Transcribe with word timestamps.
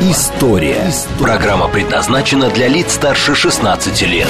История». 0.00 0.92
Программа 1.18 1.68
предназначена 1.68 2.50
для 2.50 2.68
лиц 2.68 2.92
старше 2.92 3.34
16 3.34 4.02
лет. 4.02 4.28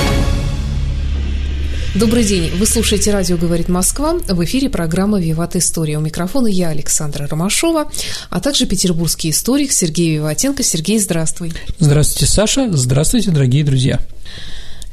Добрый 1.95 2.24
день. 2.24 2.50
Вы 2.56 2.64
слушаете 2.64 3.12
«Радио 3.12 3.36
говорит 3.36 3.68
Москва». 3.68 4.14
В 4.14 4.45
эфире 4.45 4.70
программа 4.70 5.20
«Виват 5.20 5.56
История». 5.56 5.98
У 5.98 6.00
микрофона 6.00 6.46
я, 6.46 6.68
Александра 6.68 7.26
Ромашова, 7.26 7.90
а 8.30 8.40
также 8.40 8.66
петербургский 8.66 9.30
историк 9.30 9.73
Сергей 9.73 10.14
Виватенко. 10.14 10.62
Сергей, 10.62 10.98
здравствуй. 11.00 11.52
Здравствуйте, 11.78 12.32
Саша. 12.32 12.70
Здравствуйте, 12.73 13.30
дорогие 13.30 13.62
друзья. 13.62 14.00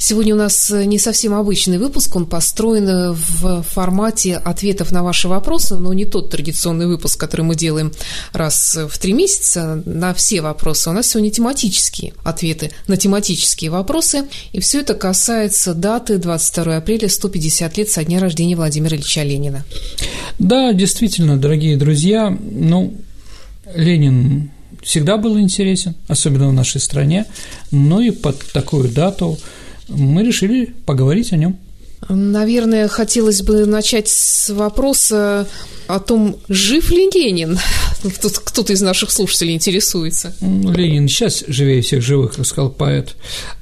Сегодня 0.07 0.35
у 0.35 0.37
нас 0.37 0.69
э, 0.69 0.85
не 0.85 0.99
совсем 0.99 1.33
обычный 1.33 1.79
выпуск, 1.79 2.15
он 2.15 2.27
построен 2.27 2.87
э, 2.87 3.11
в 3.13 3.63
формате 3.63 4.35
ответов 4.35 4.91
на 4.91 5.01
ваши 5.01 5.27
вопросы, 5.27 5.77
но 5.77 5.93
не 5.93 6.05
тот 6.05 6.29
традиционный 6.29 6.85
выпуск, 6.85 7.19
который 7.19 7.41
мы 7.41 7.55
делаем 7.55 7.91
раз 8.31 8.77
в 8.87 8.99
три 8.99 9.13
месяца. 9.13 9.81
На 9.87 10.13
все 10.13 10.41
вопросы. 10.41 10.91
У 10.91 10.93
нас 10.93 11.07
сегодня 11.07 11.31
тематические 11.31 12.13
ответы 12.23 12.69
на 12.85 12.97
тематические 12.97 13.71
вопросы, 13.71 14.25
и 14.51 14.59
все 14.59 14.81
это 14.81 14.93
касается 14.93 15.73
даты 15.73 16.19
22 16.19 16.77
апреля, 16.77 17.09
150 17.09 17.75
лет 17.75 17.89
со 17.89 18.03
дня 18.03 18.19
рождения 18.19 18.55
Владимира 18.55 18.95
Ильича 18.95 19.23
Ленина. 19.23 19.65
Да, 20.37 20.71
действительно, 20.71 21.35
дорогие 21.35 21.77
друзья, 21.77 22.29
ну, 22.29 22.93
Ленин 23.73 24.51
всегда 24.83 25.17
был 25.17 25.39
интересен, 25.39 25.95
особенно 26.07 26.47
в 26.47 26.53
нашей 26.53 26.79
стране, 26.79 27.25
но 27.71 28.01
и 28.01 28.11
под 28.11 28.37
такую 28.53 28.89
дату– 28.89 29.39
мы 29.87 30.23
решили 30.23 30.73
поговорить 30.85 31.33
о 31.33 31.37
нем. 31.37 31.57
Наверное, 32.07 32.87
хотелось 32.87 33.41
бы 33.41 33.65
начать 33.65 34.07
с 34.09 34.49
вопроса 34.49 35.47
о 35.87 35.99
том, 35.99 36.37
жив 36.49 36.91
ли 36.91 37.09
Ленин. 37.13 37.57
Тут 38.21 38.39
кто-то 38.39 38.73
из 38.73 38.81
наших 38.81 39.11
слушателей 39.11 39.55
интересуется. 39.55 40.35
Ленин 40.41 41.07
сейчас 41.07 41.43
живее 41.47 41.81
всех 41.81 42.03
живых, 42.03 42.37
рассказал 42.37 42.69
поэт. 42.69 43.15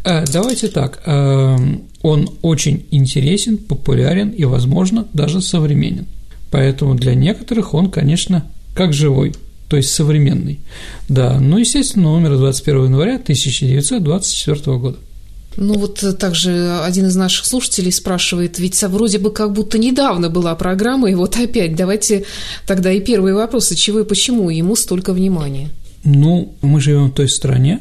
Э, 0.03 0.25
давайте 0.25 0.67
так. 0.67 1.01
Э, 1.05 1.57
он 2.01 2.29
очень 2.41 2.85
интересен, 2.91 3.57
популярен 3.57 4.29
и, 4.29 4.43
возможно, 4.43 5.07
даже 5.13 5.41
современен. 5.41 6.05
Поэтому 6.51 6.95
для 6.95 7.15
некоторых 7.15 7.73
он, 7.73 7.89
конечно, 7.89 8.45
как 8.75 8.93
живой, 8.93 9.33
то 9.69 9.77
есть 9.77 9.91
современный. 9.91 10.59
Да, 11.07 11.39
ну, 11.39 11.57
естественно, 11.57 12.13
умер 12.13 12.37
21 12.37 12.85
января 12.85 13.15
1924 13.15 14.77
года. 14.77 14.97
Ну 15.57 15.73
вот 15.75 16.03
э, 16.03 16.13
также 16.13 16.79
один 16.81 17.07
из 17.07 17.15
наших 17.15 17.45
слушателей 17.45 17.91
спрашивает, 17.91 18.59
ведь 18.59 18.81
вроде 18.83 19.19
бы 19.19 19.31
как 19.31 19.53
будто 19.53 19.77
недавно 19.77 20.29
была 20.29 20.55
программа, 20.55 21.09
и 21.11 21.15
вот 21.15 21.37
опять 21.37 21.75
давайте 21.75 22.25
тогда 22.65 22.91
и 22.91 22.99
первые 22.99 23.35
вопросы, 23.35 23.75
чего 23.75 23.99
и 23.99 24.05
почему 24.05 24.49
ему 24.49 24.75
столько 24.75 25.13
внимания? 25.13 25.69
Ну, 26.03 26.53
мы 26.61 26.81
живем 26.81 27.11
в 27.11 27.13
той 27.13 27.29
стране, 27.29 27.79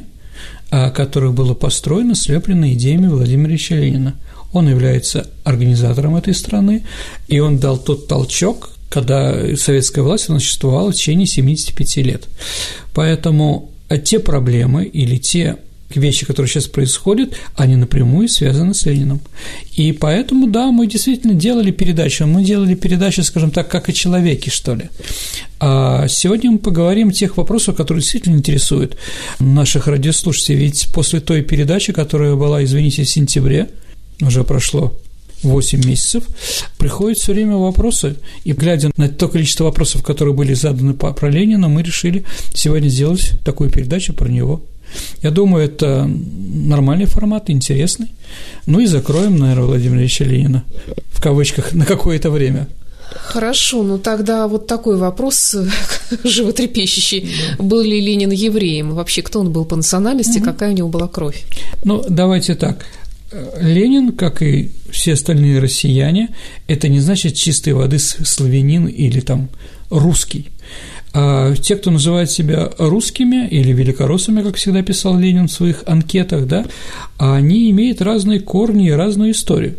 а, 0.69 0.91
которая 0.91 1.31
была 1.31 1.55
построена, 1.55 2.15
слеплена 2.15 2.73
идеями 2.73 3.07
Владимира 3.07 3.49
Ильича 3.49 3.75
Ленина. 3.75 4.15
Он 4.53 4.69
является 4.69 5.27
организатором 5.43 6.15
этой 6.15 6.33
страны, 6.33 6.85
и 7.27 7.39
он 7.39 7.57
дал 7.57 7.77
тот 7.77 8.07
толчок, 8.07 8.69
когда 8.89 9.55
советская 9.57 10.03
власть 10.03 10.25
существовала 10.25 10.91
в 10.91 10.95
течение 10.95 11.25
75 11.25 11.97
лет. 11.97 12.27
Поэтому 12.93 13.71
а 13.89 13.97
те 13.99 14.19
проблемы 14.19 14.85
или 14.85 15.17
те 15.17 15.57
вещи, 15.97 16.25
которые 16.25 16.49
сейчас 16.49 16.67
происходят, 16.67 17.35
они 17.55 17.75
напрямую 17.75 18.27
связаны 18.27 18.73
с 18.73 18.85
Лениным. 18.85 19.21
И 19.75 19.91
поэтому, 19.91 20.47
да, 20.47 20.71
мы 20.71 20.87
действительно 20.87 21.33
делали 21.33 21.71
передачу, 21.71 22.25
мы 22.25 22.43
делали 22.43 22.75
передачу, 22.75 23.23
скажем 23.23 23.51
так, 23.51 23.69
как 23.69 23.89
о 23.89 23.93
человеке, 23.93 24.51
что 24.51 24.75
ли. 24.75 24.89
А 25.59 26.07
сегодня 26.07 26.51
мы 26.51 26.59
поговорим 26.59 27.09
о 27.09 27.13
тех 27.13 27.37
вопросах, 27.37 27.75
которые 27.75 28.01
действительно 28.01 28.35
интересуют 28.35 28.97
наших 29.39 29.87
радиослушателей, 29.87 30.59
ведь 30.59 30.89
после 30.93 31.19
той 31.19 31.41
передачи, 31.41 31.93
которая 31.93 32.35
была, 32.35 32.63
извините, 32.63 33.03
в 33.03 33.09
сентябре, 33.09 33.69
уже 34.21 34.43
прошло 34.43 34.93
8 35.43 35.85
месяцев, 35.85 36.23
приходят 36.77 37.17
все 37.17 37.33
время 37.33 37.57
вопросы, 37.57 38.15
и 38.43 38.53
глядя 38.53 38.91
на 38.97 39.09
то 39.09 39.27
количество 39.27 39.65
вопросов, 39.65 40.03
которые 40.03 40.33
были 40.33 40.53
заданы 40.53 40.93
про 40.93 41.29
Ленина, 41.29 41.67
мы 41.67 41.83
решили 41.83 42.23
сегодня 42.53 42.87
сделать 42.87 43.33
такую 43.43 43.69
передачу 43.69 44.13
про 44.13 44.29
него. 44.29 44.61
Я 45.21 45.31
думаю, 45.31 45.65
это 45.65 46.05
нормальный 46.07 47.05
формат, 47.05 47.49
интересный. 47.49 48.11
Ну 48.65 48.79
и 48.79 48.85
закроем, 48.85 49.37
наверное, 49.37 49.65
Владимира 49.65 50.01
Ильича 50.01 50.23
Ленина, 50.23 50.63
в 51.11 51.21
кавычках, 51.21 51.73
на 51.73 51.85
какое-то 51.85 52.29
время. 52.31 52.67
Хорошо, 53.15 53.83
ну 53.83 53.97
тогда 53.97 54.47
вот 54.47 54.67
такой 54.67 54.97
вопрос 54.97 55.55
животрепещущий. 56.23 57.29
Да. 57.57 57.63
Был 57.63 57.81
ли 57.81 58.01
Ленин 58.01 58.31
евреем? 58.31 58.91
Вообще, 58.91 59.21
кто 59.21 59.39
он 59.39 59.51
был 59.51 59.65
по 59.65 59.75
национальности, 59.75 60.39
угу. 60.39 60.45
какая 60.45 60.71
у 60.71 60.73
него 60.73 60.89
была 60.89 61.07
кровь? 61.07 61.43
Ну, 61.83 62.03
давайте 62.07 62.55
так. 62.55 62.85
Ленин, 63.59 64.11
как 64.11 64.41
и 64.41 64.71
все 64.91 65.13
остальные 65.13 65.59
россияне, 65.59 66.29
это 66.67 66.87
не 66.87 66.99
значит 66.99 67.35
чистой 67.35 67.73
воды 67.73 67.97
славянин 67.99 68.85
или 68.85 69.19
там 69.21 69.49
русский. 69.89 70.49
А 71.13 71.53
те, 71.55 71.75
кто 71.75 71.91
называет 71.91 72.31
себя 72.31 72.71
русскими 72.77 73.47
или 73.47 73.71
великороссами, 73.71 74.41
как 74.41 74.55
всегда 74.55 74.81
писал 74.81 75.17
Ленин 75.17 75.47
в 75.47 75.51
своих 75.51 75.83
анкетах, 75.85 76.47
да, 76.47 76.65
они 77.17 77.69
имеют 77.69 78.01
разные 78.01 78.39
корни 78.39 78.87
и 78.87 78.91
разную 78.91 79.31
историю. 79.31 79.75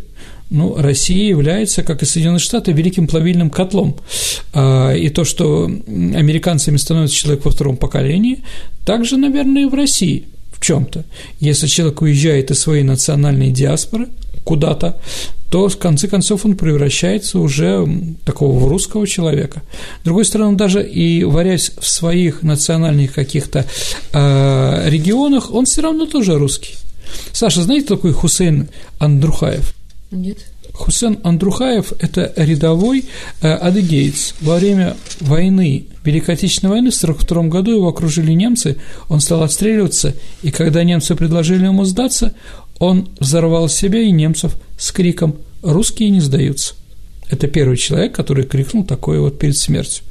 Ну, 0.49 0.75
Россия 0.77 1.27
является, 1.27 1.83
как 1.83 2.03
и 2.03 2.05
Соединенные 2.05 2.39
Штаты, 2.39 2.71
великим 2.71 3.07
плавильным 3.07 3.49
котлом. 3.49 3.97
А, 4.53 4.93
и 4.93 5.09
то, 5.09 5.25
что 5.25 5.65
американцами 5.65 6.77
становится 6.77 7.15
человек 7.15 7.45
во 7.45 7.51
втором 7.51 7.77
поколении, 7.77 8.43
также, 8.85 9.17
наверное, 9.17 9.63
и 9.63 9.65
в 9.65 9.73
России 9.73 10.25
в 10.53 10.61
чем-то. 10.61 11.03
Если 11.39 11.67
человек 11.67 12.01
уезжает 12.01 12.51
из 12.51 12.59
своей 12.59 12.83
национальной 12.83 13.51
диаспоры 13.51 14.07
куда-то, 14.45 14.97
то 15.49 15.67
в 15.67 15.77
конце 15.77 16.07
концов 16.07 16.45
он 16.45 16.55
превращается 16.55 17.39
уже 17.39 17.87
такого 18.23 18.69
русского 18.69 19.05
человека. 19.05 19.61
С 20.01 20.05
другой 20.05 20.25
стороны, 20.25 20.55
даже 20.55 20.83
и 20.83 21.23
варясь 21.25 21.71
в 21.77 21.87
своих 21.87 22.41
национальных 22.43 23.13
каких-то 23.13 23.65
э, 24.13 24.89
регионах, 24.89 25.53
он 25.53 25.65
все 25.65 25.81
равно 25.81 26.05
тоже 26.05 26.37
русский. 26.37 26.75
Саша, 27.31 27.61
знаете 27.63 27.87
такой 27.87 28.13
Хусейн 28.13 28.69
Андрухаев? 28.99 29.73
Нет. 30.11 30.37
Хусейн 30.73 31.19
Андрухаев– 31.23 31.93
это 31.99 32.33
рядовой 32.35 33.05
э, 33.41 33.49
адыгеец. 33.49 34.35
Во 34.41 34.57
время 34.57 34.97
войны, 35.21 35.85
Великой 36.03 36.35
Отечественной 36.35 36.71
войны 36.71 36.91
в 36.91 36.95
1942 36.95 37.43
году 37.43 37.71
его 37.71 37.87
окружили 37.87 38.33
немцы, 38.33 38.75
он 39.07 39.21
стал 39.21 39.43
отстреливаться, 39.43 40.15
и 40.43 40.51
когда 40.51 40.83
немцы 40.83 41.15
предложили 41.15 41.65
ему 41.65 41.85
сдаться, 41.85 42.33
он 42.79 43.09
взорвал 43.19 43.69
себя 43.69 44.01
и 44.01 44.11
немцев 44.11 44.55
с 44.77 44.91
криком 44.91 45.35
«Русские 45.61 46.09
не 46.09 46.21
сдаются». 46.21 46.75
Это 47.29 47.47
первый 47.47 47.77
человек, 47.77 48.13
который 48.13 48.45
крикнул 48.45 48.83
такое 48.83 49.19
вот 49.19 49.39
перед 49.39 49.57
смертью. 49.57 50.03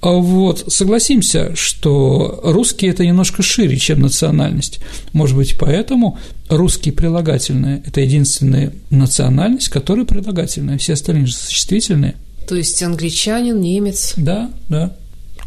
А 0.00 0.12
вот 0.12 0.64
согласимся, 0.68 1.54
что 1.54 2.40
русский 2.42 2.86
это 2.86 3.04
немножко 3.04 3.42
шире, 3.42 3.76
чем 3.76 4.00
национальность. 4.00 4.80
Может 5.12 5.36
быть, 5.36 5.58
поэтому 5.58 6.18
русский 6.48 6.90
прилагательное– 6.90 7.82
это 7.86 8.00
единственная 8.00 8.72
национальность, 8.88 9.68
которая 9.68 10.06
прилагательная, 10.06 10.78
все 10.78 10.94
остальные 10.94 11.26
же 11.26 11.34
существительные. 11.34 12.14
То 12.48 12.54
есть 12.54 12.82
англичанин, 12.82 13.60
немец. 13.60 14.14
Да, 14.16 14.50
да. 14.70 14.96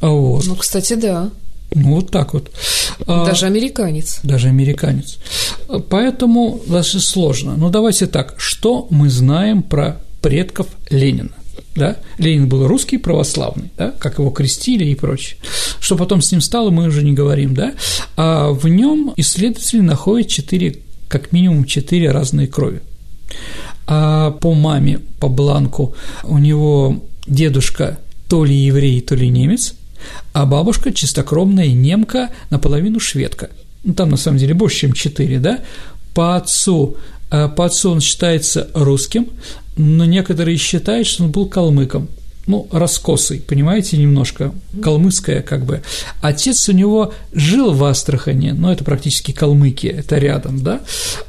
А 0.02 0.10
вот. 0.10 0.46
Ну, 0.46 0.56
кстати, 0.56 0.94
да. 0.94 1.32
Ну, 1.74 1.96
вот 1.96 2.12
так 2.12 2.34
вот. 2.34 2.52
А, 3.08 3.26
даже 3.26 3.46
американец. 3.46 4.20
Даже 4.24 4.50
американец. 4.50 5.18
Поэтому 5.90 6.62
даже 6.68 7.00
сложно. 7.00 7.56
Но 7.56 7.70
давайте 7.70 8.08
так, 8.08 8.36
что 8.38 8.88
мы 8.90 9.10
знаем 9.10 9.64
про 9.64 10.02
предков 10.22 10.68
Ленина? 10.90 11.32
Да? 11.76 11.96
Ленин 12.18 12.50
был 12.50 12.68
русский 12.68 12.98
православный, 12.98 13.72
да? 13.78 13.92
как 13.92 14.20
его 14.20 14.30
крестили 14.32 14.84
и 14.86 14.96
прочее. 14.96 15.38
Что 15.80 15.96
потом 15.96 16.22
с 16.22 16.32
ним 16.32 16.42
стало, 16.42 16.70
мы 16.72 16.88
уже 16.88 17.04
не 17.04 17.14
говорим, 17.14 17.54
да? 17.54 17.74
А 18.18 18.50
в 18.50 18.68
нем 18.68 19.14
исследователи 19.16 19.80
находят 19.80 20.28
четыре, 20.28 20.80
как 21.08 21.32
минимум 21.32 21.64
четыре 21.64 22.12
разные 22.12 22.48
крови. 22.48 22.82
А 23.88 24.32
по 24.32 24.54
маме, 24.54 25.00
по 25.22 25.30
бланку, 25.30 25.96
у 26.24 26.38
него 26.38 27.02
дедушка 27.26 28.00
то 28.28 28.44
ли 28.44 28.56
еврей, 28.56 29.00
то 29.00 29.16
ли 29.16 29.30
немец– 29.30 29.76
а 30.34 30.46
бабушка 30.46 30.92
чистокровная 30.94 31.68
немка, 31.68 32.30
наполовину 32.50 33.00
шведка. 33.00 33.50
Ну, 33.84 33.94
там, 33.94 34.10
на 34.10 34.18
самом 34.18 34.38
деле, 34.38 34.54
больше, 34.54 34.80
чем 34.82 34.94
четыре, 34.94 35.40
да? 35.40 35.60
По 36.14 36.36
отцу 36.36 36.98
А 37.30 37.48
по 37.48 37.66
отцу 37.66 37.92
он 37.92 38.02
считается 38.02 38.70
русским, 38.74 39.28
но 39.78 40.06
некоторые 40.06 40.58
считают, 40.58 41.08
что 41.08 41.24
он 41.24 41.32
был 41.32 41.48
калмыком– 41.48 42.10
ну, 42.48 42.68
раскосый, 42.72 43.40
понимаете, 43.40 43.98
немножко, 43.98 44.54
калмыцкая 44.82 45.42
как 45.42 45.66
бы. 45.66 45.82
Отец 46.22 46.68
у 46.70 46.72
него 46.72 47.14
жил 47.34 47.72
в 47.72 47.84
Астрахане, 47.84 48.54
но 48.54 48.72
это 48.72 48.84
практически 48.84 49.32
Калмыкия, 49.32 50.00
это 50.00 50.18
рядом, 50.18 50.64
да, 50.64 50.82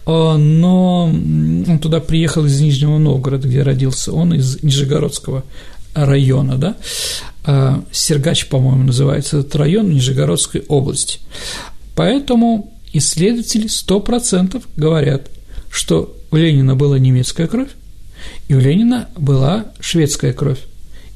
а, 0.07 0.37
но 0.37 1.05
он 1.05 1.79
туда 1.81 2.01
приехал 2.01 2.47
из 2.47 2.61
Нижнего 2.61 2.99
Новгорода, 2.99 3.47
где 3.47 3.63
родился, 3.63 4.13
он 4.13 4.35
из 4.35 4.63
Нижегородского 4.63 5.45
района, 5.95 6.57
да, 6.57 6.77
а, 7.45 7.85
Сергач, 7.93 8.47
по-моему, 8.47 8.85
называется 8.85 9.39
этот 9.39 9.57
район 9.57 9.91
Нижегородской 9.91 10.65
области. 10.69 11.21
Поэтому 11.95 12.73
исследователи 12.93 13.67
100% 13.67 14.63
говорят, 14.77 15.29
что 15.71 16.17
у 16.31 16.37
Ленина 16.37 16.77
была 16.77 16.99
немецкая 16.99 17.47
кровь, 17.47 17.71
и 18.49 18.55
у 18.55 18.61
Ленина 18.61 19.09
была 19.17 19.67
шведская 19.81 20.33
кровь 20.33 20.61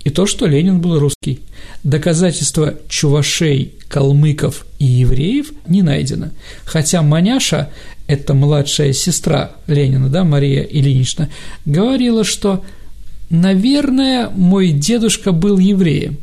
и 0.06 0.10
то, 0.10 0.24
что 0.24 0.46
Ленин 0.46 0.80
был 0.80 1.00
русский. 1.00 1.40
Доказательства 1.82 2.74
чувашей, 2.88 3.74
калмыков 3.88 4.64
и 4.78 4.84
евреев 4.84 5.50
не 5.66 5.82
найдено. 5.82 6.28
Хотя 6.64 7.02
Маняша, 7.02 7.70
это 8.06 8.32
младшая 8.32 8.92
сестра 8.92 9.50
Ленина, 9.66 10.08
да, 10.08 10.22
Мария 10.22 10.62
Ильинична, 10.62 11.28
говорила, 11.64 12.22
что, 12.22 12.64
наверное, 13.30 14.30
мой 14.30 14.70
дедушка 14.70 15.32
был 15.32 15.58
евреем, 15.58 16.18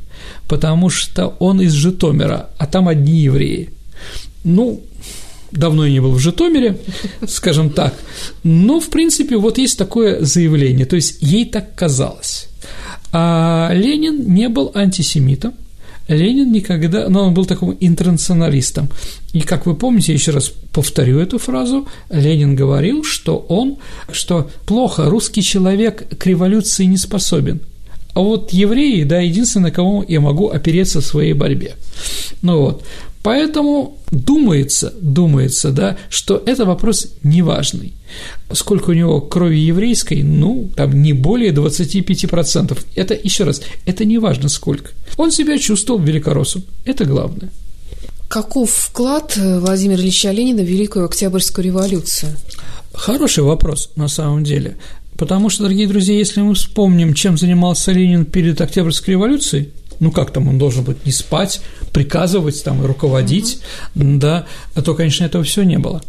потому 0.47 0.89
что 0.89 1.27
он 1.39 1.61
из 1.61 1.73
Житомира, 1.73 2.49
а 2.57 2.65
там 2.65 2.87
одни 2.87 3.19
евреи. 3.19 3.69
Ну, 4.43 4.81
давно 5.51 5.85
я 5.85 5.91
не 5.91 6.01
был 6.01 6.11
в 6.11 6.19
Житомире, 6.19 6.79
скажем 7.27 7.69
так, 7.69 7.93
но, 8.43 8.79
в 8.79 8.89
принципе, 8.89 9.37
вот 9.37 9.57
есть 9.57 9.77
такое 9.77 10.23
заявление, 10.23 10.85
то 10.85 10.95
есть 10.95 11.21
ей 11.21 11.45
так 11.45 11.75
казалось. 11.75 12.47
А 13.11 13.71
Ленин 13.73 14.33
не 14.33 14.49
был 14.49 14.71
антисемитом, 14.73 15.53
Ленин 16.07 16.51
никогда, 16.51 17.07
но 17.09 17.27
он 17.27 17.33
был 17.33 17.45
таким 17.45 17.75
интернационалистом. 17.79 18.89
И, 19.31 19.41
как 19.41 19.65
вы 19.65 19.75
помните, 19.75 20.13
еще 20.13 20.31
раз 20.31 20.51
повторю 20.71 21.19
эту 21.19 21.37
фразу, 21.39 21.87
Ленин 22.09 22.55
говорил, 22.55 23.03
что 23.03 23.37
он, 23.37 23.77
что 24.11 24.49
плохо, 24.65 25.09
русский 25.09 25.41
человек 25.41 26.17
к 26.17 26.25
революции 26.25 26.85
не 26.85 26.97
способен. 26.97 27.61
А 28.13 28.19
вот 28.19 28.51
евреи, 28.51 29.03
да, 29.03 29.19
единственное, 29.19 29.71
кого 29.71 30.05
я 30.07 30.21
могу 30.21 30.49
опереться 30.49 31.01
в 31.01 31.05
своей 31.05 31.33
борьбе. 31.33 31.75
Ну 32.41 32.59
вот, 32.59 32.83
Поэтому 33.23 33.97
думается, 34.11 34.93
думается, 35.01 35.71
да, 35.71 35.97
что 36.09 36.43
это 36.45 36.65
вопрос 36.65 37.07
неважный. 37.23 37.93
Сколько 38.51 38.89
у 38.89 38.93
него 38.93 39.21
крови 39.21 39.57
еврейской, 39.57 40.23
ну, 40.23 40.69
там 40.75 41.01
не 41.01 41.13
более 41.13 41.53
25%. 41.53 42.77
Это, 42.95 43.13
еще 43.15 43.45
раз, 43.45 43.61
это 43.85 44.03
не 44.03 44.17
важно 44.17 44.49
сколько. 44.49 44.91
Он 45.15 45.31
себя 45.31 45.57
чувствовал 45.57 46.01
великороссом, 46.01 46.63
это 46.83 47.05
главное. 47.05 47.49
Каков 48.27 48.69
вклад 48.69 49.37
Владимира 49.37 50.01
Ильича 50.01 50.31
Ленина 50.31 50.61
в 50.61 50.67
Великую 50.67 51.05
Октябрьскую 51.05 51.63
революцию? 51.63 52.35
Хороший 52.93 53.43
вопрос, 53.43 53.91
на 53.95 54.09
самом 54.09 54.43
деле. 54.43 54.75
Потому 55.17 55.49
что, 55.49 55.63
дорогие 55.63 55.87
друзья, 55.87 56.17
если 56.17 56.41
мы 56.41 56.55
вспомним, 56.55 57.13
чем 57.13 57.37
занимался 57.37 57.91
Ленин 57.91 58.25
перед 58.25 58.59
Октябрьской 58.59 59.13
революцией, 59.13 59.69
ну 59.99 60.11
как 60.11 60.31
там 60.31 60.47
он 60.47 60.57
должен 60.57 60.83
быть 60.83 61.05
не 61.05 61.11
спать, 61.11 61.61
приказывать 61.91 62.63
там 62.63 62.83
и 62.83 62.87
руководить, 62.87 63.59
угу. 63.95 64.17
да, 64.17 64.45
а 64.75 64.81
то, 64.81 64.93
конечно, 64.95 65.25
этого 65.25 65.43
все 65.43 65.63
не 65.63 65.77
было. 65.77 66.01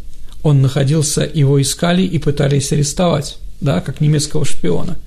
Он 0.43 0.61
находился, 0.61 1.29
его 1.33 1.61
искали 1.61 2.03
и 2.03 2.19
пытались 2.19 2.71
арестовать, 2.71 3.37
да, 3.61 3.81
как 3.81 4.01
немецкого 4.01 4.45
шпиона. 4.45 4.97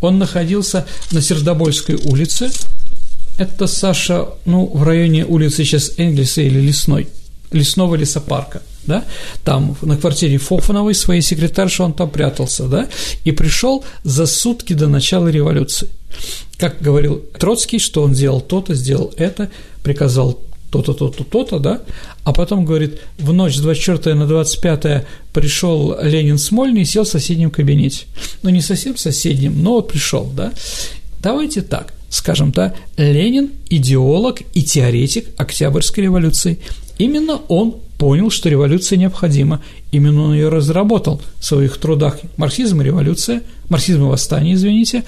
Он 0.00 0.18
находился 0.18 0.86
на 1.12 1.20
Сердобольской 1.20 1.96
улице, 1.96 2.50
это, 3.38 3.66
Саша, 3.66 4.28
ну, 4.46 4.66
в 4.66 4.82
районе 4.82 5.26
улицы 5.26 5.64
сейчас 5.64 5.92
Энгельса 5.98 6.40
или 6.40 6.58
Лесной, 6.58 7.08
Лесного 7.52 7.94
лесопарка, 7.94 8.62
да, 8.86 9.04
там 9.44 9.76
на 9.82 9.96
квартире 9.96 10.38
Фофановой 10.38 10.94
своей 10.94 11.20
секретарши 11.20 11.82
он 11.82 11.92
там 11.92 12.10
прятался, 12.10 12.64
да, 12.64 12.88
и 13.24 13.32
пришел 13.32 13.84
за 14.04 14.26
сутки 14.26 14.72
до 14.72 14.88
начала 14.88 15.28
революции. 15.28 15.88
Как 16.58 16.80
говорил 16.80 17.22
Троцкий, 17.38 17.78
что 17.78 18.02
он 18.02 18.14
сделал 18.14 18.40
то-то, 18.40 18.74
сделал 18.74 19.12
это, 19.16 19.50
приказал 19.82 20.40
то-то, 20.70 20.94
то-то, 20.94 21.24
то-то, 21.24 21.58
да, 21.58 21.82
а 22.24 22.32
потом, 22.32 22.64
говорит, 22.64 23.00
в 23.18 23.32
ночь 23.32 23.56
с 23.56 23.60
24 23.60 24.14
на 24.14 24.26
25 24.26 25.04
пришел 25.32 25.96
Ленин 26.02 26.38
Смольный 26.38 26.82
и 26.82 26.84
сел 26.84 27.04
в 27.04 27.08
соседнем 27.08 27.50
кабинете. 27.50 28.06
Ну, 28.42 28.50
не 28.50 28.60
совсем 28.60 28.96
соседнем, 28.96 29.62
но 29.62 29.74
вот 29.74 29.88
пришел, 29.88 30.24
да. 30.34 30.52
Давайте 31.22 31.62
так, 31.62 31.94
скажем 32.08 32.52
так, 32.52 32.76
Ленин– 32.96 33.50
идеолог 33.70 34.42
и 34.54 34.62
теоретик 34.62 35.28
Октябрьской 35.36 36.04
революции. 36.04 36.58
Именно 36.98 37.40
он 37.48 37.76
понял, 37.98 38.30
что 38.30 38.48
революция 38.48 38.98
необходима. 38.98 39.62
Именно 39.90 40.24
он 40.24 40.34
ее 40.34 40.48
разработал 40.48 41.20
в 41.38 41.44
своих 41.44 41.78
трудах 41.78 42.18
«Марксизм 42.36 42.80
и 42.80 42.84
революция», 42.84 43.42
«Марксизм 43.68 44.04
и 44.04 44.08
восстание», 44.08 44.54
извините, 44.54 45.04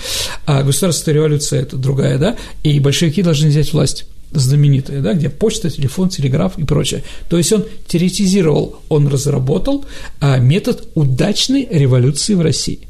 а 0.47 0.63
государственная 0.63 1.17
революция– 1.17 1.61
это 1.63 1.77
другая, 1.77 2.19
да, 2.19 2.37
и 2.63 2.79
большевики 2.81 3.23
должны 3.23 3.49
взять 3.49 3.73
власть 3.73 4.07
знаменитая, 4.31 5.01
да, 5.01 5.15
где 5.15 5.31
почта, 5.31 5.71
телефон, 5.71 6.11
телеграф 6.11 6.59
и 6.59 6.65
прочее. 6.65 7.03
То 7.29 7.39
есть 7.39 7.53
он 7.53 7.65
теоретизировал, 7.87 8.81
он 8.89 9.09
разработал 9.09 9.85
а, 10.21 10.39
метод 10.39 10.89
удачной 10.95 11.67
революции 11.71 12.35
в 12.35 12.43
России. 12.43 12.81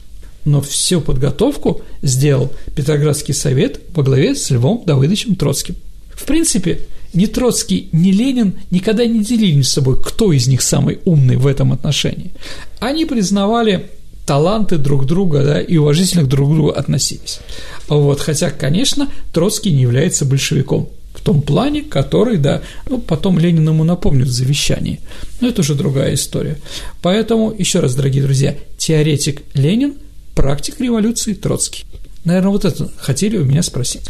Но 0.45 0.61
всю 0.61 1.01
подготовку 1.01 1.83
сделал 2.03 2.51
Петроградский 2.75 3.35
совет 3.35 3.81
во 3.95 4.03
главе 4.03 4.35
с 4.35 4.51
Львом 4.51 4.83
Давыдовичем 4.85 5.37
Троцким. 5.37 5.77
В 6.13 6.25
принципе, 6.25 6.81
ни 7.15 7.27
Троцкий, 7.27 7.89
ни 7.93 8.11
Ленин 8.11 8.55
никогда 8.71 9.07
не 9.07 9.25
делили 9.25 9.55
между 9.55 9.71
собой, 9.71 10.03
кто 10.03 10.33
из 10.33 10.47
них 10.47 10.63
самый 10.63 10.99
умный 11.05 11.37
в 11.37 11.47
этом 11.47 11.73
отношении. 11.73 12.33
Они 12.81 13.05
признавали 13.05 13.91
таланты 14.27 14.77
друг 14.77 15.07
друга, 15.07 15.43
да, 15.43 15.61
и 15.61 15.79
уважительно 15.79 16.25
друг 16.25 16.51
к 16.51 16.55
другу 16.55 16.71
относились. 16.71 17.41
Вот, 17.89 18.21
хотя, 18.21 18.51
конечно, 18.51 19.11
Троцкий 19.33 19.73
не 19.73 19.83
является 19.83 20.27
большевиком 20.27 20.91
в 21.15 21.23
том 21.23 21.43
плане, 21.43 21.83
который, 21.83 22.37
да, 22.37 22.63
ну, 22.89 22.99
потом 22.99 23.39
Ленин 23.39 23.69
ему 23.69 23.85
напомнит 23.85 24.29
в 24.29 24.33
завещании. 24.33 25.01
Но 25.41 25.49
это 25.49 25.63
уже 25.63 25.75
другая 25.75 26.15
история. 26.15 26.59
Поэтому, 27.03 27.55
еще 27.57 27.81
раз, 27.81 27.95
дорогие 27.95 28.23
друзья, 28.23 28.55
теоретик 28.77 29.43
Ленин, 29.55 29.95
практик 30.35 30.79
революции 30.79 31.33
Троцкий. 31.33 31.85
Наверное, 32.25 32.51
вот 32.51 32.65
это 32.65 32.91
хотели 32.99 33.39
у 33.39 33.45
меня 33.45 33.63
спросить. 33.63 34.03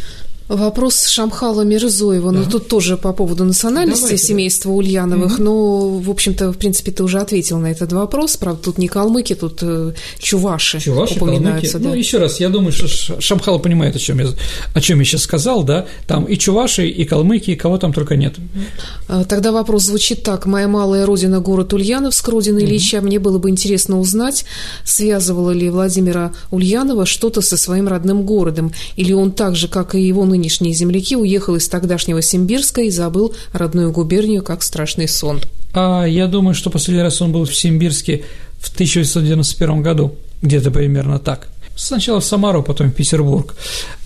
Вопрос 0.49 1.05
Шамхала 1.05 1.61
Мирзоева, 1.61 2.31
ну, 2.31 2.39
да. 2.39 2.45
ну 2.45 2.51
тут 2.51 2.67
тоже 2.67 2.97
по 2.97 3.13
поводу 3.13 3.45
национальности 3.45 4.01
Давайте, 4.01 4.23
семейства 4.25 4.71
да. 4.71 4.77
Ульяновых, 4.77 5.35
угу. 5.35 5.43
но, 5.43 5.89
в 5.99 6.09
общем-то, 6.09 6.51
в 6.51 6.57
принципе, 6.57 6.91
ты 6.91 7.03
уже 7.03 7.19
ответил 7.19 7.59
на 7.59 7.67
этот 7.67 7.93
вопрос, 7.93 8.35
правда, 8.35 8.63
тут 8.63 8.79
не 8.79 8.87
калмыки, 8.87 9.35
тут 9.35 9.59
э, 9.61 9.93
чуваши, 10.17 10.79
чуваши 10.79 11.17
упоминаются. 11.17 11.73
Калмыки. 11.73 11.83
Да. 11.83 11.89
Ну, 11.89 11.95
еще 11.95 12.17
раз, 12.17 12.39
я 12.39 12.49
думаю, 12.49 12.71
что 12.71 12.87
Шамхал 13.21 13.59
понимает, 13.59 13.95
о 13.95 13.99
чем 13.99 14.19
я, 14.19 14.27
о 14.73 14.81
чем 14.81 14.97
я 14.97 15.05
сейчас 15.05 15.21
сказал, 15.21 15.61
да, 15.63 15.85
там 16.07 16.25
и 16.25 16.35
чуваши, 16.35 16.87
и 16.87 17.05
калмыки, 17.05 17.51
и 17.51 17.55
кого 17.55 17.77
там 17.77 17.93
только 17.93 18.15
нет. 18.15 18.33
Угу. 18.39 19.25
Тогда 19.25 19.51
вопрос 19.51 19.83
звучит 19.83 20.23
так, 20.23 20.47
моя 20.47 20.67
малая 20.67 21.05
родина, 21.05 21.41
город 21.41 21.73
Ульяновск, 21.73 22.27
родина 22.27 22.57
угу. 22.57 22.65
Ильича, 22.65 23.01
мне 23.01 23.19
было 23.19 23.37
бы 23.37 23.51
интересно 23.51 23.99
узнать, 23.99 24.45
связывало 24.83 25.51
ли 25.51 25.69
Владимира 25.69 26.33
Ульянова 26.49 27.05
что-то 27.05 27.41
со 27.41 27.55
своим 27.55 27.87
родным 27.87 28.23
городом, 28.23 28.71
или 28.95 29.13
он 29.13 29.31
так 29.31 29.55
же, 29.55 29.67
как 29.67 29.93
и 29.93 30.01
его 30.01 30.25
нынешние 30.39 30.73
земляки, 30.73 31.15
уехал 31.15 31.55
из 31.55 31.67
тогдашнего 31.67 32.21
Симбирска 32.21 32.81
и 32.81 32.89
забыл 32.89 33.35
родную 33.53 33.91
губернию 33.91 34.41
как 34.41 34.63
страшный 34.63 35.07
сон. 35.07 35.41
А 35.73 36.05
я 36.05 36.27
думаю, 36.27 36.55
что 36.55 36.69
последний 36.69 37.03
раз 37.03 37.21
он 37.21 37.31
был 37.31 37.45
в 37.45 37.55
Симбирске 37.55 38.23
в 38.59 38.73
1991 38.73 39.81
году, 39.81 40.15
где-то 40.41 40.71
примерно 40.71 41.19
так. 41.19 41.49
Сначала 41.75 42.19
в 42.19 42.25
Самару, 42.25 42.63
потом 42.63 42.91
в 42.91 42.93
Петербург. 42.93 43.55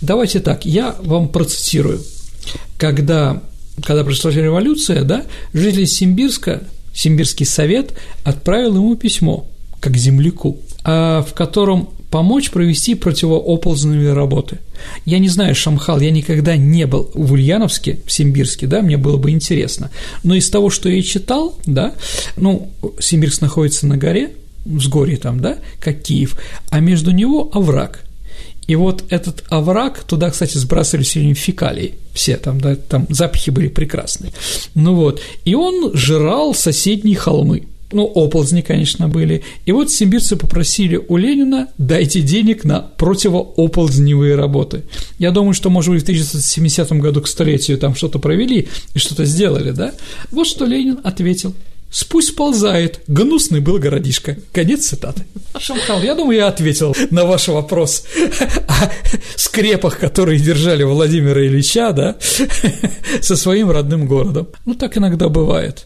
Давайте 0.02 0.40
так, 0.40 0.66
я 0.66 0.96
вам 1.02 1.30
процитирую. 1.30 2.02
Когда, 2.78 3.42
когда 3.84 4.04
произошла 4.04 4.32
революция, 4.32 5.04
да, 5.04 5.24
жители 5.54 5.86
Симбирска, 5.86 6.64
Симбирский 6.94 7.46
совет 7.46 7.94
отправил 8.24 8.76
ему 8.76 8.96
письмо, 8.96 9.48
как 9.80 9.98
земляку, 9.98 10.60
а, 10.84 11.24
в 11.24 11.34
котором 11.34 11.90
помочь 12.14 12.52
провести 12.52 12.94
противооползновые 12.94 14.14
работы. 14.14 14.60
Я 15.04 15.18
не 15.18 15.30
знаю, 15.30 15.56
Шамхал, 15.56 16.00
я 16.00 16.12
никогда 16.12 16.56
не 16.56 16.86
был 16.86 17.10
в 17.16 17.32
Ульяновске, 17.32 18.02
в 18.06 18.12
Симбирске, 18.12 18.68
да, 18.68 18.84
мне 18.84 18.98
было 18.98 19.18
бы 19.18 19.32
интересно, 19.32 19.90
но 20.22 20.36
из 20.36 20.48
того, 20.48 20.70
что 20.70 20.90
я 20.90 21.02
читал, 21.02 21.58
да, 21.66 21.96
ну, 22.38 22.72
Симбирск 23.00 23.42
находится 23.42 23.88
на 23.88 23.98
горе, 23.98 24.34
взгорье 24.64 25.18
там, 25.18 25.40
да, 25.40 25.58
как 25.80 26.04
Киев, 26.04 26.40
а 26.70 26.82
между 26.82 27.10
него 27.10 27.50
овраг. 27.52 28.06
И 28.68 28.76
вот 28.76 29.04
этот 29.10 29.44
овраг, 29.50 30.04
туда, 30.04 30.30
кстати, 30.30 30.60
сбрасывали 30.60 31.08
время 31.16 31.34
фекалии, 31.34 31.96
все 32.14 32.38
там, 32.38 32.62
да, 32.62 32.76
там 32.76 33.08
запахи 33.10 33.50
были 33.50 33.70
прекрасные. 33.70 34.34
Ну 34.76 34.94
вот, 34.94 35.20
и 35.46 35.56
он 35.56 35.96
жрал 35.96 36.54
соседние 36.54 37.16
холмы– 37.16 37.64
ну, 37.94 38.04
оползни, 38.04 38.62
конечно, 38.62 39.08
были. 39.08 39.44
И 39.66 39.72
вот 39.72 39.92
симбирцы 39.92 40.36
попросили 40.36 41.00
у 41.08 41.18
Ленина 41.18 41.68
дайте 41.78 42.22
денег 42.22 42.64
на 42.64 42.80
противооползневые 42.80 44.36
работы. 44.36 44.84
Я 45.20 45.32
думаю, 45.32 45.54
что, 45.54 45.70
может 45.70 45.92
быть, 45.92 46.02
в 46.02 46.04
1970 46.04 46.92
году 46.94 47.22
к 47.22 47.28
столетию 47.28 47.78
там 47.78 47.96
что-то 47.96 48.20
провели 48.20 48.68
и 48.94 49.00
что-то 49.00 49.26
сделали, 49.26 49.72
да? 49.72 49.94
Вот 50.32 50.48
что 50.48 50.66
Ленин 50.66 51.00
ответил– 51.04 51.54
Спусть 51.94 52.30
сползает. 52.30 53.02
Гнусный 53.06 53.60
был 53.60 53.78
городишко. 53.78 54.36
Конец 54.52 54.88
цитаты. 54.88 55.26
Шамхал, 55.60 56.02
я 56.02 56.16
думаю, 56.16 56.40
я 56.40 56.48
ответил 56.48 56.96
на 57.12 57.24
ваш 57.24 57.50
вопрос 57.50 58.06
о 58.68 58.90
скрепах, 59.36 60.00
которые 60.00 60.40
держали 60.40 60.82
Владимира 60.82 61.46
Ильича, 61.46 61.92
да, 61.92 62.18
со 63.22 63.36
своим 63.36 63.70
родным 63.70 64.08
городом. 64.08 64.48
Ну, 64.66 64.74
так 64.74 64.98
иногда 64.98 65.30
бывает. 65.30 65.86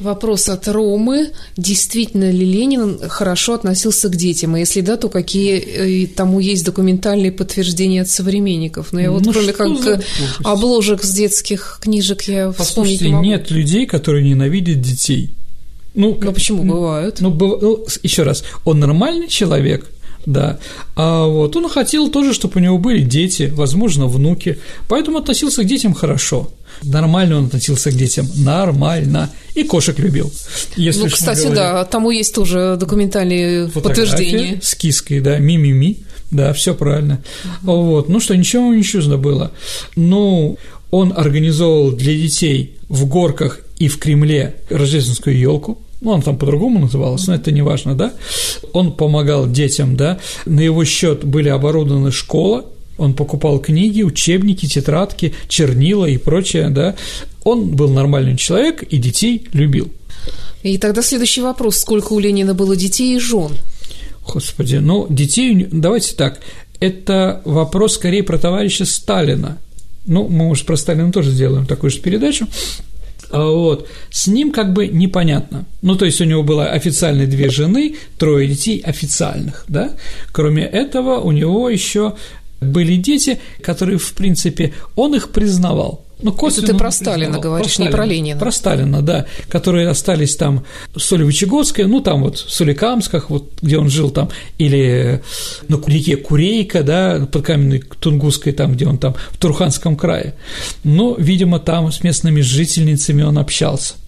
Вопрос 0.00 0.48
от 0.48 0.68
Ромы. 0.68 1.30
Действительно 1.56 2.30
ли 2.30 2.46
Ленин 2.46 3.00
хорошо 3.08 3.54
относился 3.54 4.08
к 4.08 4.16
детям? 4.16 4.56
И 4.56 4.60
если 4.60 4.80
да, 4.80 4.96
то 4.96 5.08
какие 5.08 5.58
э, 5.58 6.06
тому 6.06 6.38
есть 6.38 6.64
документальные 6.64 7.32
подтверждения 7.32 8.02
от 8.02 8.08
современников? 8.08 8.92
Но 8.92 9.00
я 9.00 9.10
вот 9.10 9.24
ну, 9.24 9.32
кроме 9.32 9.52
как 9.52 9.82
за... 9.82 10.02
обложек 10.44 11.02
с 11.02 11.12
детских 11.12 11.80
книжек 11.82 12.22
я 12.22 12.52
вспомнить 12.52 13.00
не 13.00 13.08
могу. 13.08 13.24
нет 13.24 13.50
людей, 13.50 13.86
которые 13.86 14.28
ненавидят 14.28 14.80
детей. 14.80 15.34
Ну, 15.94 16.16
Но 16.20 16.32
почему 16.32 16.62
ну, 16.62 16.74
бывают? 16.74 17.20
Ну, 17.20 17.30
быв... 17.30 17.60
ну, 17.60 17.86
еще 18.04 18.22
раз, 18.22 18.44
он 18.64 18.78
нормальный 18.78 19.26
человек, 19.26 19.90
да. 20.26 20.60
А 20.94 21.26
вот 21.26 21.56
он 21.56 21.68
хотел 21.68 22.08
тоже, 22.08 22.34
чтобы 22.34 22.54
у 22.56 22.62
него 22.62 22.78
были 22.78 23.00
дети, 23.00 23.52
возможно, 23.52 24.06
внуки, 24.06 24.58
поэтому 24.88 25.18
относился 25.18 25.64
к 25.64 25.66
детям 25.66 25.94
хорошо. 25.94 26.50
Нормально 26.82 27.38
он 27.38 27.46
относился 27.46 27.90
к 27.90 27.94
детям, 27.94 28.28
нормально. 28.36 29.30
И 29.54 29.64
кошек 29.64 29.98
любил. 29.98 30.32
Если 30.76 31.04
ну, 31.04 31.10
кстати, 31.10 31.48
да, 31.48 31.84
тому 31.84 32.10
есть 32.10 32.34
тоже 32.34 32.76
документальные 32.78 33.68
подтверждения. 33.68 34.60
С 34.62 34.74
киской, 34.74 35.20
да, 35.20 35.38
ми-ми-ми, 35.38 35.98
да, 36.30 36.52
все 36.52 36.74
правильно. 36.74 37.22
Угу. 37.62 37.72
Вот, 37.72 38.08
ну 38.08 38.20
что, 38.20 38.36
ничего 38.36 38.72
не 38.72 38.82
чуждо 38.82 39.16
было. 39.16 39.52
Ну, 39.96 40.58
он 40.90 41.12
организовал 41.16 41.92
для 41.92 42.14
детей 42.14 42.76
в 42.88 43.06
горках 43.06 43.60
и 43.78 43.88
в 43.88 43.98
Кремле 43.98 44.56
рождественскую 44.70 45.38
елку, 45.38 45.78
ну, 46.00 46.12
он 46.12 46.22
там 46.22 46.38
по-другому 46.38 46.78
называлась, 46.78 47.26
но 47.26 47.34
это 47.34 47.50
не 47.50 47.62
важно, 47.62 47.94
да, 47.94 48.12
он 48.72 48.92
помогал 48.92 49.50
детям, 49.50 49.96
да, 49.96 50.18
на 50.46 50.60
его 50.60 50.84
счет 50.84 51.24
были 51.24 51.48
оборудованы 51.48 52.12
школа, 52.12 52.64
он 52.98 53.14
покупал 53.14 53.58
книги, 53.60 54.02
учебники, 54.02 54.66
тетрадки, 54.66 55.34
чернила 55.48 56.06
и 56.06 56.18
прочее, 56.18 56.68
да. 56.68 56.96
Он 57.44 57.70
был 57.70 57.88
нормальный 57.88 58.36
человек 58.36 58.82
и 58.82 58.98
детей 58.98 59.46
любил. 59.52 59.90
И 60.62 60.76
тогда 60.76 61.02
следующий 61.02 61.40
вопрос. 61.40 61.78
Сколько 61.78 62.12
у 62.12 62.18
Ленина 62.18 62.52
было 62.52 62.76
детей 62.76 63.16
и 63.16 63.20
жен? 63.20 63.52
Господи, 64.26 64.76
ну, 64.76 65.06
детей, 65.08 65.66
давайте 65.70 66.14
так, 66.14 66.40
это 66.80 67.40
вопрос 67.44 67.94
скорее 67.94 68.22
про 68.22 68.38
товарища 68.38 68.84
Сталина. 68.84 69.58
Ну, 70.04 70.28
мы, 70.28 70.46
может, 70.46 70.66
про 70.66 70.76
Сталина 70.76 71.10
тоже 71.12 71.30
сделаем 71.30 71.66
такую 71.66 71.90
же 71.90 72.00
передачу. 72.00 72.46
А 73.30 73.44
вот. 73.44 73.88
С 74.10 74.26
ним 74.26 74.52
как 74.52 74.72
бы 74.72 74.86
непонятно. 74.86 75.66
Ну, 75.82 75.96
то 75.96 76.06
есть 76.06 76.20
у 76.20 76.24
него 76.24 76.42
было 76.42 76.66
официально 76.66 77.26
две 77.26 77.50
жены, 77.50 77.96
трое 78.18 78.48
детей 78.48 78.80
официальных, 78.80 79.64
да. 79.68 79.94
Кроме 80.32 80.64
этого, 80.64 81.20
у 81.20 81.32
него 81.32 81.68
еще 81.68 82.14
были 82.60 82.96
дети, 82.96 83.38
которые, 83.62 83.98
в 83.98 84.12
принципе, 84.14 84.72
он 84.96 85.14
их 85.14 85.30
признавал. 85.30 86.04
Ну, 86.20 86.32
косвенно 86.32 86.64
Это 86.64 86.72
ты 86.72 86.78
про 86.78 86.90
Сталина 86.90 87.38
говоришь, 87.38 87.66
про 87.66 87.72
Сталина, 87.74 87.90
не 87.90 87.96
про 87.96 88.06
Ленина. 88.06 88.40
Про 88.40 88.50
Сталина, 88.50 89.02
да, 89.02 89.26
которые 89.48 89.88
остались 89.88 90.34
там 90.34 90.64
в 90.92 90.98
Солевичегодской, 90.98 91.84
ну, 91.84 92.00
там 92.00 92.22
вот 92.22 92.38
в 92.38 92.50
Соликамсках, 92.50 93.30
вот 93.30 93.52
где 93.62 93.78
он 93.78 93.88
жил 93.88 94.10
там, 94.10 94.28
или 94.58 95.22
на 95.68 95.80
реке 95.86 96.16
Курейка, 96.16 96.82
да, 96.82 97.28
под 97.30 97.44
каменной 97.44 97.84
Тунгусской, 98.00 98.52
там, 98.52 98.72
где 98.72 98.86
он 98.86 98.98
там, 98.98 99.14
в 99.30 99.38
Турханском 99.38 99.96
крае. 99.96 100.34
Но, 100.82 101.14
видимо, 101.16 101.60
там 101.60 101.92
с 101.92 102.02
местными 102.02 102.40
жительницами 102.40 103.22
он 103.22 103.38
общался– 103.38 103.94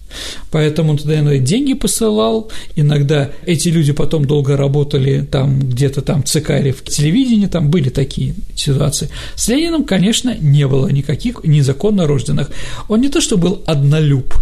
Поэтому 0.51 0.97
туда 0.97 1.19
иногда 1.19 1.37
деньги 1.37 1.73
посылал, 1.73 2.51
иногда 2.75 3.29
эти 3.45 3.69
люди 3.69 3.93
потом 3.93 4.25
долго 4.25 4.57
работали 4.57 5.27
там 5.29 5.59
где-то 5.59 6.01
там 6.01 6.23
или 6.23 6.71
в 6.71 6.83
телевидении, 6.83 7.47
там 7.47 7.69
были 7.69 7.89
такие 7.89 8.35
ситуации. 8.55 9.09
С 9.35 9.47
Лениным, 9.47 9.83
конечно, 9.83 10.35
не 10.39 10.67
было 10.67 10.87
никаких 10.87 11.43
незаконно 11.43 12.07
рожденных. 12.07 12.51
Он 12.89 13.01
не 13.01 13.09
то, 13.09 13.21
что 13.21 13.37
был 13.37 13.61
однолюб, 13.65 14.33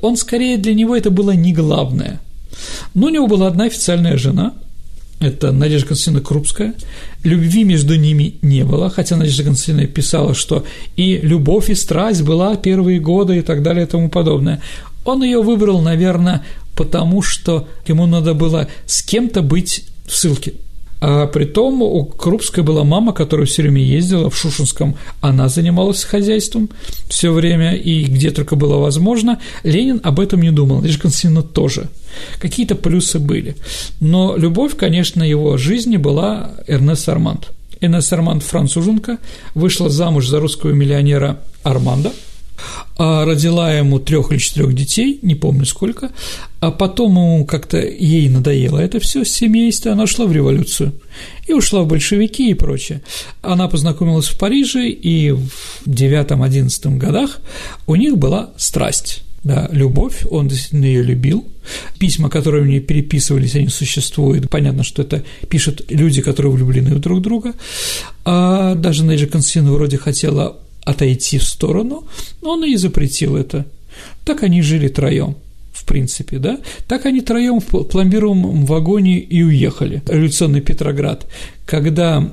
он 0.00 0.16
скорее 0.16 0.58
для 0.58 0.74
него 0.74 0.96
это 0.96 1.10
было 1.10 1.32
не 1.32 1.52
главное. 1.52 2.20
Но 2.94 3.06
у 3.06 3.10
него 3.10 3.26
была 3.26 3.48
одна 3.48 3.64
официальная 3.64 4.16
жена, 4.16 4.54
это 5.20 5.50
Надежда 5.50 5.88
Константиновна 5.88 6.26
Крупская. 6.26 6.74
Любви 7.24 7.64
между 7.64 7.96
ними 7.96 8.34
не 8.42 8.64
было, 8.64 8.90
хотя 8.90 9.16
Надежда 9.16 9.44
Константиновна 9.44 9.86
писала, 9.88 10.34
что 10.34 10.64
и 10.96 11.18
любовь, 11.18 11.68
и 11.70 11.74
страсть 11.74 12.22
была 12.22 12.56
первые 12.56 13.00
годы 13.00 13.38
и 13.38 13.42
так 13.42 13.62
далее 13.62 13.84
и 13.86 13.88
тому 13.88 14.08
подобное. 14.08 14.60
Он 15.04 15.22
ее 15.22 15.42
выбрал, 15.42 15.80
наверное, 15.80 16.44
потому 16.76 17.22
что 17.22 17.66
ему 17.86 18.06
надо 18.06 18.34
было 18.34 18.68
с 18.86 19.02
кем-то 19.02 19.42
быть 19.42 19.84
в 20.06 20.14
ссылке. 20.14 20.54
А 21.00 21.26
при 21.26 21.44
том 21.44 21.82
у 21.82 22.04
Крупской 22.04 22.64
была 22.64 22.84
мама, 22.84 23.12
которая 23.12 23.46
все 23.46 23.62
время 23.62 23.82
ездила 23.82 24.30
в 24.30 24.36
Шушинском, 24.36 24.96
она 25.20 25.48
занималась 25.48 26.04
хозяйством 26.04 26.70
все 27.08 27.32
время 27.32 27.74
и 27.74 28.04
где 28.04 28.30
только 28.30 28.56
было 28.56 28.78
возможно. 28.78 29.38
Ленин 29.62 30.00
об 30.02 30.20
этом 30.20 30.42
не 30.42 30.50
думал, 30.50 30.82
Лишь 30.82 30.98
Константиновна 30.98 31.48
тоже. 31.48 31.88
Какие-то 32.40 32.74
плюсы 32.74 33.18
были. 33.18 33.56
Но 34.00 34.36
любовь, 34.36 34.76
конечно, 34.76 35.22
его 35.22 35.56
жизни 35.56 35.96
была 35.96 36.52
Эрнест 36.66 37.08
Арманд. 37.08 37.50
Эрнест 37.80 38.12
Арманд 38.12 38.42
француженка, 38.42 39.18
вышла 39.54 39.88
замуж 39.88 40.26
за 40.26 40.40
русского 40.40 40.72
миллионера 40.72 41.40
Арманда– 41.62 42.12
а 42.96 43.24
родила 43.24 43.72
ему 43.72 43.98
трех 43.98 44.32
или 44.32 44.38
четырех 44.38 44.74
детей, 44.74 45.18
не 45.22 45.34
помню 45.34 45.64
сколько, 45.64 46.10
а 46.60 46.70
потом 46.70 47.12
ему 47.12 47.44
как-то 47.46 47.78
ей 47.78 48.28
надоело 48.28 48.78
это 48.78 49.00
все 49.00 49.24
семейство, 49.24 49.92
она 49.92 50.04
ушла 50.04 50.26
в 50.26 50.32
революцию 50.32 50.92
и 51.46 51.52
ушла 51.52 51.82
в 51.82 51.86
большевики 51.86 52.50
и 52.50 52.54
прочее. 52.54 53.02
Она 53.42 53.68
познакомилась 53.68 54.26
в 54.26 54.38
Париже, 54.38 54.88
и 54.88 55.30
в 55.30 55.50
девятом-одиннадцатом 55.86 56.98
годах 56.98 57.40
у 57.86 57.94
них 57.94 58.18
была 58.18 58.50
страсть. 58.56 59.22
Да, 59.44 59.68
любовь, 59.70 60.26
он 60.30 60.48
действительно 60.48 60.84
ее 60.84 61.02
любил. 61.02 61.46
Письма, 61.98 62.28
которые 62.28 62.64
у 62.64 62.66
нее 62.66 62.80
переписывались, 62.80 63.54
они 63.54 63.68
существуют. 63.68 64.50
Понятно, 64.50 64.82
что 64.82 65.02
это 65.02 65.24
пишут 65.48 65.84
люди, 65.90 66.22
которые 66.22 66.52
влюблены 66.52 66.94
в 66.94 66.98
друг 66.98 67.22
друга. 67.22 67.54
А 68.24 68.74
даже 68.74 69.04
Нейджа 69.04 69.26
Константин 69.26 69.70
вроде 69.70 69.96
хотела 69.96 70.56
отойти 70.88 71.38
в 71.38 71.44
сторону, 71.44 72.04
он 72.42 72.64
и 72.64 72.76
запретил 72.76 73.36
это. 73.36 73.66
Так 74.24 74.42
они 74.42 74.62
жили 74.62 74.88
троем 74.88 75.36
в 75.72 75.84
принципе, 75.84 76.38
да, 76.38 76.58
так 76.88 77.06
они 77.06 77.20
троем 77.20 77.60
в 77.60 77.84
пломбировом 77.84 78.66
вагоне 78.66 79.20
и 79.20 79.42
уехали, 79.42 80.02
революционный 80.08 80.60
Петроград. 80.60 81.26
Когда 81.66 82.28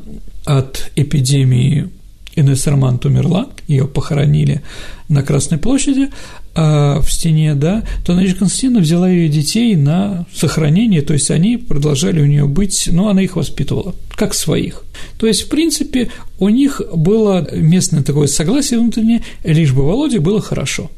от 0.46 0.92
эпидемии 0.96 1.90
Инесс 2.36 2.66
Романт 2.68 3.06
умерла, 3.06 3.48
ее 3.68 3.88
похоронили 3.88 4.62
на 5.10 5.22
Красной 5.22 5.60
площади, 5.60 6.10
в 6.56 7.06
стене, 7.10 7.54
да, 7.54 7.84
то 8.06 8.14
Надежда 8.14 8.40
Константиновна 8.40 8.82
взяла 8.82 9.10
ее 9.10 9.28
детей 9.28 9.76
на 9.76 10.26
сохранение, 10.34 11.02
то 11.02 11.14
есть 11.14 11.30
они 11.30 11.58
продолжали 11.58 12.22
у 12.22 12.26
нее 12.26 12.46
быть, 12.46 12.90
ну, 12.92 13.10
она 13.10 13.22
их 13.22 13.36
воспитывала, 13.36 13.94
как 14.16 14.34
своих. 14.34 14.84
То 15.18 15.28
есть, 15.28 15.44
в 15.44 15.50
принципе, 15.50 16.12
у 16.40 16.50
них 16.50 16.82
было 16.94 17.48
местное 17.54 18.04
такое 18.04 18.28
согласие 18.28 18.80
внутреннее, 18.80 19.22
лишь 19.44 19.74
бы 19.74 19.84
Володе 19.84 20.20
было 20.20 20.42
хорошо. 20.42 20.90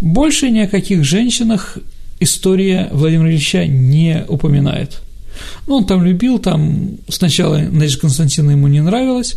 Больше 0.00 0.50
ни 0.50 0.60
о 0.60 0.68
каких 0.68 1.04
женщинах 1.04 1.78
история 2.20 2.88
Владимира 2.92 3.30
Ильича 3.30 3.66
не 3.66 4.24
упоминает– 4.26 5.02
ну, 5.66 5.76
он 5.76 5.86
там 5.86 6.04
любил, 6.04 6.38
там 6.38 6.98
сначала 7.08 7.58
Надежда 7.58 8.00
Константиновна 8.00 8.52
ему 8.52 8.68
не 8.68 8.80
нравилась, 8.80 9.36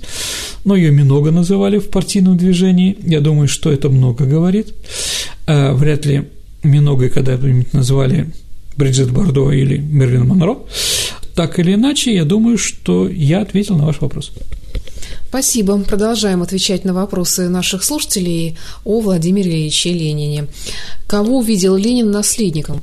но 0.64 0.76
ее 0.76 0.92
много 0.92 1.32
называли 1.32 1.80
в 1.80 1.90
партийном 1.90 2.38
движении. 2.38 2.98
Я 3.04 3.22
думаю, 3.22 3.48
что 3.48 3.72
это 3.72 3.90
много 3.90 4.26
говорит. 4.26 4.74
А, 5.48 5.74
вряд 5.74 6.06
ли 6.06 6.30
Миногой 6.64 7.10
когда-нибудь 7.10 7.74
назвали 7.74 8.32
Бриджит 8.76 9.12
Бардо 9.12 9.52
или 9.52 9.78
Мерлин 9.78 10.28
Монро. 10.28 10.58
Так 11.36 11.60
или 11.60 11.74
иначе, 11.74 12.14
я 12.16 12.26
думаю, 12.26 12.58
что 12.58 13.08
я 13.08 13.42
ответил 13.42 13.76
на 13.78 13.86
ваш 13.86 14.02
вопрос. 14.02 14.32
Спасибо. 15.28 15.78
Продолжаем 15.80 16.42
отвечать 16.42 16.86
на 16.86 16.94
вопросы 16.94 17.50
наших 17.50 17.84
слушателей 17.84 18.58
о 18.86 19.02
Владимире 19.02 19.52
Ильиче 19.52 19.92
Ленине. 19.92 20.48
Кого 21.08 21.42
видел 21.42 21.76
Ленин 21.76 22.10
наследником? 22.10 22.82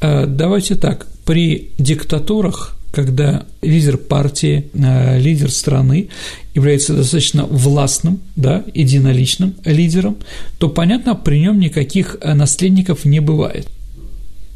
А, 0.00 0.26
давайте 0.26 0.74
так 0.74 1.06
при 1.24 1.70
диктатурах, 1.78 2.76
когда 2.92 3.44
лидер 3.62 3.96
партии, 3.96 4.66
э, 4.72 5.18
лидер 5.18 5.50
страны 5.50 6.08
является 6.54 6.94
достаточно 6.94 7.44
властным, 7.44 8.20
да, 8.36 8.64
единоличным 8.72 9.54
лидером, 9.64 10.16
то, 10.58 10.68
понятно, 10.68 11.14
при 11.14 11.40
нем 11.40 11.58
никаких 11.58 12.16
э, 12.20 12.34
наследников 12.34 13.04
не 13.04 13.20
бывает. 13.20 13.68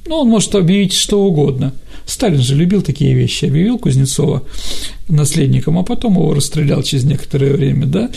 Ну, 0.06 0.16
он 0.16 0.28
может 0.28 0.54
объявить 0.54 0.94
что 0.94 1.22
угодно. 1.22 1.74
Сталин 2.06 2.40
же 2.40 2.54
любил 2.54 2.80
такие 2.80 3.12
вещи. 3.12 3.44
Объявил 3.44 3.78
Кузнецова 3.78 4.42
наследником, 5.08 5.78
а 5.78 5.82
потом 5.82 6.14
его 6.14 6.32
расстрелял 6.32 6.82
через 6.82 7.04
некоторое 7.04 7.52
время, 7.52 7.86
да? 7.86 8.10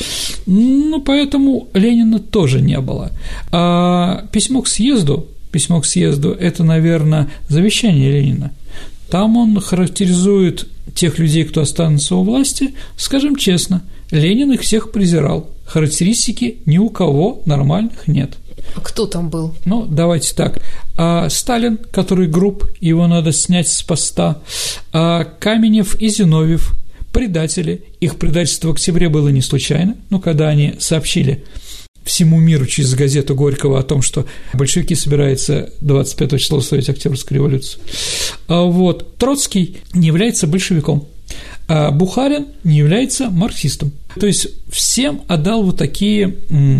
Ну, 0.45 1.01
поэтому 1.01 1.67
Ленина 1.73 2.19
тоже 2.19 2.61
не 2.61 2.79
было. 2.79 3.11
А 3.51 4.25
письмо 4.31 4.61
к 4.61 4.69
съезду, 4.69 5.27
письмо 5.51 5.81
к 5.81 5.85
съезду– 5.85 6.31
это, 6.39 6.63
наверное, 6.63 7.29
завещание 7.47 8.11
Ленина. 8.11 8.51
Там 9.09 9.35
он 9.37 9.59
характеризует 9.59 10.67
тех 10.95 11.19
людей, 11.19 11.43
кто 11.43 11.61
останется 11.61 12.15
у 12.15 12.23
власти, 12.23 12.73
скажем 12.95 13.35
честно, 13.35 13.83
Ленин 14.11 14.51
их 14.51 14.61
всех 14.61 14.91
презирал. 14.91 15.49
Характеристики 15.65 16.57
ни 16.65 16.77
у 16.77 16.89
кого 16.89 17.41
нормальных 17.45 18.07
нет. 18.07 18.31
А 18.75 18.81
кто 18.81 19.05
там 19.05 19.29
был? 19.29 19.55
Ну, 19.65 19.85
давайте 19.85 20.35
так. 20.35 20.61
А, 20.97 21.29
Сталин, 21.29 21.77
который 21.77 22.27
групп, 22.27 22.65
его 22.79 23.07
надо 23.07 23.31
снять 23.31 23.69
с 23.69 23.81
поста. 23.83 24.41
А, 24.93 25.23
Каменев 25.23 25.95
и 25.99 26.09
Зиновьев, 26.09 26.73
предатели. 27.11 27.83
Их 27.99 28.17
предательство 28.17 28.69
в 28.69 28.71
октябре 28.71 29.09
было 29.09 29.29
не 29.29 29.41
случайно, 29.41 29.95
ну, 30.09 30.19
когда 30.19 30.49
они 30.49 30.75
сообщили 30.79 31.43
всему 32.03 32.39
миру 32.39 32.65
через 32.65 32.93
газету 32.93 33.35
Горького 33.35 33.79
о 33.79 33.83
том, 33.83 34.01
что 34.01 34.25
большевики 34.53 34.95
собираются 34.95 35.71
25 35.81 36.39
числа 36.39 36.57
устроить 36.57 36.89
Октябрьскую 36.89 37.37
революцию. 37.37 37.81
А 38.47 38.63
вот 38.63 39.17
Троцкий 39.17 39.77
не 39.93 40.07
является 40.07 40.47
большевиком, 40.47 41.07
а 41.67 41.91
Бухарин 41.91 42.47
не 42.63 42.77
является 42.77 43.29
марксистом. 43.29 43.93
То 44.19 44.27
есть 44.27 44.47
всем 44.69 45.21
отдал 45.27 45.63
вот 45.63 45.77
такие, 45.77 46.35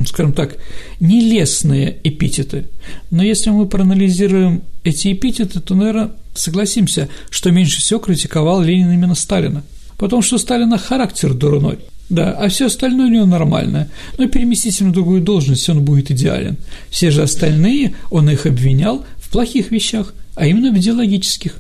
скажем 0.05 0.33
так, 0.33 0.57
нелестные 0.99 1.97
эпитеты. 2.03 2.65
Но 3.09 3.23
если 3.23 3.51
мы 3.51 3.67
проанализируем 3.67 4.63
эти 4.83 5.13
эпитеты, 5.13 5.61
то, 5.61 5.75
наверное, 5.75 6.11
согласимся, 6.33 7.07
что 7.29 7.51
меньше 7.51 7.79
всего 7.79 7.99
критиковал 7.99 8.61
Ленин 8.61 8.91
именно 8.91 9.15
Сталина. 9.15 9.63
Потому 9.97 10.21
что 10.23 10.37
Сталина 10.37 10.77
характер 10.77 11.33
дурной. 11.33 11.77
Да, 12.11 12.31
а 12.31 12.49
все 12.49 12.65
остальное 12.65 13.07
у 13.07 13.09
него 13.09 13.25
нормальное. 13.25 13.89
Но 14.17 14.27
переместите 14.27 14.83
на 14.83 14.91
другую 14.91 15.21
должность, 15.21 15.69
он 15.69 15.81
будет 15.81 16.11
идеален. 16.11 16.57
Все 16.89 17.09
же 17.09 17.23
остальные 17.23 17.95
он 18.09 18.29
их 18.29 18.45
обвинял 18.45 19.05
в 19.17 19.29
плохих 19.29 19.71
вещах, 19.71 20.13
а 20.35 20.45
именно 20.45 20.73
в 20.73 20.77
идеологических. 20.77 21.55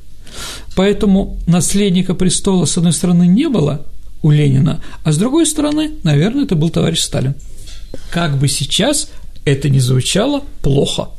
Поэтому 0.75 1.37
наследника 1.47 2.15
престола, 2.15 2.65
с 2.65 2.77
одной 2.77 2.91
стороны, 2.91 3.27
не 3.27 3.47
было 3.47 3.85
у 4.21 4.29
Ленина, 4.29 4.83
а 5.05 5.13
с 5.13 5.17
другой 5.17 5.45
стороны, 5.45 5.91
наверное, 6.03 6.43
это 6.43 6.55
был 6.55 6.69
товарищ 6.69 6.99
Сталин. 6.99 7.35
Как 8.11 8.37
бы 8.37 8.49
сейчас 8.49 9.07
это 9.45 9.69
ни 9.69 9.79
звучало 9.79 10.43
плохо. 10.61 11.11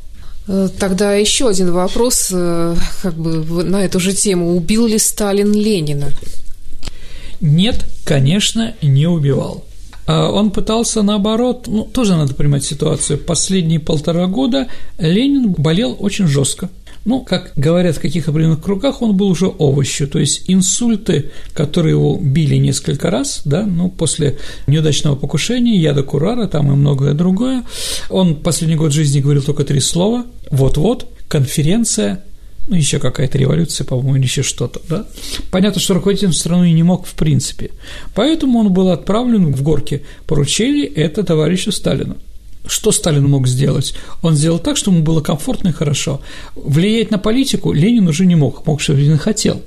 Э, 0.47 0.69
тогда 0.77 1.15
еще 1.15 1.49
один 1.49 1.71
вопрос, 1.71 2.29
э, 2.31 2.75
как 3.01 3.15
бы 3.15 3.63
на 3.63 3.83
эту 3.83 3.99
же 3.99 4.13
тему: 4.13 4.55
убил 4.55 4.85
ли 4.85 4.99
Сталин 4.99 5.51
Ленина? 5.51 6.11
Нет, 7.43 7.85
конечно, 8.05 8.73
не 8.81 9.05
убивал. 9.05 9.65
А 10.05 10.31
он 10.31 10.49
пытался 10.51 11.01
наоборот, 11.01 11.65
ну, 11.67 11.83
тоже 11.83 12.15
надо 12.15 12.33
понимать 12.33 12.63
ситуацию. 12.63 13.19
Последние 13.19 13.81
полтора 13.81 14.27
года 14.27 14.67
Ленин 14.97 15.51
болел 15.51 15.97
очень 15.99 16.25
жестко. 16.25 16.69
Ну, 17.03 17.19
как 17.19 17.51
говорят 17.57 17.97
в 17.97 17.99
каких 17.99 18.29
определенных 18.29 18.61
кругах, 18.63 19.01
он 19.01 19.17
был 19.17 19.27
уже 19.27 19.47
овощью, 19.47 20.07
то 20.07 20.19
есть 20.19 20.43
инсульты, 20.47 21.31
которые 21.53 21.91
его 21.91 22.17
били 22.17 22.55
несколько 22.55 23.09
раз, 23.09 23.41
да, 23.43 23.65
ну, 23.65 23.89
после 23.89 24.37
неудачного 24.67 25.17
покушения, 25.17 25.75
яда 25.75 26.01
курара, 26.01 26.47
там 26.47 26.71
и 26.71 26.75
многое 26.75 27.13
другое. 27.13 27.65
Он 28.09 28.35
последний 28.35 28.77
год 28.77 28.93
жизни 28.93 29.19
говорил 29.19 29.43
только 29.43 29.65
три 29.65 29.81
слова 29.81 30.25
«вот-вот», 30.49 31.09
«конференция», 31.27 32.23
ну, 32.67 32.75
еще 32.75 32.99
какая-то 32.99 33.37
революция, 33.37 33.85
по-моему, 33.85 34.15
или 34.15 34.23
еще 34.23 34.41
что-то, 34.41 34.81
да? 34.87 35.05
Понятно, 35.51 35.81
что 35.81 35.95
руководителем 35.95 36.33
страны 36.33 36.71
не 36.71 36.83
мог 36.83 37.05
в 37.05 37.13
принципе. 37.13 37.71
Поэтому 38.15 38.59
он 38.59 38.71
был 38.71 38.89
отправлен 38.89 39.51
в 39.53 39.61
горки. 39.61 40.05
Поручили 40.25 40.85
это 40.85 41.23
товарищу 41.23 41.71
Сталину. 41.71 42.17
Что 42.65 42.93
Сталин 42.93 43.25
мог 43.29 43.47
сделать? 43.47 43.93
Он 44.21 44.35
сделал 44.35 44.59
так, 44.59 44.77
чтобы 44.77 44.97
ему 44.97 45.05
было 45.05 45.19
комфортно 45.19 45.69
и 45.69 45.73
хорошо. 45.73 46.21
Влиять 46.55 47.11
на 47.11 47.17
политику 47.17 47.73
Ленин 47.73 48.07
уже 48.07 48.25
не 48.25 48.35
мог, 48.35 48.65
мог, 48.65 48.79
что 48.79 48.93
Ленин 48.93 49.17
хотел. 49.17 49.61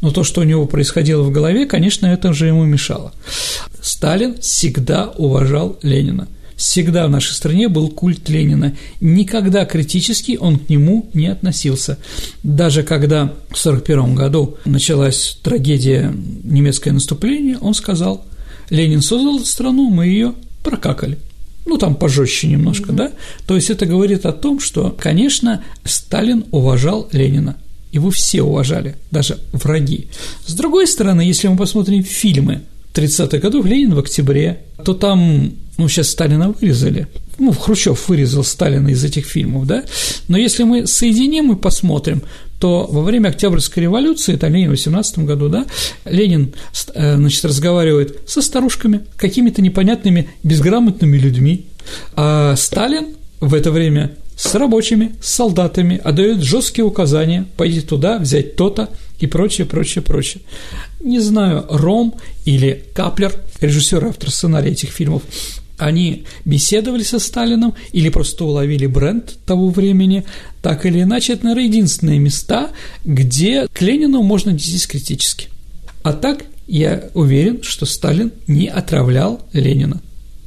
Но 0.00 0.12
то, 0.12 0.22
что 0.22 0.42
у 0.42 0.44
него 0.44 0.66
происходило 0.66 1.22
в 1.24 1.32
голове, 1.32 1.66
конечно, 1.66 2.06
это 2.06 2.28
уже 2.28 2.46
ему 2.46 2.64
мешало. 2.64 3.12
Сталин 3.80 4.38
всегда 4.38 5.12
уважал 5.16 5.76
Ленина 5.82 6.28
всегда 6.56 7.06
в 7.06 7.10
нашей 7.10 7.32
стране 7.32 7.68
был 7.68 7.88
культ 7.88 8.28
Ленина. 8.28 8.76
Никогда 9.00 9.64
критически 9.64 10.38
он 10.40 10.58
к 10.58 10.68
нему 10.68 11.08
не 11.14 11.28
относился. 11.28 11.98
Даже 12.42 12.82
когда 12.82 13.26
в 13.50 13.60
1941 13.60 14.14
году 14.14 14.56
началась 14.64 15.38
трагедия 15.42 16.12
немецкое 16.42 16.94
наступление, 16.94 17.58
он 17.58 17.74
сказал, 17.74 18.24
Ленин 18.70 19.02
создал 19.02 19.40
страну, 19.40 19.90
мы 19.90 20.06
ее 20.06 20.34
прокакали. 20.62 21.18
Ну, 21.66 21.78
там 21.78 21.96
пожестче 21.96 22.46
немножко, 22.46 22.92
mm 22.92 22.96
да? 22.96 23.12
То 23.46 23.56
есть 23.56 23.70
это 23.70 23.86
говорит 23.86 24.24
о 24.24 24.32
том, 24.32 24.60
что, 24.60 24.90
конечно, 24.98 25.64
Сталин 25.84 26.44
уважал 26.52 27.08
Ленина. 27.12 27.56
Его 27.92 28.10
все 28.10 28.42
уважали, 28.42 28.96
даже 29.10 29.38
враги. 29.52 30.08
С 30.46 30.54
другой 30.54 30.86
стороны, 30.86 31.22
если 31.22 31.48
мы 31.48 31.56
посмотрим 31.56 32.04
фильмы 32.04 32.62
30-х 32.94 33.38
годов, 33.38 33.66
Ленин 33.66 33.94
в 33.94 33.98
октябре, 33.98 34.62
то 34.84 34.94
там 34.94 35.52
ну, 35.78 35.88
сейчас 35.88 36.08
Сталина 36.08 36.50
вырезали, 36.50 37.06
ну, 37.38 37.52
Хрущев 37.52 38.08
вырезал 38.08 38.44
Сталина 38.44 38.88
из 38.88 39.04
этих 39.04 39.26
фильмов, 39.26 39.66
да, 39.66 39.84
но 40.28 40.38
если 40.38 40.62
мы 40.62 40.86
соединим 40.86 41.52
и 41.52 41.56
посмотрим, 41.56 42.22
то 42.58 42.86
во 42.90 43.02
время 43.02 43.28
Октябрьской 43.28 43.82
революции, 43.82 44.36
там 44.36 44.52
Ленин 44.52 44.68
в 44.68 44.70
18 44.70 45.18
году, 45.20 45.48
да, 45.48 45.66
Ленин, 46.04 46.54
э, 46.94 47.16
значит, 47.16 47.44
разговаривает 47.44 48.20
со 48.26 48.40
старушками, 48.40 49.02
какими-то 49.16 49.60
непонятными, 49.60 50.30
безграмотными 50.42 51.18
людьми, 51.18 51.66
а 52.14 52.56
Сталин 52.56 53.16
в 53.40 53.54
это 53.54 53.70
время 53.70 54.16
с 54.36 54.54
рабочими, 54.54 55.14
с 55.20 55.34
солдатами, 55.34 56.00
отдает 56.02 56.42
жесткие 56.42 56.84
указания, 56.84 57.46
пойти 57.56 57.80
туда, 57.80 58.18
взять 58.18 58.56
то-то 58.56 58.90
и 59.18 59.26
прочее, 59.26 59.66
прочее, 59.66 60.02
прочее. 60.02 60.42
Не 61.00 61.20
знаю, 61.20 61.64
Ром 61.70 62.14
или 62.44 62.84
Каплер, 62.94 63.34
режиссер 63.60 64.04
автор 64.04 64.30
сценария 64.30 64.72
этих 64.72 64.90
фильмов, 64.90 65.22
они 65.78 66.24
беседовали 66.44 67.02
со 67.02 67.18
Сталином 67.18 67.74
или 67.92 68.08
просто 68.08 68.44
уловили 68.44 68.86
бренд 68.86 69.38
того 69.44 69.68
времени, 69.68 70.24
так 70.62 70.86
или 70.86 71.02
иначе, 71.02 71.34
это, 71.34 71.44
наверное, 71.44 71.68
единственные 71.68 72.18
места, 72.18 72.70
где 73.04 73.66
к 73.72 73.82
Ленину 73.82 74.22
можно 74.22 74.52
отнестись 74.52 74.86
критически. 74.86 75.48
А 76.02 76.12
так, 76.12 76.44
я 76.66 77.10
уверен, 77.14 77.62
что 77.62 77.86
Сталин 77.86 78.32
не 78.46 78.68
отравлял 78.68 79.40
Ленина. 79.52 80.00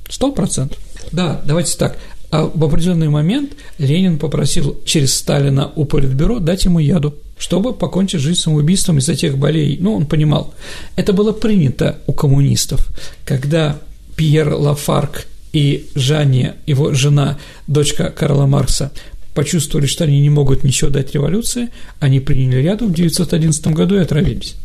Сто 0.09 0.31
процентов. 0.31 0.79
Да, 1.11 1.41
давайте 1.45 1.77
так. 1.77 1.97
А 2.31 2.45
в 2.45 2.63
определенный 2.63 3.09
момент 3.09 3.53
Ленин 3.77 4.19
попросил 4.19 4.77
через 4.85 5.13
Сталина 5.13 5.71
у 5.75 5.85
Политбюро 5.85 6.39
дать 6.39 6.65
ему 6.65 6.79
яду, 6.79 7.15
чтобы 7.37 7.73
покончить 7.73 8.21
жизнь 8.21 8.39
самоубийством 8.39 8.99
из-за 8.99 9.15
тех 9.15 9.37
болей. 9.37 9.77
Ну, 9.79 9.95
он 9.95 10.05
понимал. 10.05 10.53
Это 10.95 11.13
было 11.13 11.31
принято 11.31 11.99
у 12.05 12.13
коммунистов, 12.13 12.87
когда 13.25 13.79
Пьер 14.19 14.53
Лафарк 14.53 15.27
и 15.53 15.88
Жанне, 15.95 16.55
его 16.65 16.93
жена, 16.93 17.39
дочка 17.67 18.10
Карла 18.10 18.47
Маркса, 18.47 18.91
почувствовали, 19.34 19.86
что 19.86 20.03
они 20.03 20.19
не 20.19 20.29
могут 20.29 20.65
ничего 20.65 20.89
дать 20.89 21.13
революции, 21.13 21.69
они 22.01 22.19
приняли 22.19 22.62
ряду 22.62 22.88
в 22.88 22.91
1911 22.91 23.67
году 23.67 23.95
и 23.95 23.99
отравились. 23.99 24.58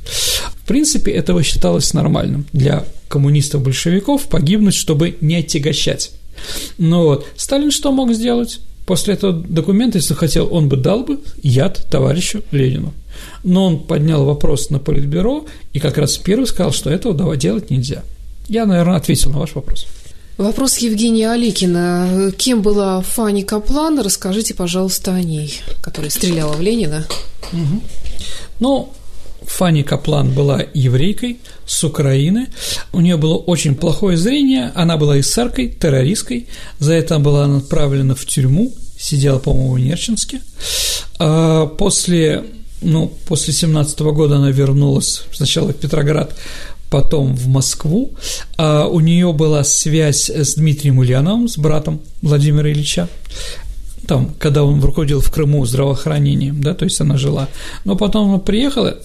В 0.57 0.67
принципе, 0.67 1.13
этого 1.13 1.45
считалось 1.45 1.95
нормальным 1.95 2.47
для 2.53 2.85
коммунистов-большевиков 3.07 4.25
погибнуть, 4.25 4.75
чтобы 4.75 5.19
не 5.21 5.37
отягощать. 5.37 6.11
Но 6.77 7.05
вот 7.05 7.29
Сталин 7.37 7.71
что 7.71 7.93
мог 7.93 8.13
сделать? 8.13 8.59
После 8.87 9.15
этого 9.15 9.33
документа, 9.35 9.99
если 9.99 10.15
хотел, 10.15 10.53
он 10.53 10.69
бы 10.69 10.77
дал 10.77 11.05
бы 11.05 11.21
яд 11.45 11.87
товарищу 11.89 12.43
Ленину. 12.51 12.93
Но 13.45 13.67
он 13.67 13.79
поднял 13.79 14.25
вопрос 14.25 14.71
на 14.71 14.81
Политбюро 14.81 15.47
и 15.73 15.79
как 15.79 15.97
раз 15.97 16.17
первый 16.17 16.49
сказал, 16.49 16.73
что 16.73 16.91
этого 16.91 17.37
делать 17.37 17.71
нельзя– 17.71 18.03
я, 18.49 18.67
наверное, 18.67 18.97
ответил 18.97 19.31
на 19.31 19.39
ваш 19.39 19.55
вопрос. 19.55 19.87
Вопрос 20.37 20.79
Евгения 20.79 21.31
Аликина. 21.31 22.33
Кем 22.37 22.61
была 22.61 23.01
Фанни 23.03 23.43
Каплан? 23.43 24.01
Расскажите, 24.01 24.53
пожалуйста, 24.53 25.15
о 25.15 25.23
ней, 25.23 25.61
которая 25.81 26.11
стреляла 26.11 26.55
в 26.55 26.61
Ленина. 26.61 27.07
Угу. 27.53 27.83
Ну, 28.59 28.93
Фанни 29.43 29.83
Каплан 29.83 30.33
была 30.33 30.61
еврейкой 30.75 31.39
с 31.67 31.85
Украины. 31.85 32.49
У 32.93 33.01
нее 33.01 33.17
было 33.17 33.37
очень 33.37 33.77
плохое 33.77 34.17
зрение. 34.17 34.73
Она 34.75 34.97
была 34.97 35.21
эсеркой, 35.21 35.69
террористкой. 35.69 36.49
За 36.81 36.95
это 36.95 37.21
была 37.21 37.45
отправлена 37.45 38.17
в 38.17 38.27
тюрьму. 38.27 38.73
Сидела, 38.99 39.39
по-моему, 39.39 39.75
в 39.75 39.79
Нерчинске. 39.79 40.41
А 41.21 41.67
после 41.67 42.45
ну, 42.85 43.11
после 43.27 43.53
17 43.53 43.99
года 44.01 44.37
она 44.37 44.51
вернулась 44.51 45.23
сначала 45.33 45.73
в 45.73 45.77
Петроград, 45.77 46.35
потом 46.95 47.35
в 47.35 47.49
Москву. 47.49 48.13
А 48.57 48.87
у 48.87 49.01
нее 49.01 49.33
была 49.33 49.65
связь 49.65 50.31
с 50.31 50.55
Дмитрием 50.55 50.99
Ульяновым, 50.99 51.49
с 51.49 51.59
братом 51.59 52.01
Владимира 52.23 52.71
Ильича. 52.71 53.09
там, 54.07 54.33
когда 54.39 54.63
он 54.63 54.81
руководил 54.81 55.21
в 55.21 55.29
Крыму 55.29 55.67
здравоохранением, 55.67 56.63
да, 56.63 56.73
то 56.73 56.85
есть 56.85 57.01
она 57.01 57.17
жила. 57.17 57.49
Но 57.85 57.97
потом 57.97 58.29
она 58.29 58.39
приехала 58.39 58.97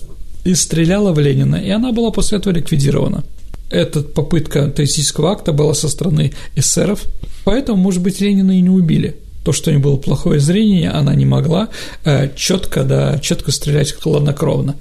и 0.46 0.54
стреляла 0.54 1.14
в 1.14 1.20
Ленина, 1.20 1.56
и 1.56 1.72
она 1.72 1.92
была 1.92 2.12
после 2.12 2.38
этого 2.38 2.54
ликвидирована. 2.54 3.24
Эта 3.72 4.02
попытка 4.02 4.70
террористического 4.70 5.32
акта 5.32 5.52
была 5.52 5.74
со 5.74 5.90
стороны 5.90 6.34
эсеров, 6.56 7.02
поэтому, 7.44 7.82
может 7.82 8.04
быть, 8.04 8.22
Ленина 8.22 8.52
и 8.52 8.62
не 8.62 8.70
убили. 8.70 9.16
То, 9.50 9.54
что 9.54 9.72
у 9.72 9.74
нее 9.74 9.82
было 9.82 9.96
плохое 9.96 10.40
зрение, 10.40 10.92
она 10.92 11.16
не 11.16 11.26
могла 11.26 11.70
э, 12.06 12.30
четко, 12.36 12.84
да, 12.84 13.18
четко 13.18 13.52
стрелять 13.52 13.94
хладнокровно. 13.94 14.76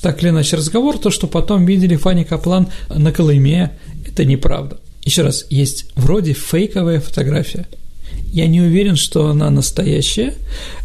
Так 0.00 0.22
или 0.22 0.30
иначе, 0.30 0.54
разговор, 0.54 0.96
то, 0.96 1.10
что 1.10 1.26
потом 1.26 1.66
видели 1.66 1.96
Фанни 1.96 2.22
Каплан 2.22 2.68
на 2.88 3.10
Колыме, 3.10 3.72
это 4.06 4.24
неправда. 4.24 4.78
Еще 5.02 5.22
раз, 5.22 5.44
есть 5.50 5.86
вроде 5.96 6.34
фейковая 6.34 7.00
фотография. 7.00 7.66
Я 8.32 8.46
не 8.46 8.60
уверен, 8.60 8.94
что 8.94 9.26
она 9.26 9.50
настоящая, 9.50 10.34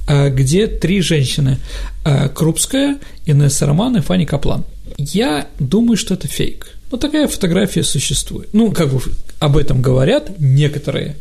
а 0.08 0.32
где 0.32 0.66
три 0.66 1.02
женщины 1.02 1.60
а,– 2.04 2.30
Крупская, 2.36 2.98
Инесса 3.28 3.68
Роман 3.68 3.98
и 3.98 4.02
Фанни 4.02 4.26
Каплан. 4.26 4.66
Я 4.98 5.46
думаю, 5.60 5.96
что 5.96 6.16
это 6.16 6.28
фейк. 6.28 6.76
Но 6.90 6.98
такая 6.98 7.28
фотография 7.28 7.84
существует. 7.84 8.50
Ну, 8.54 8.72
как 8.72 8.92
бы 8.92 9.00
об 9.38 9.58
этом 9.58 9.84
говорят 9.84 10.40
некоторые. 10.40 11.18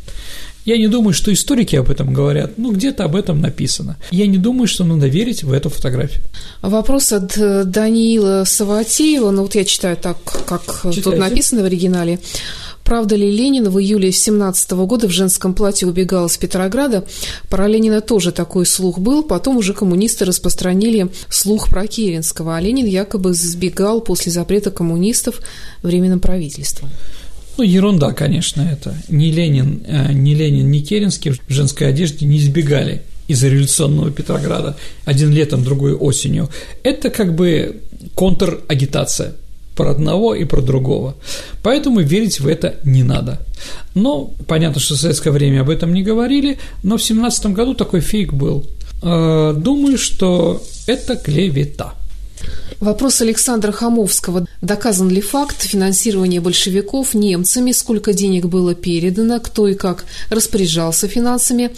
Я 0.66 0.78
не 0.78 0.88
думаю, 0.88 1.14
что 1.14 1.32
историки 1.32 1.76
об 1.76 1.90
этом 1.90 2.12
говорят, 2.12 2.58
ну, 2.58 2.72
где-то 2.72 3.04
об 3.04 3.14
этом 3.14 3.40
написано. 3.40 3.96
Я 4.10 4.26
не 4.26 4.36
думаю, 4.36 4.66
что 4.66 4.84
надо 4.84 5.06
верить 5.06 5.44
в 5.44 5.52
эту 5.52 5.70
фотографию. 5.70 6.24
Вопрос 6.60 7.12
от 7.12 7.38
э, 7.38 7.62
Даниила 7.64 8.42
Саватеева, 8.44 9.30
ну, 9.30 9.42
вот 9.42 9.54
я 9.54 9.64
читаю 9.64 9.96
так, 9.96 10.18
как 10.46 10.62
Читайте. 10.64 11.02
тут 11.02 11.18
написано 11.18 11.62
в 11.62 11.66
оригинале. 11.66 12.18
Правда 12.82 13.16
ли 13.16 13.30
Ленин 13.30 13.68
в 13.68 13.80
июле 13.80 14.10
17 14.12 14.70
года 14.72 15.08
в 15.08 15.10
женском 15.10 15.54
платье 15.54 15.88
убегал 15.88 16.26
из 16.26 16.36
Петрограда? 16.36 17.04
Про 17.48 17.66
Ленина 17.66 18.00
тоже 18.00 18.30
такой 18.30 18.64
слух 18.64 18.98
был. 19.00 19.24
Потом 19.24 19.56
уже 19.56 19.72
коммунисты 19.72 20.24
распространили 20.24 21.08
слух 21.28 21.68
про 21.68 21.86
Керенского, 21.88 22.56
а 22.56 22.60
Ленин 22.60 22.86
якобы 22.86 23.34
сбегал 23.34 24.00
после 24.00 24.30
запрета 24.30 24.70
коммунистов 24.70 25.40
временным 25.82 26.20
правительством. 26.20 26.90
Ну, 27.56 27.64
ерунда, 27.64 28.12
конечно, 28.12 28.60
это. 28.60 28.94
Ни 29.08 29.26
Ленин, 29.26 29.82
э, 29.86 30.12
ни 30.12 30.34
Ленин, 30.34 30.70
ни 30.70 30.80
Керенский 30.80 31.30
в 31.30 31.40
женской 31.48 31.88
одежде 31.88 32.26
не 32.26 32.38
избегали 32.38 33.02
из 33.28 33.42
революционного 33.42 34.10
Петрограда 34.10 34.76
один 35.04 35.32
летом, 35.32 35.64
другой 35.64 35.94
осенью. 35.94 36.48
Это 36.82 37.10
как 37.10 37.34
бы 37.34 37.80
контрагитация– 38.14 39.34
про 39.76 39.90
одного 39.90 40.34
и 40.34 40.44
про 40.44 40.62
другого. 40.62 41.14
Поэтому 41.62 42.00
верить 42.00 42.40
в 42.40 42.48
это 42.48 42.76
не 42.82 43.02
надо. 43.02 43.38
Но 43.94 44.30
понятно, 44.46 44.80
что 44.80 44.94
в 44.94 44.98
советское 44.98 45.30
время 45.30 45.60
об 45.60 45.70
этом 45.70 45.92
не 45.92 46.02
говорили, 46.02 46.58
но 46.82 46.96
в 46.96 47.02
17 47.02 47.46
году 47.46 47.74
такой 47.74 48.00
фейк 48.00 48.32
был. 48.32 48.66
Э, 49.02 49.54
думаю, 49.56 49.98
что 49.98 50.62
это 50.86 51.16
клевета. 51.16 51.94
Вопрос 52.80 53.22
Александра 53.22 53.72
Хамовского. 53.72 54.46
Доказан 54.60 55.08
ли 55.08 55.20
факт 55.20 55.62
финансирования 55.62 56.40
большевиков 56.40 57.14
немцами, 57.14 57.72
сколько 57.72 58.12
денег 58.12 58.46
было 58.46 58.74
передано, 58.74 59.40
кто 59.40 59.66
и 59.66 59.74
как 59.74 60.04
распоряжался 60.28 61.08
финансами, 61.08 61.70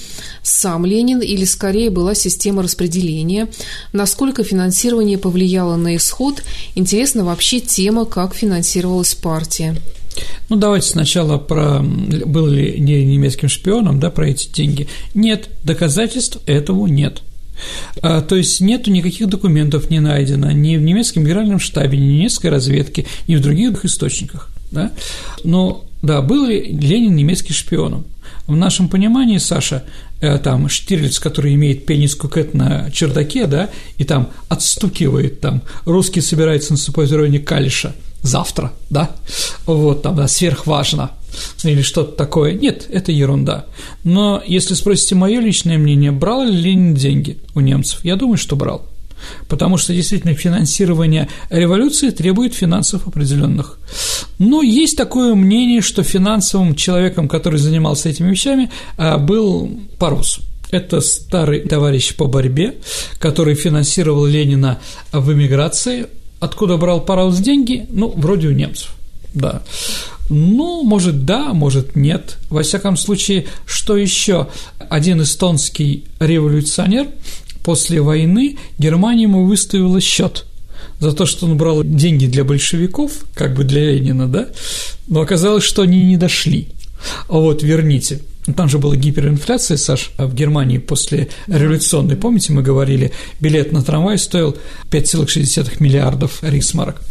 сам 0.42 0.84
Ленин 0.84 1.20
или 1.20 1.44
скорее 1.44 1.90
была 1.90 2.14
система 2.14 2.62
распределения, 2.62 3.48
насколько 3.92 4.42
финансирование 4.42 5.18
повлияло 5.18 5.76
на 5.76 5.96
исход, 5.96 6.42
интересна 6.74 7.24
вообще 7.24 7.60
тема, 7.60 8.04
как 8.04 8.34
финансировалась 8.34 9.14
партия. 9.14 9.76
Ну, 10.48 10.56
давайте 10.56 10.88
сначала 10.88 11.38
про 11.38 11.80
был 11.80 12.46
ли 12.48 12.80
не 12.80 13.04
немецким 13.04 13.48
шпионом, 13.48 14.00
да, 14.00 14.10
про 14.10 14.28
эти 14.28 14.48
деньги. 14.48 14.88
Нет, 15.14 15.48
доказательств 15.62 16.38
этого 16.46 16.86
нет. 16.86 17.22
А, 18.02 18.20
то 18.20 18.36
есть 18.36 18.60
нету 18.60 18.90
никаких 18.90 19.28
документов 19.28 19.90
не 19.90 20.00
найдено 20.00 20.50
ни 20.50 20.76
в 20.76 20.82
немецком 20.82 21.24
генеральном 21.24 21.58
штабе, 21.58 21.98
ни 21.98 22.06
в 22.06 22.12
немецкой 22.12 22.48
разведке, 22.48 23.06
ни 23.26 23.36
в 23.36 23.40
других 23.40 23.84
источниках. 23.84 24.50
Да? 24.70 24.92
Но 25.44 25.84
да, 26.02 26.22
был 26.22 26.46
ли 26.46 26.60
Ленин 26.60 27.14
немецким 27.14 27.54
шпионом? 27.54 28.04
В 28.46 28.56
нашем 28.56 28.88
понимании, 28.88 29.38
Саша, 29.38 29.84
э, 30.20 30.38
там 30.38 30.68
Штирлиц, 30.68 31.18
который 31.18 31.54
имеет 31.54 31.86
пенис 31.86 32.14
кукет 32.14 32.54
на 32.54 32.90
чердаке, 32.90 33.46
да, 33.46 33.68
и 33.98 34.04
там 34.04 34.30
отстукивает, 34.48 35.40
там, 35.40 35.62
русский 35.84 36.22
собирается 36.22 36.72
на 36.72 36.78
супозирование 36.78 37.40
Калиша 37.40 37.94
завтра, 38.22 38.72
да, 38.90 39.10
вот, 39.66 40.02
там, 40.02 40.16
да, 40.16 40.28
сверхважно, 40.28 41.10
или 41.64 41.82
что-то 41.82 42.12
такое. 42.12 42.52
Нет, 42.54 42.86
это 42.90 43.12
ерунда. 43.12 43.66
Но 44.04 44.42
если 44.46 44.74
спросите 44.74 45.14
мое 45.14 45.40
личное 45.40 45.78
мнение, 45.78 46.12
брал 46.12 46.44
ли 46.44 46.56
Ленин 46.56 46.94
деньги 46.94 47.38
у 47.54 47.60
немцев? 47.60 48.04
Я 48.04 48.16
думаю, 48.16 48.36
что 48.36 48.56
брал. 48.56 48.86
Потому 49.48 49.76
что 49.78 49.94
действительно 49.94 50.34
финансирование 50.34 51.28
революции 51.50 52.10
требует 52.10 52.54
финансов 52.54 53.06
определенных. 53.06 53.78
Но 54.38 54.62
есть 54.62 54.96
такое 54.96 55.34
мнение, 55.34 55.80
что 55.80 56.02
финансовым 56.02 56.74
человеком, 56.74 57.28
который 57.28 57.58
занимался 57.58 58.08
этими 58.08 58.30
вещами, 58.30 58.70
а, 58.96 59.18
был 59.18 59.70
Парус. 59.98 60.40
Это 60.70 61.00
старый 61.00 61.60
товарищ 61.60 62.14
по 62.14 62.26
борьбе, 62.26 62.74
который 63.18 63.54
финансировал 63.54 64.26
Ленина 64.26 64.78
в 65.12 65.32
эмиграции. 65.32 66.06
Откуда 66.40 66.76
брал 66.76 67.00
Парус 67.00 67.38
деньги? 67.38 67.86
Ну, 67.90 68.12
вроде 68.14 68.48
у 68.48 68.52
немцев, 68.52 68.94
да. 69.34 69.62
Ну, 70.28 70.82
может, 70.82 71.24
да, 71.24 71.54
может, 71.54 71.96
нет. 71.96 72.38
Во 72.50 72.62
всяком 72.62 72.96
случае, 72.96 73.46
что 73.66 73.96
еще? 73.96 74.48
Один 74.90 75.22
эстонский 75.22 76.04
революционер 76.20 77.08
после 77.62 78.00
войны 78.00 78.58
Германия 78.78 79.22
ему 79.24 79.44
выставила 79.44 80.00
счет 80.00 80.44
за 81.00 81.12
то, 81.12 81.26
что 81.26 81.46
он 81.46 81.56
брал 81.56 81.84
деньги 81.84 82.26
для 82.26 82.44
большевиков, 82.44 83.12
как 83.34 83.54
бы 83.54 83.64
для 83.64 83.92
Ленина, 83.92 84.26
да, 84.26 84.48
но 85.06 85.20
оказалось, 85.20 85.64
что 85.64 85.82
они 85.82 86.02
не 86.04 86.16
дошли. 86.16 86.68
Вот, 87.28 87.62
верните. 87.62 88.20
Ну, 88.48 88.54
там 88.54 88.66
же 88.66 88.78
была 88.78 88.96
гиперинфляция, 88.96 89.76
Саш, 89.76 90.10
в 90.16 90.34
Германии 90.34 90.78
после 90.78 91.28
революционной, 91.48 92.16
помните, 92.16 92.54
мы 92.54 92.62
говорили, 92.62 93.12
билет 93.40 93.72
на 93.72 93.82
трамвай 93.82 94.16
стоил 94.16 94.56
5,6 94.90 95.76
миллиардов 95.80 96.42
рейхсмарок. 96.42 97.02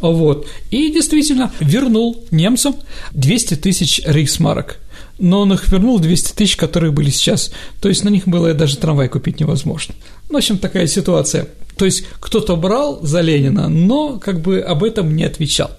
Вот. 0.00 0.46
И 0.70 0.90
действительно 0.90 1.52
вернул 1.60 2.24
немцам 2.30 2.76
200 3.12 3.56
тысяч 3.56 4.00
рейхсмарок 4.06 4.78
но 5.18 5.40
он 5.40 5.52
их 5.54 5.68
вернул 5.68 5.98
200 5.98 6.34
тысяч, 6.34 6.56
которые 6.56 6.92
были 6.92 7.08
сейчас. 7.08 7.50
То 7.80 7.88
есть 7.88 8.04
на 8.04 8.10
них 8.10 8.28
было 8.28 8.52
даже 8.52 8.76
трамвай 8.76 9.08
купить 9.08 9.40
невозможно. 9.40 9.94
Ну, 10.28 10.34
в 10.34 10.36
общем, 10.36 10.58
такая 10.58 10.86
ситуация. 10.86 11.48
То 11.78 11.86
есть 11.86 12.04
кто-то 12.20 12.54
брал 12.56 13.00
за 13.02 13.22
Ленина, 13.22 13.68
но 13.68 14.18
как 14.18 14.42
бы 14.42 14.60
об 14.60 14.84
этом 14.84 15.16
не 15.16 15.24
отвечал. 15.24 15.70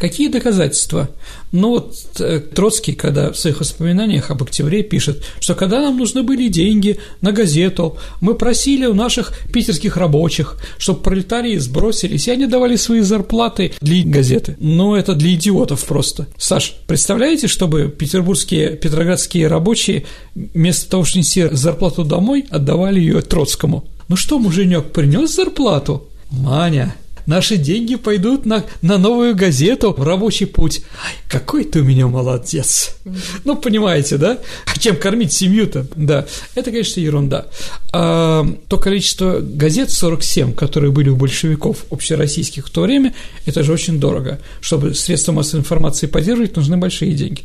Какие 0.00 0.28
доказательства? 0.28 1.10
Ну 1.52 1.70
вот 1.70 1.94
э, 2.20 2.40
Троцкий, 2.40 2.94
когда 2.94 3.32
в 3.32 3.38
своих 3.38 3.60
воспоминаниях 3.60 4.30
об 4.30 4.42
октябре 4.42 4.82
пишет, 4.82 5.22
что 5.40 5.54
когда 5.54 5.82
нам 5.82 5.98
нужны 5.98 6.22
были 6.22 6.48
деньги 6.48 6.98
на 7.20 7.32
газету, 7.32 7.98
мы 8.22 8.34
просили 8.34 8.86
у 8.86 8.94
наших 8.94 9.34
питерских 9.52 9.98
рабочих, 9.98 10.56
чтобы 10.78 11.00
пролетарии 11.00 11.58
сбросились, 11.58 12.28
и 12.28 12.30
они 12.30 12.46
давали 12.46 12.76
свои 12.76 13.00
зарплаты 13.00 13.74
для 13.82 14.02
газеты. 14.04 14.56
Но 14.58 14.96
это 14.96 15.14
для 15.14 15.34
идиотов 15.34 15.84
просто. 15.84 16.28
Саш, 16.38 16.76
представляете, 16.86 17.46
чтобы 17.46 17.88
петербургские, 17.88 18.76
петроградские 18.76 19.48
рабочие 19.48 20.06
вместо 20.34 20.88
того, 20.88 21.04
чтобы 21.04 21.18
нести 21.18 21.48
зарплату 21.52 22.04
домой, 22.04 22.46
отдавали 22.48 23.00
ее 23.00 23.20
Троцкому? 23.20 23.84
Ну 24.08 24.16
что, 24.16 24.38
муженек, 24.38 24.92
принес 24.92 25.34
зарплату? 25.34 26.08
Маня, 26.30 26.94
Наши 27.26 27.56
деньги 27.56 27.96
пойдут 27.96 28.46
на, 28.46 28.64
на 28.82 28.98
новую 28.98 29.34
газету 29.34 29.94
в 29.96 30.02
рабочий 30.02 30.46
путь. 30.46 30.82
Ай, 31.04 31.12
какой 31.28 31.64
ты 31.64 31.80
у 31.80 31.84
меня 31.84 32.06
молодец. 32.06 32.96
Ну, 33.44 33.56
понимаете, 33.56 34.16
да? 34.16 34.38
Чем 34.78 34.96
кормить 34.96 35.32
семью-то? 35.32 35.86
Да, 35.96 36.26
это, 36.54 36.70
конечно, 36.70 37.00
ерунда. 37.00 37.46
А, 37.92 38.46
то 38.68 38.78
количество 38.78 39.40
газет 39.40 39.90
47, 39.90 40.54
которые 40.54 40.92
были 40.92 41.08
у 41.08 41.16
большевиков 41.16 41.84
общероссийских 41.90 42.66
в 42.66 42.70
то 42.70 42.82
время, 42.82 43.14
это 43.46 43.62
же 43.62 43.72
очень 43.72 44.00
дорого. 44.00 44.40
Чтобы 44.60 44.94
средства 44.94 45.32
массовой 45.32 45.60
информации 45.60 46.06
поддерживать, 46.06 46.56
нужны 46.56 46.76
большие 46.76 47.12
деньги. 47.12 47.42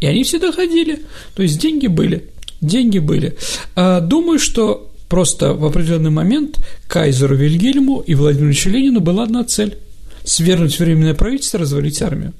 И 0.00 0.06
они 0.06 0.24
все 0.24 0.38
доходили. 0.38 1.00
То 1.34 1.42
есть 1.42 1.58
деньги 1.58 1.86
были. 1.86 2.30
Деньги 2.60 2.98
были. 2.98 3.36
А, 3.74 4.00
думаю, 4.00 4.38
что 4.38 4.90
Просто 5.08 5.54
в 5.54 5.64
определенный 5.64 6.10
момент 6.10 6.58
кайзеру 6.88 7.36
Вильгельму 7.36 8.00
и 8.00 8.14
Владимиру 8.14 8.52
Ленину 8.52 9.00
была 9.00 9.22
одна 9.22 9.44
цель– 9.44 9.78
свергнуть 10.24 10.78
временное 10.78 11.14
правительство, 11.14 11.60
развалить 11.60 12.02
армию. 12.02 12.32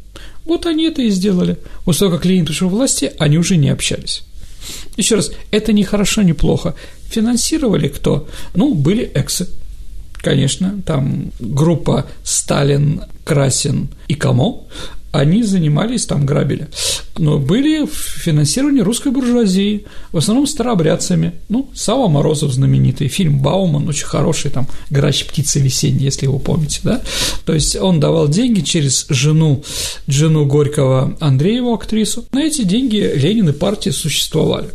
Вот 0.45 0.67
они 0.67 0.85
это 0.87 1.03
и 1.03 1.11
сделали. 1.11 1.59
После 1.85 2.01
того, 2.01 2.17
как 2.17 2.25
Ленин 2.25 2.47
пришел 2.47 2.69
к 2.69 2.73
власти, 2.73 3.13
они 3.19 3.39
уже 3.39 3.57
не 3.57 3.71
общались. 3.71 4.25
Еще 4.97 5.15
раз, 5.17 5.31
это 5.51 5.73
не 5.73 5.85
хорошо, 5.85 6.23
не 6.23 6.33
плохо. 6.33 6.75
Финансировали 7.09 7.89
кто? 7.89 8.29
Ну, 8.55 8.75
были 8.75 9.05
эксы, 9.15 9.49
конечно, 10.17 10.81
там 10.85 11.31
группа 11.39 12.07
Сталин, 12.25 13.03
Красин 13.25 13.89
и 14.09 14.15
Камо, 14.15 14.65
они 15.19 15.43
занимались 15.43 16.07
там 16.07 16.27
грабили. 16.27 16.69
Но 17.19 17.39
были 17.39 17.87
в 17.87 17.95
финансировании 17.95 18.81
русской 18.81 19.11
буржуазии, 19.11 19.87
в 20.13 20.19
основном 20.19 20.47
старообрядцами. 20.47 21.33
Ну, 21.49 21.71
Сава 21.75 22.09
Морозов 22.09 22.53
знаменитый, 22.53 23.09
фильм 23.09 23.41
Бауман 23.41 23.89
очень 23.89 24.07
хороший, 24.07 24.51
там 24.51 24.67
«Грач 24.91 25.25
птицы 25.25 25.61
весенней», 25.61 26.05
если 26.05 26.27
вы 26.27 26.39
помните, 26.39 26.81
да? 26.83 27.03
То 27.45 27.55
есть 27.55 27.77
он 27.77 28.01
давал 28.01 28.29
деньги 28.29 28.61
через 28.61 29.07
жену, 29.09 29.65
жену 30.07 30.47
Горького 30.47 31.17
Андрееву, 31.21 31.73
актрису. 31.73 32.25
На 32.33 32.43
эти 32.43 32.63
деньги 32.63 32.97
Ленин 32.97 33.49
и 33.49 33.53
партия 33.53 33.93
существовали. 33.93 34.69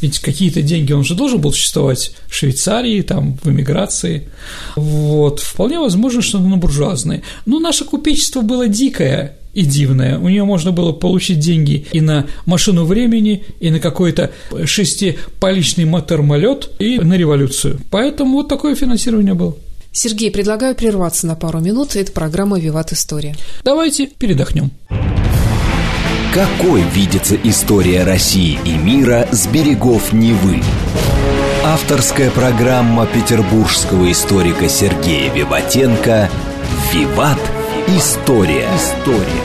Ведь 0.00 0.18
какие-то 0.18 0.62
деньги 0.62 0.92
он 0.92 1.04
же 1.04 1.14
должен 1.14 1.40
был 1.40 1.52
существовать 1.52 2.12
в 2.26 2.34
Швейцарии, 2.34 3.02
там, 3.02 3.38
в 3.42 3.48
эмиграции. 3.50 4.28
Вот. 4.76 5.40
Вполне 5.40 5.78
возможно, 5.78 6.22
что 6.22 6.38
на 6.38 6.56
буржуазные. 6.56 7.22
Но 7.46 7.58
наше 7.58 7.84
купечество 7.84 8.40
было 8.40 8.66
дикое, 8.66 9.36
и 9.52 9.64
дивное. 9.64 10.18
У 10.18 10.28
нее 10.28 10.44
можно 10.44 10.72
было 10.72 10.92
получить 10.92 11.38
деньги 11.38 11.86
и 11.92 12.00
на 12.00 12.26
машину 12.46 12.84
времени, 12.84 13.44
и 13.60 13.70
на 13.70 13.80
какой-то 13.80 14.30
шестипаличный 14.64 15.84
мотормолет, 15.84 16.70
и 16.78 16.98
на 16.98 17.14
революцию. 17.14 17.80
Поэтому 17.90 18.38
вот 18.38 18.48
такое 18.48 18.74
финансирование 18.74 19.34
было. 19.34 19.56
Сергей, 19.92 20.30
предлагаю 20.30 20.74
прерваться 20.74 21.26
на 21.26 21.34
пару 21.34 21.60
минут. 21.60 21.96
Это 21.96 22.12
программа 22.12 22.60
«Виват 22.60 22.92
История». 22.92 23.34
Давайте 23.64 24.06
передохнем. 24.06 24.70
Какой 26.32 26.82
видится 26.94 27.36
история 27.42 28.04
России 28.04 28.56
и 28.64 28.76
мира 28.76 29.26
с 29.32 29.48
берегов 29.48 30.12
Невы? 30.12 30.62
Авторская 31.64 32.30
программа 32.30 33.04
петербургского 33.06 34.10
историка 34.12 34.68
Сергея 34.68 35.32
Виватенко 35.34 36.30
«Виват. 36.92 37.40
История». 37.96 38.68
История. 38.76 39.42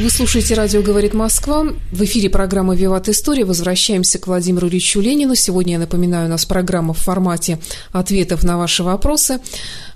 Вы 0.00 0.10
слушаете 0.10 0.54
«Радио 0.54 0.82
говорит 0.82 1.14
Москва». 1.14 1.64
В 1.92 2.02
эфире 2.02 2.28
программа 2.28 2.74
«Виват 2.74 3.08
История». 3.08 3.44
Возвращаемся 3.44 4.18
к 4.18 4.26
Владимиру 4.26 4.66
Ильичу 4.66 5.00
Ленину. 5.00 5.36
Сегодня, 5.36 5.74
я 5.74 5.78
напоминаю, 5.78 6.26
у 6.26 6.30
нас 6.30 6.44
программа 6.44 6.92
в 6.92 6.98
формате 6.98 7.60
ответов 7.92 8.42
на 8.42 8.58
ваши 8.58 8.82
вопросы. 8.82 9.38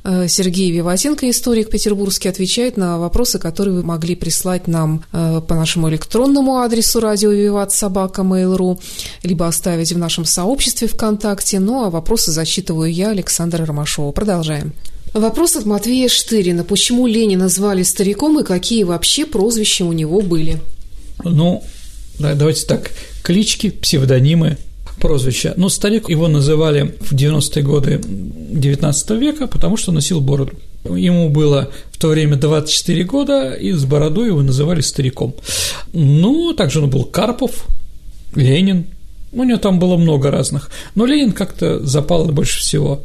Э, 0.05 0.29
Сергей 0.29 0.70
Виватенко, 0.70 1.29
историк 1.29 1.70
петербургский, 1.70 2.29
отвечает 2.29 2.76
на 2.76 2.98
вопросы, 2.98 3.40
которые 3.40 3.74
вы 3.74 3.83
могли 3.83 4.14
прислать 4.14 4.68
нам 4.68 5.03
э, 5.12 5.42
по 5.46 5.57
нашему 5.57 5.90
электронному 5.90 6.59
адресу 6.59 7.00
радио 7.00 7.33
Виват 7.33 7.72
собака 7.72 8.22
mail.ru, 8.22 8.81
либо 9.24 9.48
оставить 9.48 9.92
в 9.92 9.98
нашем 9.98 10.24
сообществе 10.24 10.87
ВКонтакте. 10.87 11.59
Ну, 11.59 11.85
а 11.85 11.90
вопросы 11.90 12.31
зачитываю 12.31 12.92
я, 12.92 13.11
Александра 13.11 13.66
Ромашова. 13.66 14.12
Продолжаем. 14.12 14.72
Вопрос 15.12 15.57
от 15.57 15.66
Матвея 15.66 16.09
Штырина. 16.09 16.62
Почему 16.62 17.07
Ленина 17.07 17.49
звали 17.49 17.83
стариком 17.83 18.38
и 18.38 18.44
какие 18.44 18.85
вообще 18.85 19.27
прозвища 19.27 19.85
у 19.85 19.92
него 19.92 20.20
были? 20.20 20.61
Ну, 21.25 21.64
давайте 22.18 22.64
так, 22.66 22.92
клички, 23.23 23.70
псевдонимы, 23.70 24.57
прозвища. 25.01 25.55
Ну, 25.57 25.68
старик 25.68 26.09
его 26.09 26.29
называли 26.29 26.94
в 27.01 27.12
90-е 27.12 27.62
годы 27.62 28.01
19 28.05 29.11
века, 29.11 29.49
потому 29.49 29.77
что 29.77 29.90
носил 29.90 30.20
бороду. 30.20 30.53
Ему 30.85 31.29
было 31.29 31.70
в 31.90 31.99
то 31.99 32.09
время 32.09 32.37
24 32.37 33.05
года, 33.05 33.53
и 33.53 33.73
с 33.73 33.85
бородой 33.85 34.29
его 34.29 34.42
называли 34.42 34.81
стариком. 34.81 35.35
Ну, 35.92 36.55
также 36.55 36.81
он 36.81 36.88
был 36.88 37.05
Карпов, 37.05 37.66
Ленин, 38.35 38.87
у 39.32 39.44
него 39.44 39.58
там 39.58 39.78
было 39.78 39.96
много 39.96 40.30
разных, 40.30 40.70
но 40.94 41.06
Ленин 41.06 41.32
как-то 41.32 41.84
запал 41.84 42.26
больше 42.26 42.60
всего. 42.60 43.04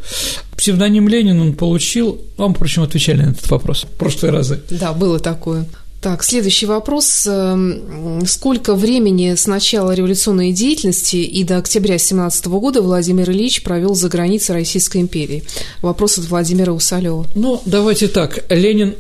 Псевдоним 0.58 1.08
Ленин 1.08 1.40
он 1.42 1.54
получил, 1.54 2.22
вам, 2.38 2.54
впрочем, 2.54 2.84
отвечали 2.84 3.24
на 3.24 3.30
этот 3.32 3.50
вопрос 3.50 3.84
в 3.84 3.98
прошлые 3.98 4.32
разы. 4.32 4.62
Да, 4.70 4.94
было 4.94 5.20
такое. 5.20 5.66
Так, 6.02 6.24
следующий 6.24 6.68
вопрос. 6.68 7.26
Эм, 7.26 8.26
сколько 8.28 8.76
времени 8.76 9.34
с 9.34 9.48
начала 9.48 9.92
революционной 9.92 10.52
деятельности 10.52 11.16
и 11.16 11.44
до 11.44 11.58
октября 11.58 11.98
17 11.98 12.46
года 12.46 12.84
Владимир 12.84 13.32
Ильич 13.32 13.64
провел 13.64 13.96
за 13.96 14.08
границей 14.08 14.54
Российской 14.54 15.02
империи? 15.02 15.44
Вопрос 15.82 16.20
от 16.20 16.26
Владимира 16.26 16.74
Усалева. 16.74 17.26
Ну, 17.34 17.60
давайте 17.66 18.08
так. 18.08 18.46
Ленин 18.50 18.94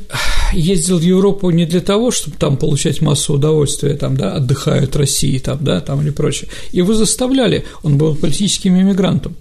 ездил 0.51 0.97
в 0.97 1.03
Европу 1.03 1.51
не 1.51 1.65
для 1.65 1.81
того, 1.81 2.09
чтобы 2.09 2.37
там 2.37 2.57
получать 2.57 3.01
массу 3.01 3.33
удовольствия, 3.33 3.93
там, 3.93 4.17
да, 4.17 4.33
отдыхают 4.33 4.95
России, 4.95 5.37
там, 5.37 5.59
да, 5.61 5.81
там 5.81 6.01
или 6.01 6.09
прочее. 6.09 6.49
Его 6.71 6.95
заставляли, 6.95 7.65
он 7.83 7.99
был 7.99 8.15
политическим 8.15 8.79
иммигрантом. 8.81 9.35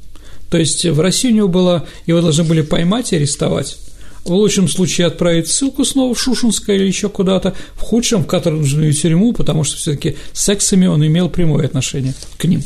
То 0.51 0.59
есть 0.59 0.85
в 0.85 1.01
Россию 1.01 1.33
у 1.33 1.37
него 1.37 1.49
было, 1.49 1.87
его 2.07 2.21
должны 2.21 2.45
были 2.45 2.61
поймать 2.61 3.13
и 3.13 3.17
арестовать 3.17 3.79
в 4.25 4.33
лучшем 4.33 4.69
случае 4.69 5.07
отправить 5.07 5.49
ссылку 5.49 5.85
снова 5.85 6.15
в 6.15 6.21
Шушинское 6.21 6.77
или 6.77 6.87
еще 6.87 7.09
куда-то, 7.09 7.55
в 7.75 7.81
худшем 7.81 8.25
в 8.25 8.27
каторжную 8.27 8.93
тюрьму, 8.93 9.33
потому 9.33 9.65
что 9.65 9.77
все-таки 9.77 10.17
с 10.33 10.45
сексами 10.45 10.87
он 10.87 11.07
имел 11.07 11.29
прямое 11.29 11.67
отношение 11.67 12.15
к 12.39 12.45
ним. 12.45 12.63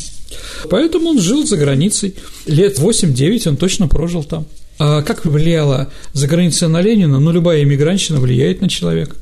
Поэтому 0.70 1.10
он 1.10 1.20
жил 1.20 1.46
за 1.46 1.56
границей. 1.56 2.14
Лет 2.46 2.78
8-9 2.78 3.48
он 3.48 3.56
точно 3.56 3.88
прожил 3.88 4.22
там. 4.24 4.46
А 4.78 5.02
как 5.02 5.24
влияла 5.24 5.90
за 6.12 6.28
границей 6.28 6.68
на 6.68 6.80
Ленина? 6.80 7.18
Ну, 7.18 7.32
любая 7.32 7.62
иммигрантщина 7.62 8.20
влияет 8.20 8.60
на 8.60 8.68
человека. 8.68 9.16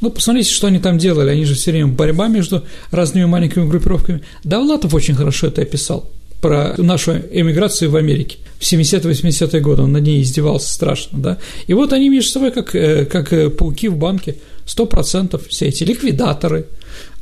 Ну, 0.00 0.10
посмотрите, 0.10 0.52
что 0.52 0.66
они 0.68 0.78
там 0.78 0.98
делали. 0.98 1.30
Они 1.30 1.44
же 1.44 1.54
все 1.54 1.72
время 1.72 1.88
борьба 1.88 2.28
между 2.28 2.64
разными 2.90 3.24
маленькими 3.24 3.66
группировками. 3.66 4.22
Давлатов 4.44 4.94
очень 4.94 5.14
хорошо 5.14 5.48
это 5.48 5.62
описал 5.62 6.08
про 6.42 6.74
нашу 6.76 7.12
эмиграцию 7.12 7.90
в 7.90 7.96
Америке. 7.96 8.36
В 8.58 8.64
70-80-е 8.64 9.60
годы, 9.60 9.82
он 9.82 9.92
над 9.92 10.02
ней 10.02 10.22
издевался 10.22 10.72
страшно, 10.72 11.18
да, 11.18 11.38
и 11.66 11.74
вот 11.74 11.92
они 11.92 12.10
между 12.10 12.30
собой 12.30 12.50
как, 12.50 12.74
э, 12.74 13.06
как 13.06 13.32
э, 13.32 13.48
пауки 13.48 13.88
в 13.88 13.96
банке, 13.96 14.36
сто 14.66 14.86
процентов 14.86 15.46
все 15.48 15.66
эти 15.66 15.84
ликвидаторы, 15.84 16.66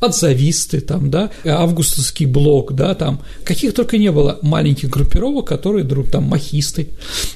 отзависты, 0.00 0.80
там, 0.80 1.10
да, 1.10 1.30
августовский 1.44 2.26
блок, 2.26 2.74
да, 2.74 2.94
там, 2.94 3.20
каких 3.44 3.74
только 3.74 3.98
не 3.98 4.10
было 4.10 4.38
маленьких 4.42 4.88
группировок, 4.88 5.46
которые 5.46 5.84
друг 5.84 6.10
там 6.10 6.24
махисты, 6.24 6.88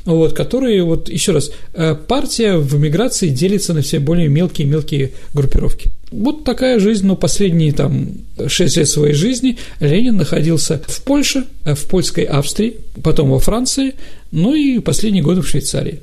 вот, 0.04 0.32
которые, 0.32 0.82
вот, 0.82 1.08
еще 1.08 1.32
раз, 1.32 1.50
э, 1.74 1.94
партия 1.94 2.56
в 2.56 2.76
эмиграции 2.76 3.28
делится 3.28 3.74
на 3.74 3.82
все 3.82 3.98
более 3.98 4.28
мелкие-мелкие 4.28 5.12
группировки. 5.34 5.90
Вот 6.10 6.44
такая 6.44 6.78
жизнь, 6.78 7.06
но 7.06 7.16
последние 7.16 7.72
там 7.72 8.12
шесть 8.46 8.76
лет 8.76 8.88
своей 8.88 9.14
жизни 9.14 9.58
Ленин 9.80 10.16
находился 10.16 10.80
в 10.86 11.02
Польше, 11.02 11.44
э, 11.64 11.74
в 11.74 11.84
польской 11.84 12.24
Австрии, 12.24 12.76
потом 13.02 13.30
во 13.30 13.38
Франции, 13.38 13.94
ну 14.30 14.54
и 14.54 14.78
последние 14.78 15.22
годы 15.22 15.42
в 15.42 15.48
Швейцарии. 15.48 16.00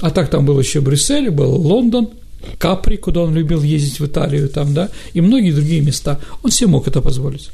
А 0.00 0.10
так 0.10 0.28
там 0.28 0.44
был 0.44 0.58
еще 0.58 0.80
Брюссель, 0.80 1.30
был 1.30 1.54
Лондон, 1.54 2.10
Капри, 2.58 2.96
куда 2.96 3.22
он 3.22 3.34
любил 3.34 3.62
ездить 3.62 4.00
в 4.00 4.06
Италию, 4.06 4.48
там, 4.48 4.74
да, 4.74 4.90
и 5.12 5.20
многие 5.20 5.52
другие 5.52 5.80
места. 5.80 6.20
Он 6.42 6.50
себе 6.50 6.68
мог 6.68 6.88
это 6.88 7.00
позволить. 7.00 7.50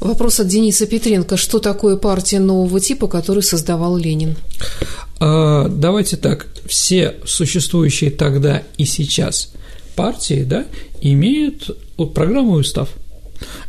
Вопрос 0.00 0.40
от 0.40 0.48
Дениса 0.48 0.86
Петренко. 0.86 1.36
Что 1.36 1.58
такое 1.58 1.96
партия 1.96 2.38
нового 2.38 2.80
типа, 2.80 3.06
которую 3.06 3.42
создавал 3.42 3.96
Ленин? 3.96 4.36
А, 5.20 5.68
давайте 5.68 6.16
так. 6.16 6.48
Все 6.66 7.14
существующие 7.24 8.10
тогда 8.10 8.62
и 8.76 8.84
сейчас 8.84 9.52
партии 9.94 10.44
да, 10.46 10.66
имеют 11.00 11.70
программу 12.14 12.58
и 12.58 12.60
устав. 12.60 12.90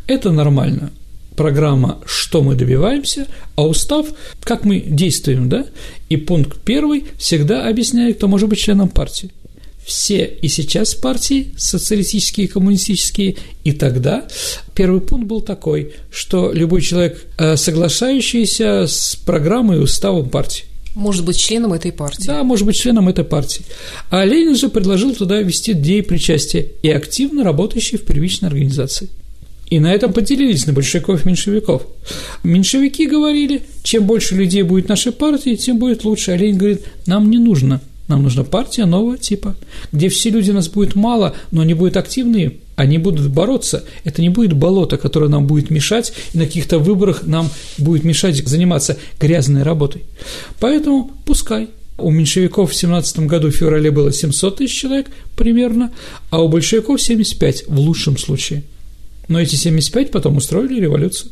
Это 0.06 0.32
нормально. 0.32 0.92
Программа 1.38 2.00
«Что 2.06 2.42
мы 2.42 2.56
добиваемся», 2.56 3.28
а 3.56 3.66
устав 3.66 4.08
«Как 4.42 4.66
мы 4.66 4.80
действуем», 4.80 5.50
да? 5.50 5.66
И 6.10 6.18
пункт 6.18 6.60
первый 6.62 7.06
всегда 7.18 7.68
объясняет, 7.68 8.18
кто 8.18 8.28
может 8.28 8.50
быть 8.50 8.60
членом 8.60 8.90
партии 8.90 9.32
все 9.88 10.26
и 10.26 10.50
сейчас 10.50 10.94
партии, 10.96 11.54
социалистические 11.56 12.48
и 12.48 12.50
коммунистические, 12.50 13.38
и 13.64 13.72
тогда 13.72 14.28
первый 14.76 15.00
пункт 15.00 15.28
был 15.28 15.40
такой, 15.40 15.94
что 16.12 16.52
любой 16.52 16.82
человек, 16.82 17.26
э, 17.38 17.56
соглашающийся 17.56 18.86
с 18.86 19.16
программой 19.16 19.78
и 19.78 19.80
уставом 19.80 20.30
партии, 20.30 20.66
может 20.94 21.24
быть 21.24 21.40
членом 21.40 21.72
этой 21.72 21.94
партии. 21.94 22.26
Да, 22.26 22.44
может 22.44 22.66
быть 22.66 22.76
членом 22.76 23.08
этой 23.08 23.24
партии. 23.24 23.64
А 24.10 24.26
Ленин 24.26 24.56
же 24.56 24.68
предложил 24.68 25.16
туда 25.16 25.42
ввести 25.42 25.72
идеи 25.72 26.02
причастия 26.02 26.66
и 26.82 26.90
активно 26.90 27.46
работающие 27.46 27.98
в 27.98 28.04
первичной 28.04 28.50
организации. 28.50 29.08
И 29.70 29.80
на 29.80 29.94
этом 29.94 30.12
поделились 30.12 30.66
на 30.66 30.74
большевиков 30.74 31.24
и 31.24 31.28
меньшевиков. 31.28 31.84
Меньшевики 32.44 33.06
говорили, 33.06 33.62
чем 33.84 34.06
больше 34.06 34.36
людей 34.36 34.64
будет 34.64 34.90
нашей 34.90 35.12
партии, 35.14 35.56
тем 35.56 35.78
будет 35.78 36.04
лучше. 36.04 36.32
А 36.32 36.36
Ленин 36.36 36.58
говорит, 36.58 36.82
нам 37.06 37.30
не 37.30 37.38
нужно 37.38 37.80
нам 38.08 38.24
нужна 38.24 38.44
партия 38.44 38.86
нового 38.86 39.18
типа, 39.18 39.56
где 39.92 40.10
все 40.10 40.30
люди 40.30 40.52
нас 40.52 40.70
будет 40.70 40.96
мало, 40.96 41.36
но 41.52 41.62
они 41.62 41.74
будут 41.74 41.98
активные, 41.98 42.58
они 42.76 42.98
будут 43.00 43.30
бороться. 43.30 43.84
Это 44.04 44.22
не 44.22 44.30
будет 44.30 44.54
болото, 44.54 44.98
которое 44.98 45.30
нам 45.30 45.46
будет 45.46 45.70
мешать, 45.70 46.14
и 46.34 46.38
на 46.38 46.46
каких-то 46.46 46.80
выборах 46.80 47.24
нам 47.24 47.50
будет 47.78 48.04
мешать 48.04 48.48
заниматься 48.48 48.98
грязной 49.20 49.64
работой. 49.64 50.04
Поэтому 50.60 51.12
пускай. 51.26 51.70
У 52.00 52.12
меньшевиков 52.12 52.72
в 52.72 52.76
17 52.76 53.22
году 53.22 53.50
в 53.50 53.56
феврале 53.56 53.90
было 53.90 54.14
700 54.14 54.58
тысяч 54.58 54.80
человек 54.80 55.08
примерно, 55.36 55.92
а 56.30 56.44
у 56.44 56.48
большевиков 56.48 57.02
75 57.02 57.68
в 57.68 57.80
лучшем 57.80 58.20
случае. 58.20 58.62
Но 59.28 59.42
эти 59.42 59.56
75 59.56 60.12
потом 60.12 60.38
устроили 60.38 60.80
революцию. 60.80 61.32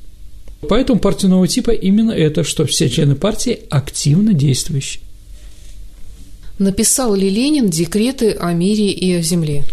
Поэтому 0.68 1.00
партия 1.00 1.28
нового 1.28 1.48
типа 1.48 1.70
именно 1.70 2.12
это, 2.12 2.44
что 2.44 2.66
все 2.66 2.90
члены 2.90 3.14
партии 3.16 3.60
активно 3.70 4.34
действующие. 4.34 5.05
Написал 6.58 7.16
ли 7.16 7.30
Ленин 7.30 7.70
декреты 7.70 8.32
о 8.32 8.54
мире 8.54 8.90
и 8.92 9.14
о 9.14 9.22
земле? 9.22 9.66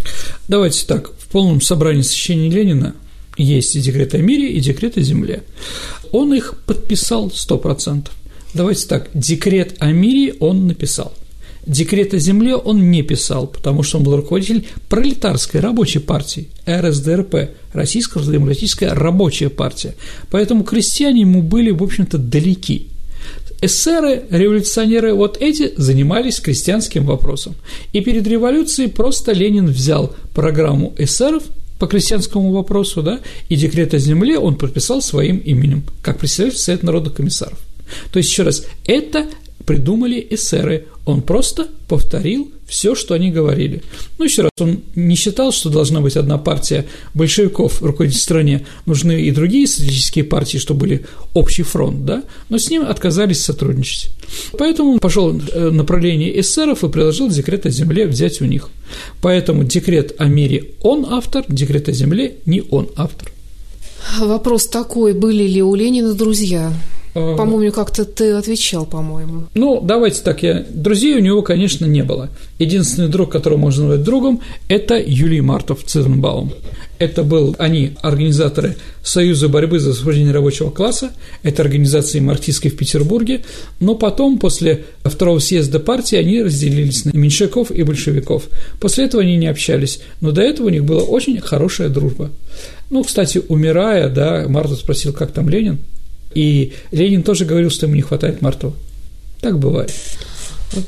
Давайте 0.48 0.84
так. 0.86 1.12
В 1.18 1.26
полном 1.28 1.60
собрании 1.60 2.02
сочинений 2.02 2.50
Ленина 2.50 2.94
есть 3.36 3.76
и 3.76 3.80
декрет 3.80 4.14
о 4.14 4.18
мире, 4.18 4.52
и 4.52 4.60
декрет 4.60 4.96
о 4.96 5.00
земле. 5.00 5.44
Он 6.10 6.34
их 6.34 6.58
подписал 6.66 7.28
100%. 7.28 8.08
Давайте 8.54 8.86
так. 8.86 9.08
Декрет 9.14 9.76
о 9.78 9.92
мире 9.92 10.34
он 10.40 10.66
написал. 10.66 11.14
Декрет 11.64 12.12
о 12.12 12.18
земле 12.18 12.56
он 12.56 12.90
не 12.90 13.02
писал, 13.02 13.46
потому 13.46 13.84
что 13.84 13.98
он 13.98 14.04
был 14.04 14.16
руководитель 14.16 14.66
пролетарской 14.88 15.60
рабочей 15.60 16.00
партии, 16.00 16.48
РСДРП, 16.68 17.50
Российская 17.72 18.20
демократическая 18.20 18.88
рабочая 18.88 19.48
партия. 19.48 19.94
Поэтому 20.30 20.64
крестьяне 20.64 21.20
ему 21.20 21.40
были, 21.40 21.70
в 21.70 21.82
общем-то, 21.82 22.18
далеки. 22.18 22.88
Эсеры, 23.62 24.24
революционеры, 24.28 25.14
вот 25.14 25.36
эти 25.40 25.72
занимались 25.76 26.40
крестьянским 26.40 27.04
вопросом. 27.06 27.54
И 27.92 28.00
перед 28.00 28.26
революцией 28.26 28.88
просто 28.88 29.30
Ленин 29.32 29.66
взял 29.68 30.12
программу 30.34 30.92
эсеров 30.98 31.44
по 31.78 31.86
крестьянскому 31.86 32.52
вопросу, 32.52 33.02
да, 33.02 33.20
и 33.48 33.54
декрет 33.54 33.94
о 33.94 33.98
земле 33.98 34.36
он 34.38 34.56
подписал 34.56 35.00
своим 35.00 35.38
именем, 35.38 35.84
как 36.02 36.18
председатель 36.18 36.58
Совета 36.58 36.86
народных 36.86 37.14
комиссаров. 37.14 37.58
То 38.12 38.18
есть, 38.18 38.30
еще 38.30 38.42
раз, 38.42 38.66
это 38.84 39.26
придумали 39.64 40.26
эсеры. 40.30 40.86
Он 41.04 41.22
просто 41.22 41.68
повторил 41.88 42.50
все, 42.66 42.94
что 42.94 43.14
они 43.14 43.30
говорили. 43.30 43.82
Ну, 44.18 44.24
еще 44.24 44.42
раз, 44.42 44.50
он 44.58 44.80
не 44.94 45.14
считал, 45.14 45.52
что 45.52 45.68
должна 45.68 46.00
быть 46.00 46.16
одна 46.16 46.38
партия 46.38 46.86
большевиков 47.12 47.82
руководить 47.82 48.18
стране, 48.18 48.66
нужны 48.86 49.20
и 49.22 49.30
другие 49.30 49.66
стратегические 49.66 50.24
партии, 50.24 50.56
чтобы 50.56 50.80
были 50.80 51.06
общий 51.34 51.64
фронт, 51.64 52.06
да, 52.06 52.22
но 52.48 52.56
с 52.56 52.70
ним 52.70 52.86
отказались 52.86 53.44
сотрудничать. 53.44 54.10
Поэтому 54.56 54.92
он 54.92 55.00
пошел 55.00 55.38
э, 55.38 55.70
направление 55.70 56.40
эсеров 56.40 56.82
и 56.82 56.88
предложил 56.88 57.28
декрет 57.28 57.66
о 57.66 57.70
земле 57.70 58.06
взять 58.06 58.40
у 58.40 58.46
них. 58.46 58.70
Поэтому 59.20 59.64
декрет 59.64 60.14
о 60.18 60.26
мире 60.26 60.70
он 60.82 61.06
автор, 61.10 61.44
декрет 61.48 61.90
о 61.90 61.92
земле 61.92 62.36
не 62.46 62.62
он 62.70 62.88
автор. 62.96 63.30
Вопрос 64.18 64.66
такой, 64.66 65.12
были 65.12 65.44
ли 65.44 65.62
у 65.62 65.74
Ленина 65.74 66.14
друзья? 66.14 66.72
По-моему, 67.14 67.72
как-то 67.72 68.04
ты 68.04 68.32
отвечал, 68.32 68.86
по-моему. 68.86 69.44
Ну, 69.54 69.80
давайте 69.82 70.22
так, 70.22 70.42
я... 70.42 70.64
друзей 70.70 71.16
у 71.16 71.20
него, 71.20 71.42
конечно, 71.42 71.84
не 71.84 72.02
было. 72.02 72.30
Единственный 72.58 73.08
друг, 73.08 73.30
которого 73.30 73.58
можно 73.58 73.84
назвать 73.84 74.04
другом, 74.04 74.40
это 74.68 74.98
Юлий 74.98 75.42
Мартов 75.42 75.84
Циденбаум. 75.84 76.52
Это 76.98 77.24
был, 77.24 77.56
они 77.58 77.94
организаторы 78.00 78.76
Союза 79.02 79.48
борьбы 79.48 79.80
за 79.80 79.90
освобождение 79.90 80.32
рабочего 80.32 80.70
класса, 80.70 81.10
это 81.42 81.62
организации 81.62 82.20
марксистской 82.20 82.70
в 82.70 82.76
Петербурге, 82.76 83.42
но 83.80 83.96
потом, 83.96 84.38
после 84.38 84.84
второго 85.04 85.40
съезда 85.40 85.80
партии, 85.80 86.16
они 86.16 86.42
разделились 86.42 87.04
на 87.04 87.10
меньшевиков 87.10 87.72
и 87.72 87.82
большевиков. 87.82 88.44
После 88.80 89.06
этого 89.06 89.22
они 89.22 89.36
не 89.36 89.48
общались, 89.48 90.00
но 90.20 90.30
до 90.30 90.42
этого 90.42 90.68
у 90.68 90.70
них 90.70 90.84
была 90.84 91.02
очень 91.02 91.40
хорошая 91.40 91.88
дружба. 91.88 92.30
Ну, 92.88 93.02
кстати, 93.02 93.42
умирая, 93.48 94.08
да, 94.08 94.46
Мартов 94.48 94.78
спросил, 94.78 95.12
как 95.12 95.32
там 95.32 95.48
Ленин, 95.48 95.80
и 96.34 96.72
Ленин 96.90 97.22
тоже 97.22 97.44
говорил, 97.44 97.70
что 97.70 97.86
ему 97.86 97.96
не 97.96 98.02
хватает 98.02 98.42
Мартова. 98.42 98.74
Так 99.40 99.58
бывает. 99.58 99.92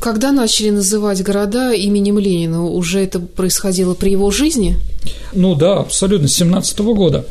Когда 0.00 0.32
начали 0.32 0.70
называть 0.70 1.22
города 1.22 1.72
именем 1.72 2.18
Ленина, 2.18 2.64
уже 2.64 3.00
это 3.00 3.20
происходило 3.20 3.94
при 3.94 4.10
его 4.10 4.30
жизни? 4.30 4.78
Ну 5.34 5.54
да, 5.54 5.80
абсолютно, 5.80 6.28
с 6.28 6.34
17 6.34 6.80
-го 6.80 6.94
года. 6.94 7.26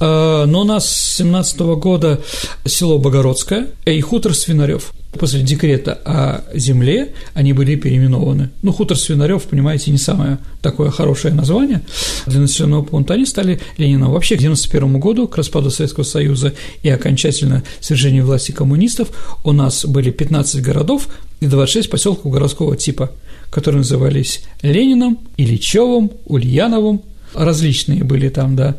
А, 0.00 0.46
но 0.46 0.62
у 0.62 0.64
нас 0.64 0.88
с 0.88 1.16
17 1.18 1.60
-го 1.60 1.76
года 1.76 2.20
село 2.64 2.98
Богородское 2.98 3.66
и 3.84 4.00
хутор 4.00 4.34
Свинарев. 4.34 4.92
После 5.18 5.42
декрета 5.42 5.92
о 6.04 6.44
земле 6.54 7.12
они 7.34 7.52
были 7.52 7.74
переименованы. 7.74 8.50
Ну, 8.62 8.72
хутор 8.72 8.96
Свинарев, 8.96 9.42
понимаете, 9.42 9.90
не 9.90 9.98
самое 9.98 10.38
такое 10.62 10.90
хорошее 10.90 11.34
название 11.34 11.82
для 12.26 12.40
населенного 12.40 12.82
пункта. 12.82 13.14
Они 13.14 13.26
стали 13.26 13.60
Лениным. 13.76 14.12
Вообще, 14.12 14.36
к 14.36 14.38
1991 14.38 15.00
году, 15.00 15.26
к 15.26 15.36
распаду 15.36 15.70
Советского 15.70 16.04
Союза 16.04 16.54
и 16.82 16.88
окончательно 16.88 17.64
свержению 17.80 18.24
власти 18.24 18.52
коммунистов, 18.52 19.08
у 19.44 19.52
нас 19.52 19.84
были 19.84 20.10
15 20.10 20.62
городов 20.62 21.08
и 21.40 21.46
26 21.46 21.90
поселков 21.90 22.32
городского 22.32 22.76
типа, 22.76 23.10
которые 23.50 23.80
назывались 23.80 24.44
Лениным, 24.62 25.18
Ильичевым, 25.36 26.12
Ульяновым, 26.26 27.02
различные 27.34 28.04
были 28.04 28.28
там, 28.28 28.56
да, 28.56 28.76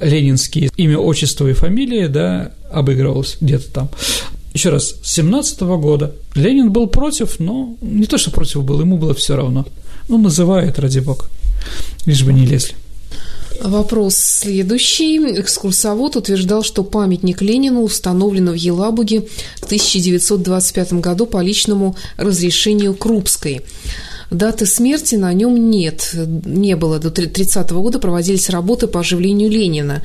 ленинские, 0.00 0.70
имя, 0.76 0.98
отчество 0.98 1.46
и 1.48 1.52
фамилия, 1.52 2.08
да, 2.08 2.52
обыгрывалось 2.70 3.36
где-то 3.40 3.70
там. 3.72 3.90
Еще 4.52 4.70
раз, 4.70 4.94
с 5.02 5.14
17 5.14 5.60
года 5.62 6.14
Ленин 6.34 6.70
был 6.70 6.86
против, 6.86 7.40
но 7.40 7.76
не 7.80 8.06
то, 8.06 8.18
что 8.18 8.30
против 8.30 8.62
был, 8.62 8.80
ему 8.80 8.98
было 8.98 9.14
все 9.14 9.36
равно. 9.36 9.66
Ну, 10.08 10.18
называет, 10.18 10.78
ради 10.78 11.00
бога, 11.00 11.26
лишь 12.06 12.22
бы 12.22 12.32
не 12.32 12.46
лезли. 12.46 12.74
Вопрос 13.62 14.16
следующий. 14.16 15.18
Экскурсовод 15.40 16.16
утверждал, 16.16 16.62
что 16.62 16.84
памятник 16.84 17.40
Ленину 17.40 17.82
установлен 17.82 18.50
в 18.50 18.54
Елабуге 18.54 19.26
в 19.60 19.64
1925 19.64 20.94
году 20.94 21.26
по 21.26 21.40
личному 21.40 21.96
разрешению 22.16 22.94
Крупской. 22.94 23.62
Даты 24.34 24.66
смерти 24.66 25.14
на 25.14 25.32
нем 25.32 25.70
нет, 25.70 26.10
не 26.44 26.74
было. 26.74 26.98
До 26.98 27.10
30 27.10 27.70
-го 27.70 27.82
года 27.82 28.00
проводились 28.00 28.50
работы 28.50 28.88
по 28.88 28.98
оживлению 28.98 29.48
Ленина. 29.48 30.02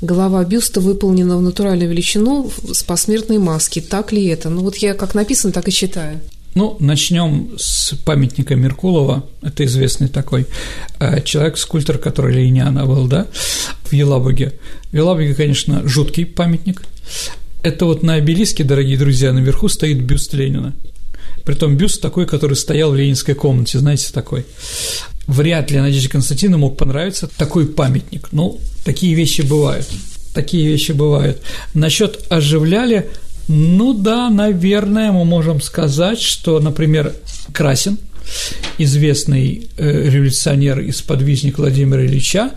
Голова 0.00 0.44
бюста 0.44 0.80
выполнена 0.80 1.36
в 1.36 1.42
натуральную 1.42 1.90
величину 1.90 2.48
с 2.72 2.84
посмертной 2.84 3.38
маски. 3.38 3.80
Так 3.80 4.12
ли 4.12 4.26
это? 4.26 4.50
Ну 4.50 4.62
вот 4.62 4.76
я 4.76 4.94
как 4.94 5.16
написано, 5.16 5.52
так 5.52 5.66
и 5.66 5.72
читаю. 5.72 6.20
Ну, 6.54 6.76
начнем 6.78 7.54
с 7.58 7.94
памятника 8.04 8.54
Меркулова. 8.54 9.24
Это 9.42 9.64
известный 9.64 10.08
такой 10.08 10.46
э, 11.00 11.20
человек-скульптор, 11.22 11.98
который 11.98 12.34
Лениана 12.34 12.86
был, 12.86 13.08
да, 13.08 13.26
в 13.84 13.92
Елабуге. 13.92 14.52
В 14.92 14.96
Елабуге, 14.96 15.34
конечно, 15.34 15.88
жуткий 15.88 16.24
памятник. 16.24 16.82
Это 17.64 17.84
вот 17.86 18.04
на 18.04 18.14
обелиске, 18.14 18.62
дорогие 18.62 18.96
друзья, 18.96 19.32
наверху 19.32 19.68
стоит 19.68 20.02
бюст 20.02 20.34
Ленина. 20.34 20.72
Притом 21.44 21.76
бюст 21.76 22.00
такой, 22.00 22.26
который 22.26 22.56
стоял 22.56 22.90
в 22.90 22.96
ленинской 22.96 23.34
комнате, 23.34 23.78
знаете, 23.78 24.12
такой. 24.12 24.46
Вряд 25.26 25.70
ли 25.70 25.80
Надежде 25.80 26.08
Константиновне 26.08 26.58
мог 26.58 26.76
понравиться 26.76 27.28
такой 27.36 27.66
памятник. 27.66 28.28
Ну, 28.32 28.60
такие 28.84 29.14
вещи 29.14 29.42
бывают. 29.42 29.86
Такие 30.34 30.66
вещи 30.66 30.92
бывают. 30.92 31.42
Насчет 31.74 32.26
оживляли, 32.30 33.10
ну 33.48 33.92
да, 33.92 34.30
наверное, 34.30 35.12
мы 35.12 35.24
можем 35.24 35.60
сказать, 35.60 36.20
что, 36.20 36.58
например, 36.60 37.14
Красин, 37.52 37.98
известный 38.78 39.68
э, 39.76 40.10
революционер 40.10 40.80
и 40.80 40.92
сподвижник 40.92 41.58
Владимира 41.58 42.04
Ильича, 42.04 42.50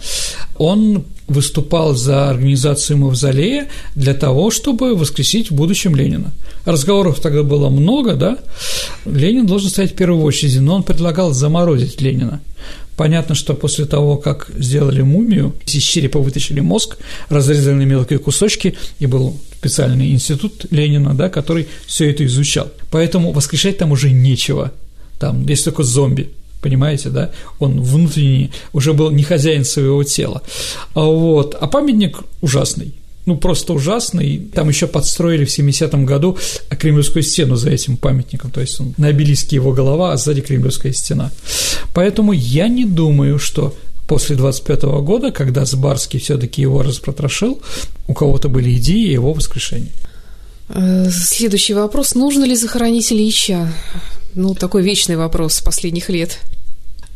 он 0.58 1.06
выступал 1.28 1.96
за 1.96 2.30
организацию 2.30 2.98
мавзолея 2.98 3.68
для 3.96 4.14
того, 4.14 4.52
чтобы 4.52 4.96
воскресить 4.96 5.50
в 5.50 5.56
будущем 5.56 5.96
Ленина. 5.96 6.32
Разговоров 6.66 7.20
тогда 7.20 7.44
было 7.44 7.70
много, 7.70 8.14
да? 8.14 8.38
Ленин 9.06 9.46
должен 9.46 9.70
стоять 9.70 9.94
в 9.94 9.96
первую 9.96 10.24
очередь, 10.24 10.60
но 10.60 10.76
он 10.76 10.84
предлагал 10.84 11.34
заморозить 11.34 12.02
Ленина. 12.02 12.42
Понятно, 12.96 13.36
что 13.36 13.56
после 13.56 13.86
того, 13.86 14.18
как 14.18 14.50
сделали 14.58 15.02
мумию, 15.02 15.54
из 15.66 15.84
черепа 15.84 16.20
вытащили 16.20 16.62
мозг, 16.62 16.98
разрезали 17.30 17.76
на 17.76 17.84
мелкие 17.84 18.20
кусочки, 18.20 18.78
и 19.00 19.06
был 19.06 19.38
специальный 19.60 20.12
институт 20.12 20.66
Ленина, 20.72 21.14
да, 21.14 21.30
который 21.30 21.68
все 21.88 22.10
это 22.10 22.26
изучал. 22.26 22.70
Поэтому 22.92 23.32
воскрешать 23.32 23.78
там 23.80 23.92
уже 23.92 24.12
нечего. 24.12 24.72
Там 25.20 25.46
есть 25.48 25.66
только 25.66 25.84
зомби 25.84 26.30
понимаете, 26.62 27.10
да, 27.10 27.30
он 27.60 27.80
внутренний, 27.80 28.50
уже 28.74 28.94
был 28.94 29.12
не 29.12 29.22
хозяин 29.22 29.64
своего 29.64 30.04
тела. 30.04 30.42
А 30.96 31.02
вот, 31.02 31.56
а 31.62 31.68
памятник 31.68 32.22
ужасный, 32.42 32.96
ну, 33.26 33.38
просто 33.38 33.74
ужасный. 33.74 34.40
Там 34.54 34.70
еще 34.70 34.88
подстроили 34.88 35.46
в 35.46 35.50
70-м 35.50 36.06
году 36.06 36.38
Кремлевскую 36.70 37.24
стену 37.24 37.56
за 37.56 37.70
этим 37.70 37.98
памятником, 37.98 38.52
то 38.52 38.62
есть 38.62 38.80
он, 38.80 38.94
на 38.98 39.08
обелиске 39.08 39.56
его 39.58 39.74
голова, 39.74 40.14
а 40.14 40.18
сзади 40.18 40.42
Кремлевская 40.42 40.94
стена. 40.94 41.32
Поэтому 41.94 42.34
я 42.34 42.68
не 42.68 42.86
думаю, 42.86 43.38
что 43.40 43.76
после 44.08 44.36
25 44.36 44.84
-го 44.84 45.02
года, 45.02 45.32
когда 45.32 45.66
Сбарский 45.66 46.20
все-таки 46.20 46.62
его 46.62 46.84
распротрошил, 46.84 47.62
у 48.08 48.14
кого-то 48.14 48.50
были 48.50 48.76
идеи 48.76 49.12
его 49.12 49.34
воскрешения. 49.34 49.92
Э, 50.70 51.10
следующий 51.12 51.74
вопрос. 51.74 52.16
Нужно 52.16 52.46
ли 52.46 52.56
захоронить 52.56 53.12
Ильича? 53.12 53.72
Ну, 54.36 54.54
такой 54.54 54.84
вечный 54.84 55.16
вопрос 55.16 55.62
последних 55.62 56.10
лет. 56.10 56.40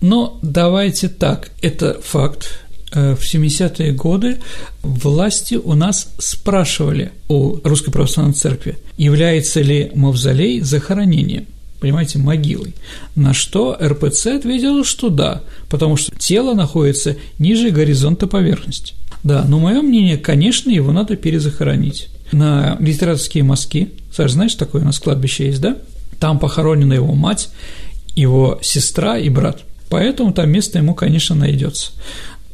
Но 0.02 0.40
давайте 0.42 1.10
так, 1.10 1.52
это 1.62 2.00
факт. 2.02 2.60
Э, 2.92 3.16
в 3.16 3.22
70-е 3.22 3.92
годы 3.92 4.40
власти 4.82 5.56
у 5.56 5.76
нас 5.76 6.08
спрашивали 6.18 7.12
у 7.28 7.58
Русской 7.64 7.92
Православной 7.92 8.34
Церкви, 8.34 8.78
является 8.98 9.62
ли 9.62 9.92
мавзолей 9.94 10.62
захоронением 10.62 11.46
понимаете, 11.80 12.20
могилой. 12.20 12.74
На 13.16 13.34
что 13.34 13.78
РПЦ 13.82 14.28
ответила, 14.28 14.84
что 14.84 15.10
да, 15.10 15.42
потому 15.70 15.96
что 15.96 16.12
тело 16.18 16.54
находится 16.54 17.16
ниже 17.38 17.70
горизонта 17.72 18.28
поверхности. 18.28 18.96
Да, 19.24 19.46
но 19.48 19.60
мое 19.60 19.82
мнение, 19.82 20.18
конечно, 20.18 20.70
его 20.70 20.92
надо 20.92 21.16
перезахоронить. 21.16 22.10
На 22.32 22.78
литературские 22.80 23.44
мазки, 23.44 23.92
Саш, 24.14 24.32
знаешь, 24.32 24.56
такое 24.56 24.82
у 24.82 24.86
нас 24.86 25.00
кладбище 25.00 25.48
есть, 25.48 25.62
да? 25.62 25.78
Там 26.20 26.40
похоронена 26.40 26.94
его 26.94 27.14
мать, 27.14 27.50
его 28.16 28.60
сестра 28.62 29.18
и 29.18 29.30
брат. 29.30 29.62
Поэтому 29.90 30.34
там 30.34 30.50
место 30.50 30.78
ему, 30.78 30.94
конечно, 30.94 31.36
найдется. 31.36 31.92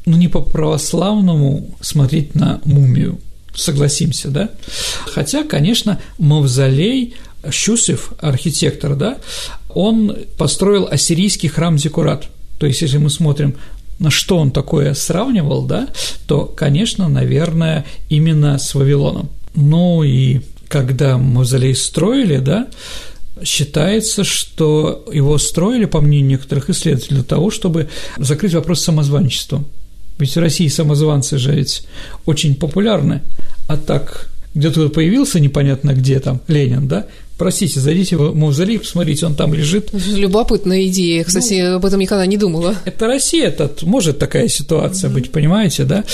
Но 0.05 0.18
не 0.18 0.28
по-православному 0.28 1.76
смотреть 1.82 2.36
на 2.36 2.61
мумию, 2.63 3.20
согласимся, 3.55 4.30
да? 4.30 4.49
Хотя, 5.05 5.43
конечно, 5.43 5.99
мавзолей 6.18 7.16
Щусев, 7.51 8.13
архитектор, 8.20 8.95
да, 8.95 9.18
он 9.70 10.16
построил 10.38 10.88
ассирийский 10.89 11.49
храм 11.49 11.78
Зикурат. 11.78 12.28
То 12.59 12.66
есть, 12.66 12.82
если 12.82 12.97
мы 12.97 13.09
смотрим 13.09 13.55
на 13.99 14.11
что 14.11 14.38
он 14.38 14.51
такое 14.51 14.93
сравнивал, 14.93 15.63
да, 15.63 15.88
то, 16.28 16.45
конечно, 16.45 17.07
наверное, 17.07 17.86
именно 18.09 18.57
с 18.57 18.76
Вавилоном. 18.76 19.30
Ну 19.53 20.03
и 20.03 20.41
когда 20.68 21.18
мавзолей 21.18 21.76
строили, 21.76 22.38
да, 22.38 22.68
считается, 23.43 24.23
что 24.23 25.05
его 25.11 25.38
строили, 25.38 25.86
по 25.86 26.01
мнению 26.01 26.29
некоторых 26.29 26.69
исследователей, 26.69 27.17
для 27.17 27.23
того, 27.23 27.51
чтобы 27.51 27.89
закрыть 28.17 28.53
вопрос 28.53 28.81
с 28.81 28.86
самозванчеством. 28.86 29.65
Ведь 30.17 30.36
в 30.36 30.39
России 30.39 30.67
самозванцы 30.67 31.38
же 31.38 31.53
ведь 31.53 31.86
очень 32.25 32.55
популярны, 32.55 33.21
а 33.67 33.75
так 33.77 34.29
где-то 34.53 34.88
появился 34.88 35.41
непонятно 35.41 35.93
где 35.93 36.19
там 36.21 36.39
Ленин, 36.47 36.88
да, 36.88 37.07
Простите, 37.38 37.81
зайдите 37.81 38.15
в 38.15 38.33
мавзолей, 38.33 38.79
посмотрите, 38.79 39.25
он 39.25 39.36
там 39.36 39.53
лежит. 39.53 39.89
Любопытная 39.91 40.88
идея, 40.88 41.23
кстати, 41.25 41.61
ну, 41.61 41.75
об 41.75 41.86
этом 41.86 41.99
никогда 41.99 42.25
не 42.25 42.38
думала. 42.38 42.75
Это 42.86 43.07
Россия, 43.07 43.47
это 43.47 43.69
может 43.81 44.19
такая 44.19 44.47
ситуация 44.47 45.09
mm-hmm. 45.09 45.13
быть, 45.13 45.31
понимаете, 45.31 45.83
да? 45.83 46.05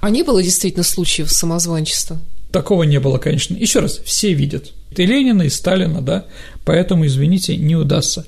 А 0.00 0.08
не 0.08 0.22
было 0.22 0.42
действительно 0.42 0.82
случаев 0.82 1.30
самозванчества? 1.30 2.18
Такого 2.52 2.82
не 2.82 2.98
было, 2.98 3.18
конечно. 3.18 3.54
Еще 3.54 3.80
раз, 3.80 4.00
все 4.04 4.32
видят. 4.32 4.72
И 4.96 5.06
Ленина, 5.06 5.42
и 5.42 5.48
Сталина, 5.48 6.02
да, 6.02 6.24
поэтому, 6.64 7.06
извините, 7.06 7.56
не 7.56 7.76
удастся. 7.76 8.24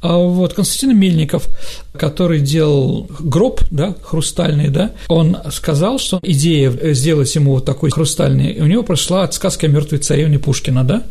А 0.00 0.16
вот 0.16 0.54
Константин 0.54 0.96
Мельников, 0.96 1.48
который 1.92 2.40
делал 2.40 3.10
гроб, 3.18 3.60
да, 3.72 3.96
хрустальный, 4.02 4.68
да, 4.68 4.92
он 5.08 5.36
сказал, 5.50 5.98
что 5.98 6.20
идея 6.22 6.72
сделать 6.94 7.34
ему 7.34 7.54
вот 7.54 7.64
такой 7.64 7.90
хрустальный, 7.90 8.60
у 8.60 8.66
него 8.66 8.84
прошла 8.84 9.24
от 9.24 9.34
сказки 9.34 9.66
о 9.66 9.68
мертвой 9.68 9.98
царевне 9.98 10.38
Пушкина, 10.38 10.84
да, 10.84 11.02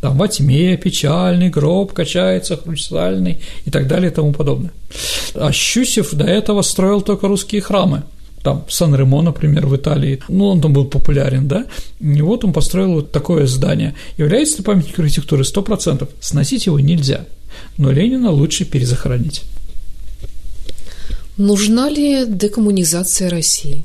там 0.00 0.16
во 0.16 0.28
тьме 0.28 0.76
печальный 0.76 1.50
гроб 1.50 1.92
качается 1.92 2.56
хрустальный 2.56 3.40
и 3.64 3.70
так 3.70 3.88
далее 3.88 4.12
и 4.12 4.14
тому 4.14 4.32
подобное. 4.32 4.70
А 5.34 5.50
Щусев 5.50 6.14
до 6.14 6.24
этого 6.24 6.62
строил 6.62 7.00
только 7.00 7.26
русские 7.26 7.60
храмы– 7.60 8.04
там 8.42 8.64
Сан-Ремо, 8.68 9.22
например, 9.22 9.66
в 9.66 9.76
Италии, 9.76 10.20
ну, 10.28 10.46
он 10.46 10.60
там 10.60 10.72
был 10.72 10.84
популярен, 10.84 11.48
да, 11.48 11.66
и 12.00 12.22
вот 12.22 12.44
он 12.44 12.52
построил 12.52 12.94
вот 12.94 13.12
такое 13.12 13.46
здание. 13.46 13.94
Является 14.16 14.58
ли 14.58 14.64
памятник 14.64 14.98
архитектуры? 14.98 15.44
Сто 15.44 15.62
процентов. 15.62 16.08
Сносить 16.20 16.66
его 16.66 16.80
нельзя, 16.80 17.24
но 17.76 17.90
Ленина 17.90 18.30
лучше 18.30 18.64
перезахоронить. 18.64 19.42
Нужна 21.36 21.88
ли 21.88 22.26
декоммунизация 22.26 23.30
России? 23.30 23.84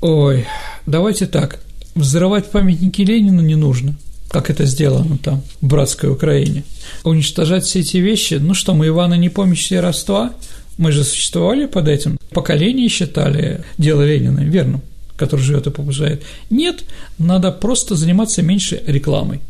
Ой, 0.00 0.46
давайте 0.86 1.26
так, 1.26 1.60
взрывать 1.94 2.50
памятники 2.50 3.02
Ленину 3.02 3.42
не 3.42 3.54
нужно, 3.54 3.96
как 4.28 4.50
это 4.50 4.64
сделано 4.64 5.18
там, 5.18 5.42
в 5.60 5.66
братской 5.66 6.10
Украине. 6.10 6.64
Уничтожать 7.04 7.64
все 7.64 7.80
эти 7.80 7.98
вещи, 7.98 8.34
ну 8.34 8.54
что, 8.54 8.74
мы 8.74 8.88
Ивана 8.88 9.14
не 9.14 9.28
помнишь 9.28 9.70
родства, 9.72 10.32
мы 10.78 10.92
же 10.92 11.04
существовали 11.04 11.66
под 11.66 11.88
этим. 11.88 12.18
Поколение 12.30 12.88
считали 12.88 13.62
дело 13.78 14.02
Ленина 14.02 14.40
верным, 14.40 14.82
который 15.16 15.40
живет 15.40 15.66
и 15.66 15.70
побуждает. 15.70 16.22
Нет, 16.50 16.84
надо 17.18 17.52
просто 17.52 17.94
заниматься 17.94 18.42
меньше 18.42 18.82
рекламой. 18.86 19.40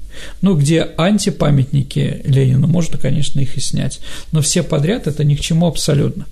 Ну, 0.42 0.54
где 0.54 0.90
антипамятники 0.96 2.22
Ленину, 2.24 2.66
можно, 2.66 2.98
конечно, 2.98 3.40
их 3.40 3.56
и 3.56 3.60
снять. 3.60 4.00
Но 4.32 4.42
все 4.42 4.62
подряд 4.62 5.06
это 5.06 5.24
ни 5.24 5.34
к 5.34 5.40
чему 5.40 5.66
абсолютно. 5.66 6.26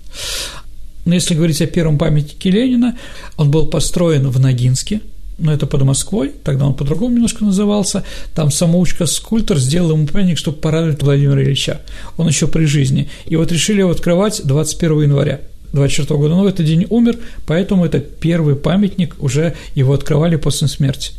Но 1.05 1.13
если 1.13 1.35
говорить 1.35 1.61
о 1.61 1.67
первом 1.67 1.97
памятнике 1.97 2.49
Ленина, 2.49 2.97
он 3.35 3.51
был 3.51 3.67
построен 3.67 4.29
в 4.29 4.39
Ногинске– 4.39 5.01
но 5.37 5.53
это 5.53 5.65
под 5.65 5.83
Москвой, 5.83 6.31
тогда 6.43 6.65
он 6.65 6.73
по-другому 6.73 7.15
немножко 7.15 7.43
назывался, 7.43 8.03
там 8.35 8.49
самоучка-скульптор 8.51 9.57
сделал 9.57 9.91
ему 9.91 10.07
памятник, 10.07 10.37
чтобы 10.37 10.57
порадовать 10.57 11.01
Владимира 11.01 11.41
Ильича, 11.41 11.81
он 12.17 12.27
еще 12.27 12.47
при 12.47 12.65
жизни, 12.65 13.09
и 13.25 13.35
вот 13.35 13.51
решили 13.51 13.79
его 13.79 13.91
открывать 13.91 14.41
21 14.43 15.01
января. 15.03 15.41
24 15.73 16.19
года, 16.19 16.35
но 16.35 16.43
в 16.43 16.47
этот 16.47 16.67
день 16.67 16.85
умер, 16.89 17.17
поэтому 17.47 17.83
это 17.83 17.99
первый 17.99 18.55
памятник, 18.55 19.15
уже 19.19 19.55
его 19.73 19.93
открывали 19.93 20.35
после 20.35 20.67
смерти. 20.67 21.13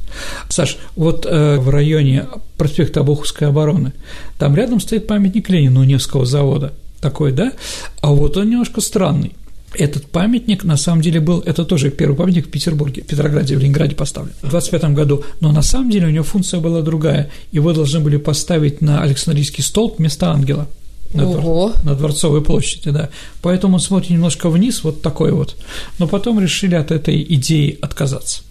Саш, 0.48 0.78
вот 0.94 1.26
э, 1.28 1.56
в 1.56 1.68
районе 1.70 2.26
проспекта 2.56 3.00
Обуховской 3.00 3.48
обороны, 3.48 3.92
там 4.38 4.54
рядом 4.54 4.78
стоит 4.78 5.08
памятник 5.08 5.50
Ленину 5.50 5.82
Невского 5.82 6.24
завода, 6.24 6.72
такой, 7.00 7.32
да, 7.32 7.52
а 8.00 8.12
вот 8.12 8.36
он 8.36 8.48
немножко 8.48 8.80
странный, 8.80 9.32
этот 9.76 10.06
памятник, 10.06 10.64
на 10.64 10.76
самом 10.76 11.02
деле, 11.02 11.20
был, 11.20 11.40
это 11.40 11.64
тоже 11.64 11.90
первый 11.90 12.16
памятник 12.16 12.46
в 12.46 12.50
Петербурге, 12.50 13.02
в 13.02 13.06
Петрограде, 13.06 13.56
в 13.56 13.60
Ленинграде 13.60 13.94
поставлен 13.94 14.32
в 14.42 14.50
25 14.50 14.84
году, 14.92 15.24
но 15.40 15.52
на 15.52 15.62
самом 15.62 15.90
деле 15.90 16.06
у 16.06 16.10
него 16.10 16.24
функция 16.24 16.60
была 16.60 16.82
другая. 16.82 17.30
Его 17.52 17.72
должны 17.72 18.00
были 18.00 18.16
поставить 18.16 18.80
на 18.80 19.02
Александрийский 19.02 19.62
столб 19.62 19.98
вместо 19.98 20.30
ангела 20.30 20.68
на, 21.12 21.28
Ого. 21.28 21.72
на 21.84 21.94
Дворцовой 21.94 22.42
площади, 22.42 22.90
да. 22.90 23.10
Поэтому 23.40 23.74
он 23.74 23.80
смотрит 23.80 24.10
немножко 24.10 24.50
вниз, 24.50 24.82
вот 24.84 25.02
такой 25.02 25.32
вот. 25.32 25.56
Но 25.98 26.08
потом 26.08 26.40
решили 26.40 26.74
от 26.74 26.90
этой 26.90 27.22
идеи 27.22 27.78
отказаться. 27.80 28.42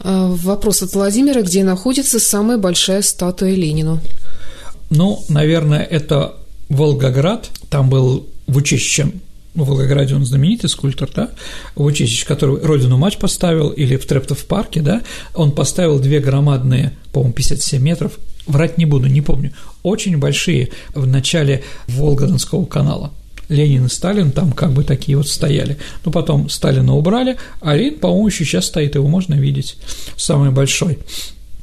А, 0.00 0.28
вопрос 0.28 0.82
от 0.82 0.92
Владимира. 0.94 1.42
Где 1.42 1.64
находится 1.64 2.20
самая 2.20 2.58
большая 2.58 3.02
статуя 3.02 3.54
Ленину? 3.54 4.00
Ну, 4.90 5.24
наверное, 5.28 5.82
это 5.82 6.34
Волгоград. 6.68 7.50
Там 7.70 7.88
был 7.88 8.26
Вучищем 8.46 9.20
в 9.54 9.64
Волгограде 9.64 10.14
он 10.14 10.24
знаменитый 10.24 10.70
скульптор, 10.70 11.10
да, 11.14 11.30
Вучичич, 11.74 12.24
который 12.24 12.60
«Родину 12.62 12.96
мать» 12.96 13.18
поставил, 13.18 13.70
или 13.70 13.96
в 13.96 14.06
Трептов 14.06 14.44
парке, 14.46 14.80
да, 14.80 15.02
он 15.34 15.52
поставил 15.52 15.98
две 15.98 16.20
громадные, 16.20 16.92
по-моему, 17.12 17.34
57 17.34 17.82
метров, 17.82 18.18
врать 18.46 18.78
не 18.78 18.84
буду, 18.84 19.08
не 19.08 19.20
помню, 19.20 19.52
очень 19.82 20.18
большие 20.18 20.70
в 20.94 21.06
начале 21.06 21.62
Волгодонского 21.88 22.64
канала. 22.64 23.12
Ленин 23.48 23.86
и 23.86 23.88
Сталин 23.88 24.30
там 24.30 24.52
как 24.52 24.72
бы 24.72 24.84
такие 24.84 25.18
вот 25.18 25.28
стояли. 25.28 25.76
Но 26.04 26.12
потом 26.12 26.48
Сталина 26.48 26.94
убрали, 26.94 27.36
а 27.60 27.74
Ленин, 27.74 27.98
по-моему, 27.98 28.28
еще 28.28 28.44
сейчас 28.44 28.66
стоит, 28.66 28.94
его 28.94 29.08
можно 29.08 29.34
видеть, 29.34 29.76
самый 30.16 30.50
большой. 30.50 30.98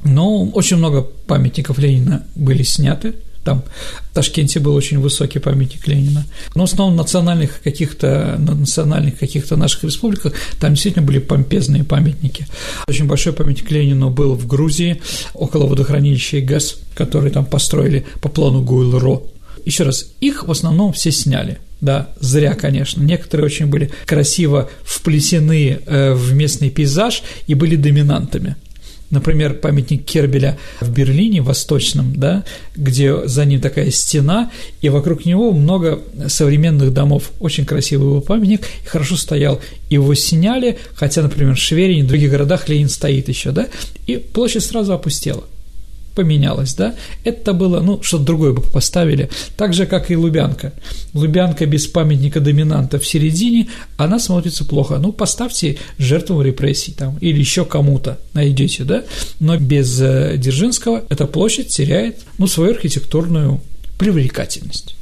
Но 0.04 0.44
очень 0.44 0.76
много 0.76 1.02
памятников 1.02 1.78
Ленина 1.78 2.26
были 2.34 2.62
сняты, 2.62 3.14
там 3.48 3.62
в 4.10 4.14
Ташкенте 4.14 4.60
был 4.60 4.74
очень 4.74 4.98
высокий 4.98 5.38
памятник 5.38 5.88
Ленина. 5.88 6.26
Но 6.54 6.66
в 6.66 6.70
основном 6.70 6.96
национальных 6.96 7.62
каких-то, 7.62 8.36
национальных 8.38 9.18
каких-то 9.18 9.56
наших 9.56 9.84
республиках 9.84 10.34
там 10.60 10.74
действительно 10.74 11.06
были 11.06 11.18
помпезные 11.18 11.82
памятники. 11.82 12.46
Очень 12.86 13.06
большой 13.06 13.32
памятник 13.32 13.70
Ленину 13.70 14.10
был 14.10 14.34
в 14.34 14.46
Грузии, 14.46 15.00
около 15.32 15.66
водохранилища 15.66 16.42
ГЭС, 16.42 16.76
который 16.94 17.30
там 17.30 17.46
построили 17.46 18.04
по 18.20 18.28
плану 18.28 18.62
Гуйл-Ро. 18.62 19.22
Еще 19.64 19.84
раз, 19.84 20.04
их 20.20 20.46
в 20.46 20.50
основном 20.50 20.92
все 20.92 21.10
сняли. 21.10 21.56
Да, 21.80 22.08
зря, 22.20 22.52
конечно. 22.52 23.02
Некоторые 23.02 23.46
очень 23.46 23.66
были 23.66 23.90
красиво 24.04 24.68
вплесены 24.84 25.78
э, 25.86 26.12
в 26.12 26.34
местный 26.34 26.68
пейзаж 26.68 27.22
и 27.46 27.54
были 27.54 27.76
доминантами. 27.76 28.56
Например, 29.10 29.54
памятник 29.54 30.04
Кербеля 30.04 30.58
в 30.80 30.90
Берлине, 30.90 31.40
восточном, 31.40 32.14
да, 32.14 32.44
где 32.76 33.26
за 33.26 33.44
ним 33.44 33.60
такая 33.60 33.90
стена, 33.90 34.50
и 34.82 34.88
вокруг 34.90 35.24
него 35.24 35.52
много 35.52 36.00
современных 36.28 36.92
домов. 36.92 37.30
Очень 37.40 37.64
красивый 37.64 38.08
его 38.08 38.20
памятник, 38.20 38.62
и 38.84 38.86
хорошо 38.86 39.16
стоял. 39.16 39.60
Его 39.88 40.14
сняли, 40.14 40.78
хотя, 40.94 41.22
например, 41.22 41.54
в 41.54 41.58
Шверине, 41.58 42.04
в 42.04 42.08
других 42.08 42.30
городах 42.30 42.68
Ленин 42.68 42.88
стоит 42.88 43.28
еще, 43.28 43.50
да, 43.50 43.68
и 44.06 44.16
площадь 44.16 44.64
сразу 44.64 44.92
опустела 44.92 45.44
поменялось, 46.18 46.74
да, 46.74 46.96
это 47.22 47.52
было, 47.52 47.80
ну, 47.80 48.02
что-то 48.02 48.24
другое 48.24 48.52
бы 48.52 48.60
поставили, 48.60 49.30
так 49.56 49.72
же, 49.72 49.86
как 49.86 50.10
и 50.10 50.16
Лубянка. 50.16 50.72
Лубянка 51.14 51.64
без 51.64 51.86
памятника 51.86 52.40
доминанта 52.40 52.98
в 52.98 53.06
середине, 53.06 53.68
она 53.96 54.18
смотрится 54.18 54.64
плохо. 54.64 54.98
Ну, 54.98 55.12
поставьте 55.12 55.78
жертву 55.96 56.42
репрессий 56.42 56.92
там 56.92 57.18
или 57.20 57.38
еще 57.38 57.64
кому-то 57.64 58.18
найдете, 58.34 58.82
да, 58.82 59.04
но 59.38 59.56
без 59.58 60.00
э, 60.00 60.34
Дзержинского 60.38 61.04
эта 61.08 61.26
площадь 61.26 61.68
теряет, 61.68 62.16
ну, 62.38 62.48
свою 62.48 62.72
архитектурную 62.72 63.60
привлекательность. 63.96 64.96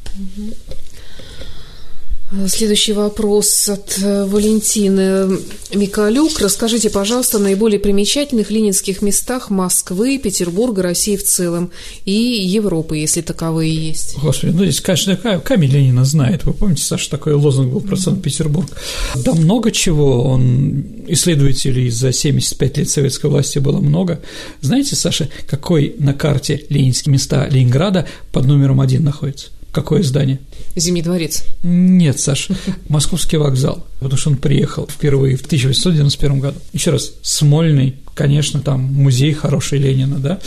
Следующий 2.49 2.93
вопрос 2.93 3.69
от 3.69 4.01
э, 4.03 4.25
Валентины 4.25 5.39
Микалюк. 5.73 6.41
Расскажите, 6.41 6.91
пожалуйста, 6.91 7.37
о 7.37 7.41
наиболее 7.41 7.79
примечательных 7.79 8.51
ленинских 8.51 9.01
местах 9.01 9.49
Москвы, 9.49 10.19
Петербурга, 10.19 10.83
России 10.83 11.17
в 11.17 11.23
целом 11.23 11.71
и 12.05 12.13
Европы, 12.13 12.97
если 12.97 13.21
таковые 13.21 13.73
есть. 13.73 14.17
Господи, 14.21 14.51
ну 14.51 14.65
здесь, 14.65 14.81
конечно, 14.81 15.17
камень 15.39 15.71
Ленина 15.71 16.05
знает. 16.05 16.45
Вы 16.45 16.53
помните, 16.53 16.83
Саша, 16.83 17.11
такой 17.11 17.35
лозунг 17.35 17.73
был 17.73 17.81
про 17.81 17.95
Санкт-Петербург. 17.95 18.69
Да 19.15 19.33
много 19.33 19.71
чего. 19.71 20.25
Он 20.25 20.85
исследователей 21.07 21.91
за 21.91 22.13
75 22.13 22.79
лет 22.79 22.91
советской 22.91 23.31
власти 23.31 23.61
было 23.61 23.79
много. 23.79 24.21
Знаете, 24.63 24.97
Саша, 24.97 25.29
какой 25.49 25.95
на 26.01 26.13
карте 26.13 26.65
ленинские 26.71 27.13
места 27.13 27.47
Ленинграда 27.47 28.09
под 28.33 28.47
номером 28.47 28.81
один 28.81 29.05
находится? 29.05 29.51
Какое 29.77 30.03
здание? 30.03 30.39
Зимний 30.75 31.03
дворец. 31.03 31.45
Нет, 31.63 32.19
Саш, 32.19 32.49
Московский 32.89 33.37
вокзал, 33.37 33.87
потому 34.01 34.17
что 34.17 34.31
он 34.31 34.39
приехал 34.39 34.89
впервые 34.89 35.37
в 35.37 35.45
1891 35.45 36.41
году. 36.41 36.59
Еще 36.73 36.93
раз, 36.93 37.13
Смольный, 37.21 37.97
конечно, 38.15 38.61
там 38.61 38.81
музей 38.81 39.35
хороший 39.35 39.79
Ленина, 39.79 40.17
да, 40.17 40.39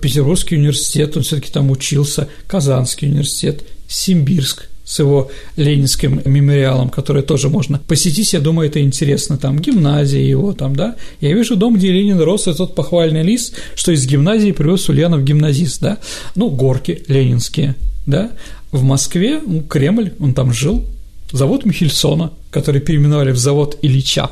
Петербургский 0.00 0.58
университет, 0.58 1.16
он 1.16 1.24
все-таки 1.24 1.50
там 1.50 1.72
учился, 1.72 2.28
Казанский 2.46 3.08
университет, 3.08 3.64
Симбирск, 3.88 4.68
с 4.84 5.00
его 5.00 5.32
ленинским 5.56 6.22
мемориалом, 6.24 6.88
который 6.88 7.24
тоже 7.24 7.48
можно 7.48 7.80
посетить, 7.80 8.32
я 8.32 8.38
думаю, 8.38 8.68
это 8.68 8.80
интересно, 8.80 9.38
там 9.38 9.58
гимназия 9.58 10.22
его, 10.22 10.52
там, 10.52 10.76
да, 10.76 10.94
я 11.20 11.34
вижу 11.34 11.56
дом, 11.56 11.74
где 11.74 11.90
Ленин 11.90 12.20
рос, 12.20 12.46
и 12.46 12.54
тот 12.54 12.76
похвальный 12.76 13.24
лист, 13.24 13.56
что 13.74 13.90
из 13.90 14.06
гимназии 14.06 14.52
привез 14.52 14.88
Ульянов 14.88 15.24
гимназист, 15.24 15.80
да, 15.80 15.98
ну, 16.36 16.48
горки 16.48 17.02
ленинские, 17.08 17.74
да, 18.06 18.32
в 18.70 18.82
Москве, 18.82 19.40
ну, 19.44 19.62
Кремль, 19.62 20.12
он 20.18 20.34
там 20.34 20.52
жил, 20.52 20.84
завод 21.32 21.64
Михельсона, 21.64 22.32
который 22.50 22.80
переименовали 22.80 23.32
в 23.32 23.38
завод 23.38 23.78
Ильича. 23.82 24.30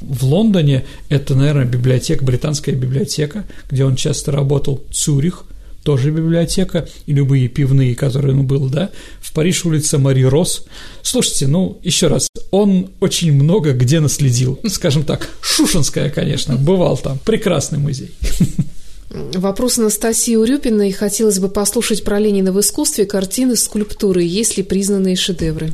В 0.00 0.24
Лондоне 0.24 0.84
это, 1.08 1.34
наверное, 1.34 1.64
библиотека, 1.64 2.24
британская 2.24 2.72
библиотека, 2.72 3.44
где 3.70 3.84
он 3.84 3.96
часто 3.96 4.32
работал, 4.32 4.82
Цюрих, 4.90 5.44
тоже 5.82 6.10
библиотека, 6.10 6.88
и 7.06 7.12
любые 7.12 7.48
пивные, 7.48 7.94
которые 7.94 8.36
он 8.36 8.46
был, 8.46 8.68
да, 8.68 8.90
в 9.20 9.32
Париж 9.32 9.64
улица 9.64 9.98
Мари 9.98 10.22
Рос. 10.22 10.64
Слушайте, 11.02 11.48
ну, 11.48 11.78
еще 11.82 12.06
раз, 12.06 12.28
он 12.50 12.90
очень 13.00 13.32
много 13.32 13.72
где 13.72 14.00
наследил, 14.00 14.60
скажем 14.68 15.02
так, 15.04 15.28
Шушинская, 15.40 16.10
конечно, 16.10 16.56
бывал 16.56 16.96
там, 16.96 17.18
прекрасный 17.18 17.78
музей. 17.78 18.12
Вопрос 19.12 19.78
Анастасии 19.78 20.36
Урюпиной. 20.36 20.92
Хотелось 20.92 21.38
бы 21.38 21.48
послушать 21.48 22.02
про 22.02 22.18
Ленина 22.18 22.52
в 22.52 22.60
искусстве, 22.60 23.04
картины, 23.04 23.56
скульптуры. 23.56 24.22
Есть 24.22 24.56
ли 24.56 24.62
признанные 24.62 25.16
шедевры? 25.16 25.70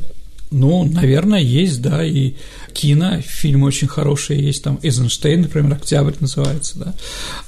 Ну, 0.51 0.83
наверное, 0.83 1.39
есть, 1.39 1.81
да, 1.81 2.03
и 2.03 2.33
кино, 2.73 3.21
фильмы 3.21 3.67
очень 3.67 3.87
хорошие 3.87 4.43
есть, 4.43 4.63
там 4.63 4.79
Эйзенштейн, 4.81 5.41
например, 5.41 5.73
«Октябрь» 5.73 6.15
называется, 6.19 6.79
да. 6.79 6.93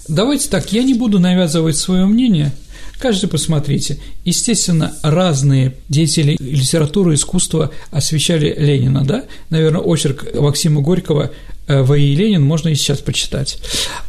Давайте 0.08 0.50
так, 0.50 0.72
я 0.72 0.84
не 0.84 0.94
буду 0.94 1.20
навязывать 1.20 1.78
свое 1.78 2.06
мнение, 2.06 2.52
каждый 3.00 3.28
посмотрите. 3.28 3.98
Естественно, 4.24 4.96
разные 5.02 5.74
деятели 5.90 6.38
литературы, 6.40 7.16
искусства 7.16 7.72
освещали 7.90 8.54
Ленина, 8.56 9.04
да, 9.04 9.26
наверное, 9.50 9.82
очерк 9.82 10.36
Максима 10.36 10.82
Горького 10.82 11.32
э, 11.68 11.82
«В.И. 11.82 12.16
Ленин» 12.16 12.44
можно 12.44 12.70
и 12.70 12.76
сейчас 12.76 13.00
почитать. 13.00 13.60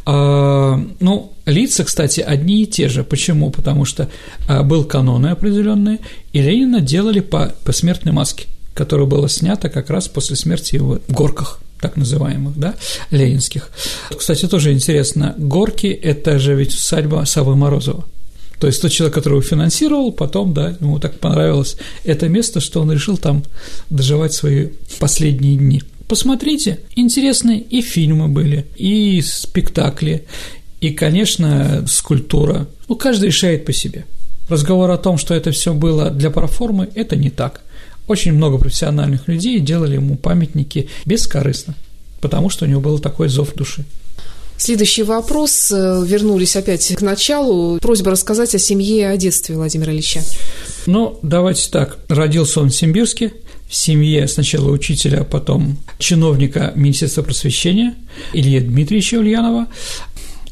А, 0.04 0.80
ну, 1.00 1.32
лица, 1.46 1.84
кстати, 1.84 2.20
одни 2.20 2.62
и 2.62 2.66
те 2.66 2.88
же. 2.88 3.04
Почему? 3.04 3.50
Потому 3.50 3.84
что 3.84 4.08
а, 4.48 4.62
был 4.62 4.84
каноны 4.84 5.28
определенные, 5.28 5.98
и 6.32 6.40
Ленина 6.40 6.80
делали 6.80 7.20
по 7.20 7.54
посмертной 7.64 8.12
маске– 8.12 8.46
которое 8.74 9.06
было 9.06 9.28
снято 9.28 9.68
как 9.68 9.90
раз 9.90 10.08
после 10.08 10.36
смерти 10.36 10.76
его 10.76 10.98
в 11.06 11.12
Горках 11.12 11.60
так 11.80 11.96
называемых, 11.96 12.56
да, 12.56 12.76
ленинских. 13.10 13.70
Кстати, 14.16 14.46
тоже 14.46 14.72
интересно, 14.72 15.34
Горки– 15.36 15.86
это 16.02 16.38
же 16.38 16.54
ведь 16.54 16.74
усадьба 16.74 17.24
Савы 17.26 17.56
Морозова. 17.56 18.04
То 18.60 18.68
есть 18.68 18.80
тот 18.80 18.92
человек, 18.92 19.14
который 19.14 19.34
его 19.34 19.42
финансировал, 19.42 20.12
потом, 20.12 20.54
да, 20.54 20.76
ему 20.80 21.00
так 21.00 21.18
понравилось 21.18 21.76
это 22.04 22.28
место, 22.28 22.60
что 22.60 22.80
он 22.80 22.92
решил 22.92 23.16
там 23.16 23.42
доживать 23.90 24.32
свои 24.32 24.68
последние 25.00 25.56
дни. 25.56 25.82
Посмотрите, 26.12 26.80
интересные 26.94 27.58
и 27.58 27.80
фильмы 27.80 28.28
были, 28.28 28.66
и 28.76 29.22
спектакли, 29.22 30.26
и, 30.82 30.90
конечно, 30.90 31.86
скульптура. 31.88 32.68
Ну, 32.86 32.96
каждый 32.96 33.30
решает 33.30 33.64
по 33.64 33.72
себе. 33.72 34.04
Разговор 34.48 34.90
о 34.90 34.98
том, 34.98 35.16
что 35.16 35.32
это 35.32 35.52
все 35.52 35.72
было 35.72 36.10
для 36.10 36.30
проформы, 36.30 36.90
это 36.94 37.16
не 37.16 37.30
так– 37.30 37.62
очень 38.08 38.32
много 38.32 38.58
профессиональных 38.58 39.28
людей 39.28 39.60
делали 39.60 39.94
ему 39.94 40.16
памятники 40.16 40.88
бескорыстно, 41.04 41.74
потому 42.20 42.50
что 42.50 42.64
у 42.64 42.68
него 42.68 42.80
был 42.80 42.98
такой 42.98 43.28
зов 43.28 43.54
души. 43.54 43.84
Следующий 44.56 45.02
вопрос. 45.02 45.72
Э, 45.72 46.04
вернулись 46.06 46.54
опять 46.54 46.94
к 46.94 47.00
началу. 47.00 47.78
Просьба 47.80 48.10
рассказать 48.12 48.54
о 48.54 48.58
семье 48.58 48.98
и 48.98 49.02
о 49.02 49.16
детстве 49.16 49.56
Владимира 49.56 49.92
Ильича. 49.92 50.20
Ну, 50.86 51.18
давайте 51.22 51.70
так. 51.70 51.98
Родился 52.08 52.60
он 52.60 52.70
в 52.70 52.74
Симбирске, 52.74 53.32
семье 53.74 54.28
сначала 54.28 54.70
учителя, 54.70 55.20
а 55.20 55.24
потом 55.24 55.78
чиновника 55.98 56.72
Министерства 56.74 57.22
просвещения 57.22 57.94
Илья 58.32 58.60
Дмитриевича 58.60 59.16
Ульянова. 59.16 59.66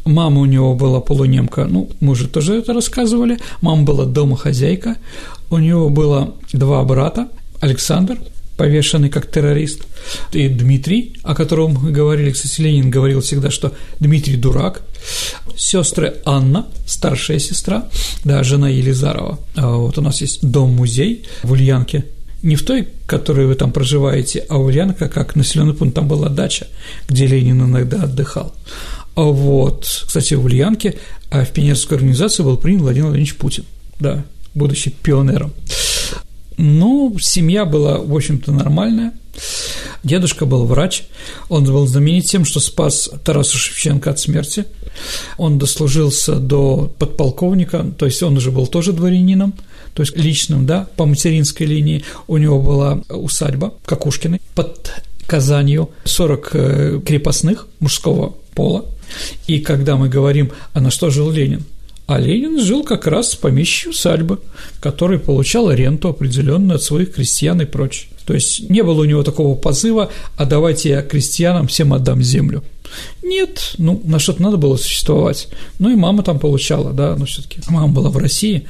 Мама 0.07 0.41
у 0.41 0.47
него 0.47 0.75
была 0.75 1.01
полунемка, 1.01 1.67
ну, 1.67 1.91
мы 2.01 2.13
уже 2.13 2.27
тоже 2.27 2.55
это 2.55 2.73
рассказывали. 2.73 3.39
Мама 3.61 3.83
была 3.83 4.07
домохозяйка. 4.07 4.97
У 5.51 5.59
него 5.59 5.91
было 5.91 6.35
два 6.53 6.83
брата, 6.85 7.29
Александр, 7.61 8.19
повешенный 8.57 9.09
как 9.09 9.31
террорист, 9.31 9.85
и 10.33 10.49
Дмитрий, 10.49 11.17
о 11.23 11.35
котором 11.35 11.75
мы 11.75 11.93
говорили, 11.93 12.31
кстати, 12.31 12.61
Ленин 12.61 12.91
говорил 12.91 13.21
всегда, 13.21 13.51
что 13.51 13.73
Дмитрий 14.01 14.37
дурак, 14.37 14.83
сестры 15.57 16.17
Анна, 16.25 16.67
старшая 16.87 17.39
сестра, 17.39 17.89
да, 18.25 18.43
жена 18.43 18.69
Елизарова. 18.69 19.39
А 19.55 19.77
вот 19.77 19.97
у 19.99 20.03
нас 20.03 20.21
есть 20.21 20.47
дом-музей 20.47 21.25
в 21.43 21.53
Ульянке, 21.53 22.05
не 22.43 22.57
в 22.57 22.65
той, 22.65 22.89
которой 23.07 23.47
вы 23.47 23.55
там 23.55 23.73
проживаете, 23.73 24.45
а 24.49 24.59
Ульянка 24.59 25.09
как 25.09 25.37
населенный 25.37 25.75
пункт, 25.75 25.95
там 25.95 26.09
была 26.09 26.29
дача, 26.29 26.67
где 27.09 27.27
Ленин 27.27 27.63
иногда 27.63 28.05
отдыхал. 28.05 28.55
А 29.15 29.23
вот, 29.23 29.85
кстати, 30.07 30.35
в 30.35 30.45
Ульянке 30.45 30.97
а 31.31 31.45
в 31.45 31.51
пионерскую 31.51 31.97
организацию 31.97 32.45
был 32.45 32.57
принят 32.57 32.83
Владимир 32.83 33.07
Владимирович 33.07 33.37
Путин, 33.37 33.65
да, 34.01 34.25
будучи 34.55 34.91
пионером. 34.91 35.53
Ну, 36.57 37.17
семья 37.21 37.65
была, 37.65 37.99
в 37.99 38.15
общем-то, 38.15 38.53
нормальная. 38.53 39.13
Дедушка 40.03 40.45
был 40.45 40.65
врач, 40.65 41.05
он 41.49 41.65
был 41.65 41.87
знаменит 41.87 42.25
тем, 42.25 42.45
что 42.45 42.59
спас 42.59 43.09
Тараса 43.23 43.57
Шевченко 43.57 44.11
от 44.11 44.19
смерти. 44.19 44.65
Он 45.37 45.59
дослужился 45.59 46.37
до 46.37 46.93
подполковника, 46.99 47.85
то 47.97 48.07
есть 48.07 48.23
он 48.23 48.37
уже 48.37 48.51
был 48.51 48.67
тоже 48.67 48.93
дворянином, 48.93 49.55
то 49.95 50.03
есть 50.03 50.17
личным, 50.17 50.67
да, 50.67 50.89
по 50.97 51.07
материнской 51.07 51.67
линии. 51.67 52.05
У 52.27 52.37
него 52.37 52.61
была 52.61 53.01
усадьба 53.09 53.75
Кокушкиной 53.85 54.41
под 54.55 54.93
Казанью, 55.27 55.91
40 56.05 56.51
э, 56.53 57.01
крепостных 57.05 57.69
мужского 57.79 58.35
пола. 58.55 58.85
И 59.47 59.61
когда 59.61 59.97
мы 59.97 60.09
говорим, 60.09 60.53
а 60.73 60.81
на 60.81 60.91
что 60.91 61.11
жил 61.11 61.31
Ленин? 61.31 61.65
А 62.07 62.19
Ленин 62.19 62.59
жил 62.59 62.83
как 62.83 63.07
раз 63.07 63.31
с 63.31 63.35
помещей 63.37 63.91
усадьбы, 63.91 64.41
который 64.81 65.21
получал 65.21 65.71
ренту 65.71 66.09
определенную 66.09 66.77
от 66.77 66.83
своих 66.83 67.15
крестьян 67.15 67.61
и 67.61 67.67
прочее. 67.67 68.09
То 68.27 68.35
есть 68.35 68.69
не 68.69 68.83
было 68.83 69.03
у 69.03 69.05
него 69.05 69.23
такого 69.23 69.55
позыва, 69.55 70.11
а 70.37 70.45
давайте 70.45 70.89
я 70.89 71.03
крестьянам 71.03 71.69
всем 71.69 71.95
отдам 71.95 72.21
землю. 72.23 72.65
Нет, 73.23 73.75
ну, 73.79 74.01
на 74.05 74.19
что-то 74.19 74.43
надо 74.43 74.57
было 74.57 74.77
существовать. 74.77 75.49
Ну, 75.79 75.91
и 75.91 75.95
мама 75.95 76.25
там 76.25 76.41
получала, 76.41 76.93
да, 76.93 77.15
но 77.17 77.27
все 77.27 77.43
таки 77.43 77.61
мама 77.69 77.93
была 77.93 78.11
в 78.11 78.17
России, 78.17 78.67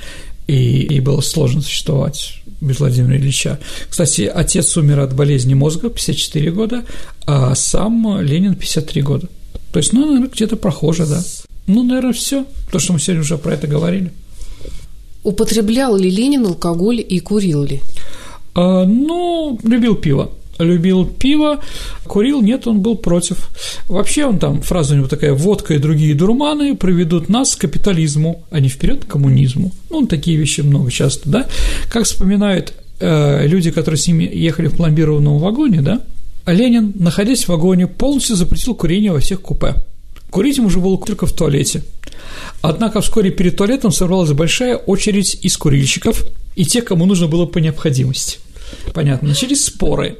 и 0.51 0.89
ей 0.91 1.01
было 1.01 1.21
сложно 1.21 1.63
существовать 1.63 2.35
без 2.61 2.81
Владимира 2.81 3.17
Ильича. 3.17 3.61
Кстати, 3.89 4.23
отец 4.23 4.77
умер 4.77 4.99
от 5.01 5.15
болезни 5.15 5.55
мозга 5.55 5.91
54 5.91 6.51
года, 6.51 6.85
а 7.25 7.55
сам 7.55 8.21
Ленин 8.21 8.57
53 8.57 9.03
года. 9.03 9.29
То 9.73 9.79
есть, 9.79 9.93
ну, 9.93 10.07
наверное, 10.07 10.29
где-то 10.29 10.57
прохоже, 10.57 11.07
да. 11.07 11.23
Ну, 11.69 11.85
наверное, 11.85 12.13
все, 12.13 12.45
то, 12.73 12.81
что 12.81 12.93
мы 12.93 12.99
сегодня 12.99 13.23
уже 13.23 13.39
про 13.39 13.55
это 13.55 13.69
говорили. 13.69 14.11
Употреблял 15.23 15.97
ли 15.97 16.11
Ленин 16.11 16.47
алкоголь 16.47 17.05
и 17.07 17.21
курил 17.21 17.63
ли? 17.63 17.81
А, 18.55 18.85
ну, 18.85 19.57
любил 19.63 19.95
пиво. 19.95 20.33
Любил 20.61 21.07
пиво, 21.07 21.61
курил, 22.05 22.43
нет, 22.43 22.67
он 22.67 22.81
был 22.81 22.97
против. 22.97 23.49
Вообще 23.89 24.27
он 24.27 24.39
там, 24.39 24.63
фраза 24.63 24.95
у 24.95 24.99
него 24.99 25.09
такая, 25.09 25.33
водка 25.33 25.75
и 25.75 25.79
другие 25.79 26.15
дурманы 26.15 26.77
приведут 26.77 27.29
нас 27.29 27.57
к 27.57 27.61
капитализму, 27.61 28.45
а 28.51 28.61
не 28.61 28.69
вперед 28.69 29.05
к 29.05 29.09
коммунизму. 29.09 29.73
Ну, 29.89 30.07
такие 30.07 30.37
вещи 30.37 30.61
много 30.61 30.91
часто, 30.91 31.29
да. 31.29 31.47
Как 31.89 32.05
вспоминают 32.05 32.75
э, 33.01 33.47
люди, 33.47 33.71
которые 33.71 33.99
с 33.99 34.07
ними 34.07 34.31
ехали 34.33 34.69
в 34.69 34.77
пломбированном 34.77 35.39
вагоне, 35.39 35.81
да, 35.81 36.01
Ленин, 36.47 36.93
находясь 36.97 37.45
в 37.45 37.49
вагоне, 37.49 37.87
полностью 37.87 38.37
запретил 38.37 38.75
курение 38.75 39.13
во 39.13 39.21
всех 39.21 39.41
купе. 39.41 39.75
Курить 40.31 40.59
ему 40.59 40.69
уже 40.69 40.79
было 40.79 40.97
только 40.99 41.27
в 41.27 41.33
туалете. 41.33 41.83
Однако 42.63 43.01
вскоре 43.01 43.31
перед 43.31 43.57
туалетом 43.57 43.91
собралась 43.93 44.31
большая 44.33 44.77
очередь 44.77 45.39
из 45.43 45.57
курильщиков 45.57 46.25
и 46.55 46.65
тех, 46.65 46.85
кому 46.85 47.07
нужно 47.07 47.27
было 47.27 47.47
по 47.47 47.59
необходимости. 47.59 48.39
Понятно, 48.95 49.29
начались 49.29 49.65
споры, 49.65 50.19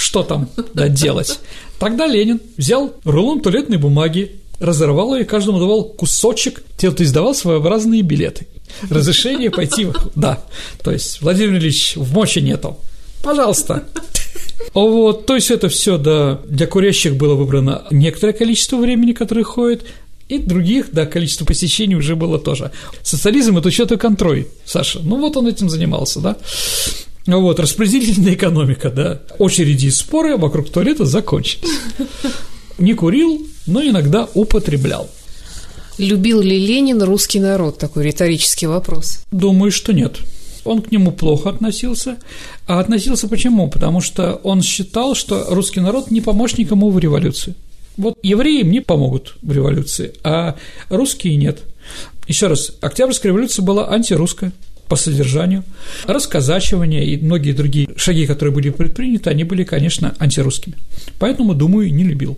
что 0.00 0.22
там 0.22 0.48
делать. 0.74 1.40
Тогда 1.78 2.06
Ленин 2.06 2.40
взял 2.56 2.94
рулон 3.04 3.40
туалетной 3.40 3.76
бумаги, 3.76 4.32
разорвал 4.58 5.14
ее 5.14 5.22
и 5.22 5.26
каждому 5.26 5.58
давал 5.58 5.84
кусочек, 5.84 6.62
то 6.78 6.86
есть 6.86 7.12
давал 7.12 7.34
своеобразные 7.34 8.02
билеты. 8.02 8.46
Разрешение 8.88 9.50
пойти, 9.50 9.88
да, 10.14 10.42
то 10.82 10.90
есть 10.90 11.20
Владимир 11.22 11.56
Ильич 11.56 11.96
в 11.96 12.12
моче 12.12 12.40
нету, 12.40 12.78
пожалуйста, 13.22 13.84
вот, 14.74 15.26
то 15.26 15.34
есть 15.34 15.50
это 15.50 15.68
все, 15.68 15.98
да, 15.98 16.40
для 16.46 16.66
курящих 16.66 17.16
было 17.16 17.34
выбрано 17.34 17.84
некоторое 17.90 18.32
количество 18.32 18.76
времени, 18.76 19.12
которое 19.12 19.42
ходит, 19.42 19.84
И 20.28 20.38
других, 20.38 20.92
да, 20.92 21.06
количество 21.06 21.44
посещений 21.44 21.96
уже 21.96 22.14
было 22.14 22.38
тоже. 22.38 22.70
Социализм– 23.02 23.58
это 23.58 23.68
учет 23.68 23.90
и 23.90 23.96
контроль, 23.96 24.46
Саша. 24.64 25.00
Ну, 25.02 25.16
вот 25.16 25.36
он 25.36 25.48
этим 25.48 25.68
занимался, 25.68 26.20
да. 26.20 26.36
Вот, 27.26 27.60
распределительная 27.60 28.34
экономика, 28.34 28.90
да. 28.90 29.20
Очереди 29.38 29.86
и 29.86 29.90
споры 29.90 30.36
вокруг 30.36 30.70
туалета 30.70 31.04
закончились. 31.04 31.68
Не 32.78 32.94
курил, 32.94 33.46
но 33.66 33.82
иногда 33.82 34.28
употреблял. 34.34 35.08
Любил 35.98 36.40
ли 36.40 36.58
Ленин 36.58 37.02
русский 37.02 37.40
народ? 37.40 37.78
Такой 37.78 38.04
риторический 38.04 38.66
вопрос. 38.66 39.22
Думаю, 39.30 39.70
что 39.70 39.92
нет. 39.92 40.16
Он 40.64 40.80
к 40.80 40.90
нему 40.90 41.12
плохо 41.12 41.50
относился. 41.50 42.16
А 42.66 42.80
относился 42.80 43.28
почему? 43.28 43.68
Потому 43.68 44.00
что 44.00 44.40
он 44.42 44.62
считал, 44.62 45.14
что 45.14 45.44
русский 45.48 45.80
народ 45.80 46.10
не 46.10 46.22
помощник 46.22 46.70
ему 46.70 46.90
в 46.90 46.98
революции. 46.98 47.54
Вот 47.96 48.18
евреи 48.22 48.62
мне 48.62 48.80
помогут 48.80 49.36
в 49.42 49.52
революции, 49.52 50.14
а 50.24 50.56
русские 50.88 51.36
нет. 51.36 51.60
Еще 52.26 52.46
раз, 52.46 52.72
Октябрьская 52.80 53.30
революция 53.32 53.62
была 53.62 53.90
антирусская 53.90 54.52
по 54.90 54.96
содержанию. 54.96 55.62
Расказачивание 56.06 57.04
и 57.06 57.16
многие 57.16 57.52
другие 57.52 57.88
шаги, 57.96 58.26
которые 58.26 58.52
были 58.52 58.70
предприняты, 58.70 59.30
они 59.30 59.44
были, 59.44 59.62
конечно, 59.62 60.14
антирусскими. 60.18 60.74
Поэтому, 61.20 61.54
думаю, 61.54 61.94
не 61.94 62.02
любил. 62.02 62.36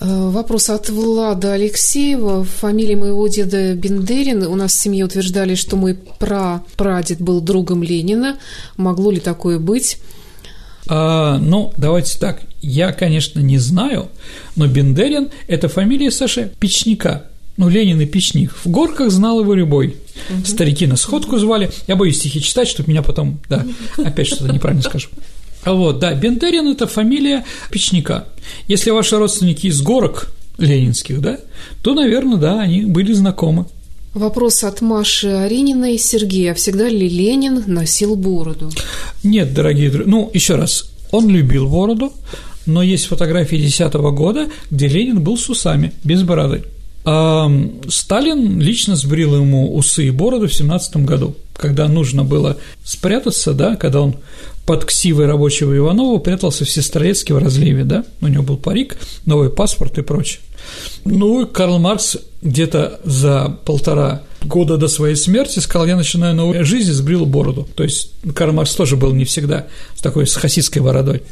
Э, 0.00 0.28
вопрос 0.28 0.68
от 0.68 0.90
Влада 0.90 1.54
Алексеева. 1.54 2.44
Фамилия 2.44 2.96
моего 2.96 3.26
деда 3.26 3.74
Бендерин. 3.74 4.42
У 4.42 4.54
нас 4.54 4.74
в 4.74 4.82
семье 4.82 5.06
утверждали, 5.06 5.54
что 5.54 5.76
мой 5.76 5.94
пра-прадед 6.18 7.22
был 7.22 7.40
другом 7.40 7.82
Ленина. 7.82 8.36
Могло 8.76 9.10
ли 9.10 9.20
такое 9.20 9.58
быть? 9.58 9.96
А, 10.88 11.38
ну, 11.38 11.72
давайте 11.78 12.18
так. 12.18 12.42
Я, 12.60 12.92
конечно, 12.92 13.40
не 13.40 13.56
знаю, 13.56 14.08
но 14.56 14.66
Бендерин– 14.66 15.30
это 15.48 15.68
фамилия 15.68 16.10
Саши 16.10 16.52
Печника. 16.60 17.24
Ну, 17.56 17.68
Ленин 17.68 18.00
и 18.00 18.06
Печник. 18.06 18.52
В 18.64 18.68
горках 18.68 19.10
знал 19.10 19.40
его 19.40 19.54
любой. 19.54 19.96
Угу. 20.30 20.44
Старики 20.44 20.86
на 20.86 20.96
сходку 20.96 21.38
звали. 21.38 21.70
Я 21.86 21.96
боюсь 21.96 22.18
стихи 22.18 22.40
читать, 22.40 22.68
чтобы 22.68 22.90
меня 22.90 23.02
потом, 23.02 23.38
да, 23.48 23.64
опять 24.04 24.26
что-то 24.26 24.52
неправильно 24.52 24.82
скажу. 24.82 25.08
А 25.62 25.72
вот, 25.72 25.98
да, 25.98 26.14
Бендерин– 26.14 26.68
это 26.72 26.86
фамилия 26.86 27.44
Печника. 27.70 28.26
Если 28.68 28.90
ваши 28.90 29.16
родственники 29.16 29.66
из 29.66 29.80
горок 29.80 30.30
ленинских, 30.58 31.20
да, 31.20 31.38
то, 31.82 31.94
наверное, 31.94 32.36
да, 32.36 32.60
они 32.60 32.84
были 32.84 33.12
знакомы. 33.12 33.66
Вопрос 34.12 34.62
от 34.62 34.80
Маши 34.80 35.28
Арининой. 35.28 35.98
Сергей, 35.98 36.52
а 36.52 36.54
всегда 36.54 36.88
ли 36.88 37.08
Ленин 37.08 37.64
носил 37.66 38.14
бороду? 38.14 38.70
Нет, 39.22 39.54
дорогие 39.54 39.90
друзья, 39.90 40.10
ну, 40.10 40.30
еще 40.32 40.54
раз, 40.54 40.90
он 41.10 41.28
любил 41.28 41.68
бороду, 41.68 42.12
но 42.66 42.82
есть 42.82 43.06
фотографии 43.06 43.56
10 43.56 43.92
года, 43.94 44.48
где 44.70 44.86
Ленин 44.86 45.20
был 45.20 45.36
с 45.36 45.48
усами, 45.48 45.92
без 46.04 46.22
бороды. 46.22 46.62
А 47.04 47.50
Сталин 47.88 48.60
лично 48.60 48.96
сбрил 48.96 49.36
ему 49.36 49.76
усы 49.76 50.06
и 50.06 50.10
бороду 50.10 50.48
в 50.48 50.54
17 50.54 50.96
году, 50.98 51.36
когда 51.56 51.86
нужно 51.86 52.24
было 52.24 52.56
спрятаться, 52.82 53.52
да, 53.52 53.76
когда 53.76 54.00
он 54.00 54.16
под 54.64 54.86
ксивой 54.86 55.26
рабочего 55.26 55.76
Иванова 55.76 56.18
прятался 56.18 56.64
в 56.64 56.70
Сестрорецке 56.70 57.34
в 57.34 57.38
разливе, 57.38 57.84
да, 57.84 58.04
у 58.22 58.28
него 58.28 58.42
был 58.42 58.56
парик, 58.56 58.96
новый 59.26 59.50
паспорт 59.50 59.98
и 59.98 60.02
прочее. 60.02 60.40
Ну, 61.04 61.42
и 61.42 61.46
Карл 61.46 61.78
Маркс 61.78 62.16
где-то 62.40 63.00
за 63.04 63.58
полтора 63.64 64.22
года 64.42 64.76
до 64.76 64.88
своей 64.88 65.16
смерти 65.16 65.58
сказал, 65.58 65.86
я 65.86 65.96
начинаю 65.96 66.34
новую 66.34 66.64
жизнь 66.64 66.90
и 66.90 66.94
сбрил 66.94 67.26
бороду. 67.26 67.68
То 67.74 67.84
есть 67.84 68.12
Карл 68.34 68.52
Маркс 68.54 68.74
тоже 68.74 68.96
был 68.96 69.12
не 69.12 69.24
всегда 69.24 69.66
с 69.94 70.00
такой 70.00 70.26
с 70.26 70.34
хасидской 70.34 70.80
бородой. 70.82 71.22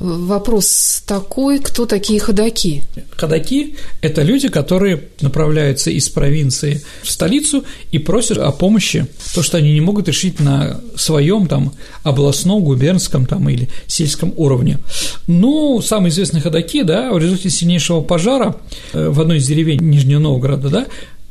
Вопрос 0.00 1.02
такой, 1.06 1.58
кто 1.58 1.84
такие 1.84 2.20
ходаки? 2.20 2.82
Ходаки– 3.16 3.76
это 4.00 4.22
люди, 4.22 4.48
которые 4.48 5.02
направляются 5.20 5.90
из 5.90 6.08
провинции 6.08 6.82
в 7.02 7.10
столицу 7.10 7.64
и 7.92 7.98
просят 7.98 8.38
о 8.38 8.50
помощи, 8.50 9.06
то, 9.34 9.42
что 9.42 9.58
они 9.58 9.74
не 9.74 9.82
могут 9.82 10.08
решить 10.08 10.40
на 10.40 10.80
своем 10.96 11.48
там 11.48 11.74
областном, 12.02 12.64
губернском 12.64 13.26
там 13.26 13.46
или 13.50 13.68
сельском 13.86 14.32
уровне. 14.36 14.78
Ну, 15.26 15.82
самые 15.82 16.10
известные 16.10 16.40
ходаки, 16.40 16.82
да, 16.82 17.12
в 17.12 17.18
результате 17.18 17.50
сильнейшего 17.50 18.00
пожара 18.00 18.56
э, 18.94 19.08
в 19.10 19.20
одной 19.20 19.36
из 19.36 19.46
деревень 19.46 19.80
Нижнего 19.80 20.20
Новгорода, 20.20 20.70
да, 20.70 20.86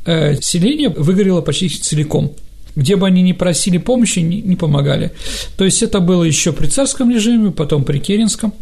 э, 0.06 0.40
селение 0.42 0.90
выгорело 0.90 1.42
почти 1.42 1.70
целиком– 1.70 2.34
где 2.76 2.96
бы 2.96 3.08
они 3.08 3.22
ни 3.22 3.34
просили 3.34 3.78
помощи, 3.78 4.20
не, 4.20 4.56
помогали. 4.56 5.12
То 5.58 5.66
есть 5.66 5.84
это 5.84 6.00
было 6.00 6.24
еще 6.24 6.52
при 6.52 6.68
царском 6.68 7.12
режиме, 7.12 7.52
потом 7.52 7.84
при 7.84 8.00
Керенском. 8.00 8.54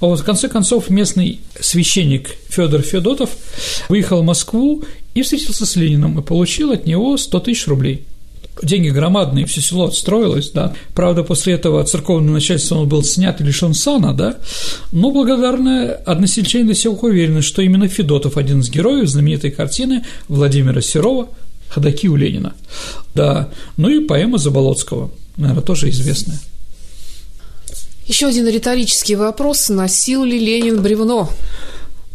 А 0.00 0.06
вот 0.06 0.20
в 0.20 0.24
конце 0.24 0.48
концов 0.48 0.90
местный 0.90 1.40
священник 1.60 2.30
Федор 2.48 2.82
Федотов 2.82 3.30
выехал 3.88 4.22
в 4.22 4.24
Москву 4.24 4.82
и 5.14 5.22
встретился 5.22 5.66
с 5.66 5.76
Лениным 5.76 6.18
и 6.18 6.22
получил 6.22 6.72
от 6.72 6.86
него 6.86 7.16
100 7.16 7.40
тысяч 7.40 7.66
рублей 7.66 8.04
деньги 8.62 8.90
громадные, 8.90 9.46
все 9.46 9.60
село 9.60 9.86
отстроилось, 9.86 10.50
да. 10.50 10.74
Правда, 10.94 11.22
после 11.22 11.54
этого 11.54 11.82
церковное 11.84 12.34
начальство 12.34 12.76
он 12.76 12.88
был 12.88 13.02
снят 13.02 13.40
и 13.40 13.44
лишен 13.44 13.74
сана, 13.74 14.12
да. 14.12 14.36
Но 14.92 15.10
благодарны 15.10 15.90
односельчане 15.90 16.64
до 16.64 16.74
сих 16.74 16.98
пор 16.98 17.10
уверены, 17.10 17.42
что 17.42 17.62
именно 17.62 17.88
Федотов 17.88 18.36
один 18.36 18.60
из 18.60 18.70
героев 18.70 19.08
знаменитой 19.08 19.50
картины 19.50 20.04
Владимира 20.28 20.80
Серова 20.80 21.28
ходаки 21.72 22.08
у 22.08 22.16
Ленина. 22.16 22.54
Да, 23.14 23.50
ну 23.76 23.88
и 23.88 24.04
поэма 24.04 24.38
Заболоцкого, 24.38 25.10
наверное, 25.36 25.62
тоже 25.62 25.88
известная. 25.90 26.38
Еще 28.06 28.26
один 28.26 28.48
риторический 28.48 29.14
вопрос. 29.14 29.68
Носил 29.68 30.24
ли 30.24 30.38
Ленин 30.38 30.82
бревно? 30.82 31.30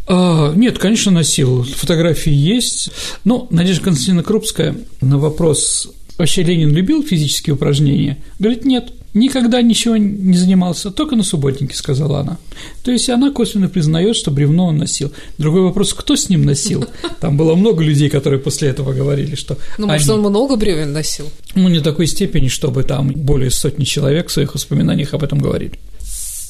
А, 0.06 0.54
нет, 0.54 0.78
конечно, 0.78 1.12
носил. 1.12 1.64
Фотографии 1.64 2.32
есть. 2.32 2.92
Но 3.24 3.48
Надежда 3.50 3.86
Константиновна 3.86 4.24
Крупская 4.24 4.76
на 5.02 5.18
вопрос 5.18 5.90
вообще 6.18 6.44
Ленин 6.44 6.72
любил 6.72 7.04
физические 7.04 7.56
упражнения? 7.56 8.18
Говорит, 8.38 8.66
нет 8.66 8.92
никогда 9.20 9.62
ничего 9.62 9.98
не 9.98 10.38
занимался, 10.38 10.92
только 10.92 11.16
на 11.16 11.24
субботнике, 11.24 11.76
сказала 11.76 12.20
она. 12.20 12.38
То 12.84 12.92
есть 12.92 13.10
она 13.10 13.32
косвенно 13.32 13.70
признает, 13.70 14.16
что 14.16 14.32
бревно 14.32 14.68
он 14.68 14.78
носил. 14.78 15.12
Другой 15.38 15.62
вопрос, 15.62 15.94
кто 15.94 16.16
с 16.16 16.30
ним 16.30 16.46
носил? 16.46 16.86
Там 17.20 17.38
было 17.38 17.56
много 17.56 17.84
людей, 17.84 18.10
которые 18.10 18.40
после 18.40 18.70
этого 18.70 18.94
говорили, 18.94 19.36
что 19.36 19.58
Ну, 19.78 19.88
может, 19.88 20.10
он 20.10 20.22
много 20.22 20.56
бревен 20.56 20.94
носил? 20.94 21.30
Ну, 21.56 21.70
не 21.70 21.80
такой 21.80 22.08
степени, 22.08 22.48
чтобы 22.48 22.84
там 22.84 23.10
более 23.10 23.52
сотни 23.52 23.84
человек 23.84 24.30
в 24.30 24.32
своих 24.32 24.54
воспоминаниях 24.54 25.14
об 25.14 25.24
этом 25.24 25.40
говорили. 25.40 25.80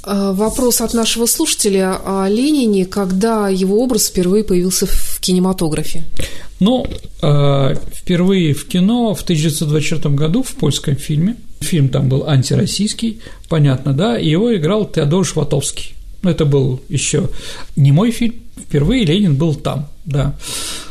А, 0.03 0.31
вопрос 0.31 0.79
от 0.79 0.93
нашего 0.93 1.25
слушателя 1.25 1.99
о 2.05 2.29
Ленине, 2.29 2.85
когда 2.85 3.49
его 3.49 3.83
образ 3.83 4.07
впервые 4.07 4.45
появился 4.45 4.85
в 4.85 5.19
кинематографе? 5.19 6.03
Ну, 6.61 6.87
а, 7.21 7.75
впервые 7.93 8.53
в 8.53 8.67
кино 8.67 9.13
в 9.13 9.21
1924 9.23 10.15
году 10.15 10.43
в 10.43 10.53
польском 10.53 10.95
фильме 10.95 11.35
Фильм 11.59 11.89
там 11.89 12.09
был 12.09 12.27
антироссийский, 12.27 13.19
понятно, 13.49 13.93
да, 13.93 14.17
и 14.17 14.29
его 14.29 14.55
играл 14.55 14.85
Теодор 14.85 15.25
Шватовский. 15.25 15.93
Ну, 16.21 16.29
это 16.29 16.45
был 16.45 16.81
еще 16.89 17.29
не 17.75 17.91
мой 17.91 18.11
фильм, 18.11 18.35
впервые 18.57 19.05
Ленин 19.05 19.35
был 19.35 19.55
там, 19.55 19.87
да. 20.05 20.35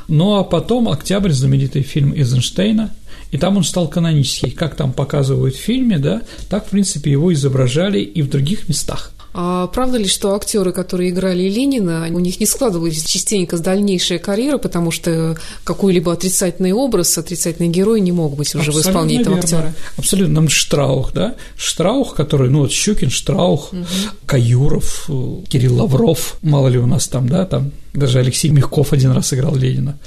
Ну, 0.08 0.36
а 0.36 0.44
потом 0.44 0.88
«Октябрь», 0.88 1.32
знаменитый 1.32 1.82
фильм 1.82 2.12
Эйзенштейна, 2.12 2.92
и 3.30 3.38
там 3.38 3.56
он 3.56 3.64
стал 3.64 3.88
канонический. 3.88 4.50
Как 4.50 4.74
там 4.74 4.92
показывают 4.92 5.54
в 5.54 5.58
фильме, 5.58 5.98
да, 5.98 6.22
так, 6.48 6.66
в 6.66 6.70
принципе, 6.70 7.10
его 7.10 7.32
изображали 7.32 8.00
и 8.00 8.22
в 8.22 8.28
других 8.28 8.68
местах. 8.68 9.12
А 9.38 9.66
правда 9.66 9.98
ли, 9.98 10.06
что 10.06 10.34
актеры, 10.34 10.72
которые 10.72 11.10
играли 11.10 11.42
Ленина, 11.42 12.08
у 12.10 12.18
них 12.20 12.40
не 12.40 12.46
складывались 12.46 13.04
частенько 13.04 13.58
с 13.58 13.60
дальнейшая 13.60 14.18
карьера, 14.18 14.56
потому 14.56 14.90
что 14.90 15.36
какой-либо 15.62 16.10
отрицательный 16.10 16.72
образ, 16.72 17.18
отрицательный 17.18 17.68
герой 17.68 18.00
не 18.00 18.12
мог 18.12 18.34
быть 18.34 18.54
уже 18.54 18.72
в 18.72 18.80
исполнении 18.80 19.20
этого 19.20 19.36
актера? 19.36 19.74
Абсолютно. 19.98 20.36
Нам 20.36 20.48
Штраух, 20.48 21.12
да? 21.12 21.34
Штраух, 21.58 22.14
который, 22.14 22.48
ну 22.48 22.60
вот 22.60 22.72
Щукин, 22.72 23.10
Штраух, 23.10 23.74
угу. 23.74 23.84
Каюров, 24.24 25.10
Кирилл 25.50 25.82
Лавров, 25.82 26.38
мало 26.40 26.68
ли 26.68 26.78
у 26.78 26.86
нас 26.86 27.06
там, 27.06 27.28
да, 27.28 27.44
там 27.44 27.72
даже 27.92 28.20
Алексей 28.20 28.48
Мягков 28.48 28.94
один 28.94 29.10
раз 29.10 29.34
играл 29.34 29.54
Ленина. 29.54 29.98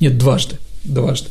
Нет, 0.00 0.16
дважды 0.16 0.56
дважды. 0.92 1.28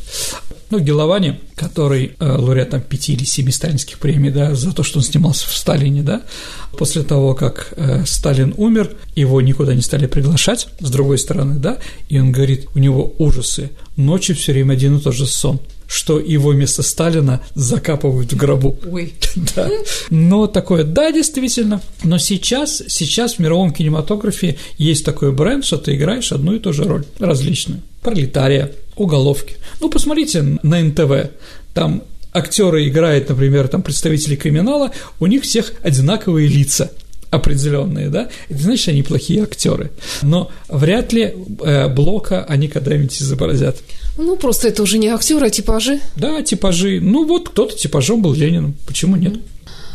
Ну, 0.70 0.78
Геловани, 0.78 1.40
который 1.54 2.12
э, 2.18 2.36
лауреат 2.36 2.70
там 2.70 2.82
пяти 2.82 3.14
или 3.14 3.24
семи 3.24 3.50
сталинских 3.50 3.98
премий, 3.98 4.30
да, 4.30 4.54
за 4.54 4.72
то, 4.72 4.82
что 4.82 4.98
он 4.98 5.04
снимался 5.04 5.48
в 5.48 5.56
Сталине, 5.56 6.02
да, 6.02 6.22
после 6.76 7.02
того, 7.02 7.34
как 7.34 7.72
э, 7.76 8.04
Сталин 8.04 8.54
умер, 8.56 8.96
его 9.14 9.40
никуда 9.40 9.74
не 9.74 9.80
стали 9.80 10.06
приглашать, 10.06 10.68
с 10.80 10.90
другой 10.90 11.18
стороны, 11.18 11.58
да, 11.58 11.78
и 12.08 12.18
он 12.18 12.32
говорит, 12.32 12.68
у 12.74 12.78
него 12.78 13.14
ужасы, 13.18 13.70
ночью 13.96 14.36
все 14.36 14.52
время 14.52 14.74
один 14.74 14.98
и 14.98 15.00
тот 15.00 15.14
же 15.14 15.26
сон, 15.26 15.58
что 15.88 16.20
его 16.20 16.50
вместо 16.50 16.82
Сталина 16.82 17.40
закапывают 17.54 18.32
в 18.32 18.36
гробу. 18.36 18.78
Ой. 18.90 19.14
Да. 19.56 19.68
Но 20.10 20.46
такое, 20.46 20.84
да, 20.84 21.10
действительно. 21.10 21.80
Но 22.02 22.18
сейчас, 22.18 22.82
сейчас 22.88 23.34
в 23.34 23.38
мировом 23.38 23.72
кинематографе 23.72 24.58
есть 24.76 25.04
такой 25.04 25.32
бренд, 25.32 25.64
что 25.64 25.78
ты 25.78 25.94
играешь 25.94 26.32
одну 26.32 26.54
и 26.54 26.58
ту 26.58 26.72
же 26.72 26.84
роль, 26.84 27.04
различную. 27.18 27.80
Пролетария, 28.02 28.72
уголовки. 29.00 29.56
Ну, 29.80 29.88
посмотрите 29.90 30.42
на 30.62 30.80
НТВ, 30.80 31.30
там 31.74 32.02
актеры 32.32 32.88
играют, 32.88 33.28
например, 33.28 33.68
там 33.68 33.82
представители 33.82 34.36
криминала, 34.36 34.92
у 35.20 35.26
них 35.26 35.42
всех 35.42 35.72
одинаковые 35.82 36.48
лица. 36.48 36.90
определенные, 37.30 38.08
да, 38.08 38.28
это 38.48 38.62
значит, 38.62 38.88
они 38.88 39.02
плохие 39.02 39.42
актеры. 39.42 39.90
Но 40.22 40.50
вряд 40.68 41.12
ли 41.12 41.34
э, 41.60 41.88
Блока 41.88 42.44
они 42.44 42.68
когда-нибудь 42.68 43.20
изобразят. 43.20 43.76
Ну, 44.16 44.36
просто 44.36 44.68
это 44.68 44.82
уже 44.82 44.98
не 44.98 45.08
актеры, 45.08 45.46
а 45.46 45.50
типажи. 45.50 46.00
Да, 46.16 46.42
типажи. 46.42 47.00
Ну, 47.00 47.26
вот 47.26 47.50
кто-то 47.50 47.76
типажом 47.76 48.22
был 48.22 48.32
Лениным. 48.32 48.74
Почему 48.86 49.16
нет? 49.16 49.34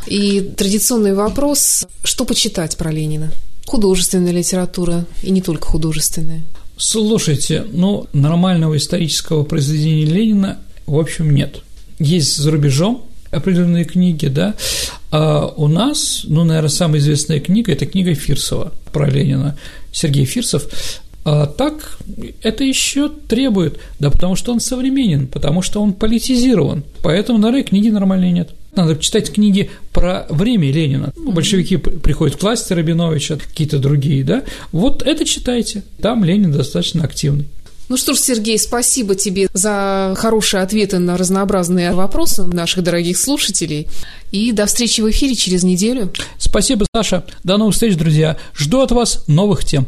И 0.07 0.41
традиционный 0.41 1.13
вопрос, 1.13 1.85
что 2.03 2.25
почитать 2.25 2.77
про 2.77 2.91
Ленина? 2.91 3.31
Художественная 3.65 4.31
литература, 4.31 5.05
и 5.23 5.31
не 5.31 5.41
только 5.41 5.67
художественная. 5.67 6.43
Слушайте, 6.77 7.65
ну, 7.71 8.07
нормального 8.13 8.75
исторического 8.77 9.43
произведения 9.43 10.05
Ленина, 10.05 10.59
в 10.85 10.97
общем, 10.97 11.33
нет. 11.33 11.61
Есть 11.99 12.37
за 12.37 12.51
рубежом 12.51 13.05
определенные 13.31 13.85
книги, 13.85 14.27
да, 14.27 14.55
а 15.11 15.47
у 15.47 15.67
нас, 15.67 16.21
ну, 16.23 16.43
наверное, 16.43 16.69
самая 16.69 16.99
известная 16.99 17.39
книга– 17.39 17.71
это 17.73 17.85
книга 17.85 18.13
Фирсова 18.13 18.73
про 18.91 19.09
Ленина, 19.09 19.57
Сергей 19.91 20.25
Фирсов. 20.25 20.67
А 21.25 21.45
так 21.45 21.99
это 22.41 22.63
еще 22.63 23.09
требует, 23.09 23.79
да 23.99 24.09
потому 24.11 24.35
что 24.35 24.51
он 24.51 24.59
современен, 24.59 25.27
потому 25.27 25.61
что 25.61 25.81
он 25.81 25.93
политизирован, 25.93 26.83
поэтому, 27.01 27.39
наверное, 27.39 27.63
книги 27.63 27.89
нормальной 27.89 28.31
нет. 28.31 28.49
Надо 28.75 28.97
читать 28.97 29.31
книги 29.31 29.69
про 29.91 30.25
время 30.29 30.71
Ленина. 30.71 31.13
Ну, 31.15 31.31
большевики 31.31 31.77
приходят 31.77 32.37
к 32.37 32.41
власти 32.41 32.73
Рабиновича, 32.73 33.37
какие-то 33.37 33.79
другие, 33.79 34.23
да. 34.23 34.43
Вот 34.71 35.03
это 35.03 35.25
читайте. 35.25 35.83
Там 36.01 36.23
Ленин 36.23 36.51
достаточно 36.51 37.03
активный. 37.03 37.45
Ну 37.89 37.97
что 37.97 38.13
ж, 38.13 38.17
Сергей, 38.17 38.57
спасибо 38.57 39.13
тебе 39.13 39.49
за 39.53 40.13
хорошие 40.17 40.63
ответы 40.63 40.99
на 40.99 41.17
разнообразные 41.17 41.91
вопросы 41.91 42.43
наших 42.43 42.83
дорогих 42.83 43.17
слушателей. 43.17 43.87
И 44.31 44.51
до 44.51 44.65
встречи 44.65 45.01
в 45.01 45.09
эфире 45.11 45.35
через 45.35 45.63
неделю. 45.63 46.11
Спасибо, 46.39 46.85
Саша. 46.95 47.25
До 47.43 47.57
новых 47.57 47.73
встреч, 47.73 47.95
друзья. 47.95 48.37
Жду 48.55 48.81
от 48.81 48.91
вас 48.91 49.25
новых 49.27 49.65
тем. 49.65 49.85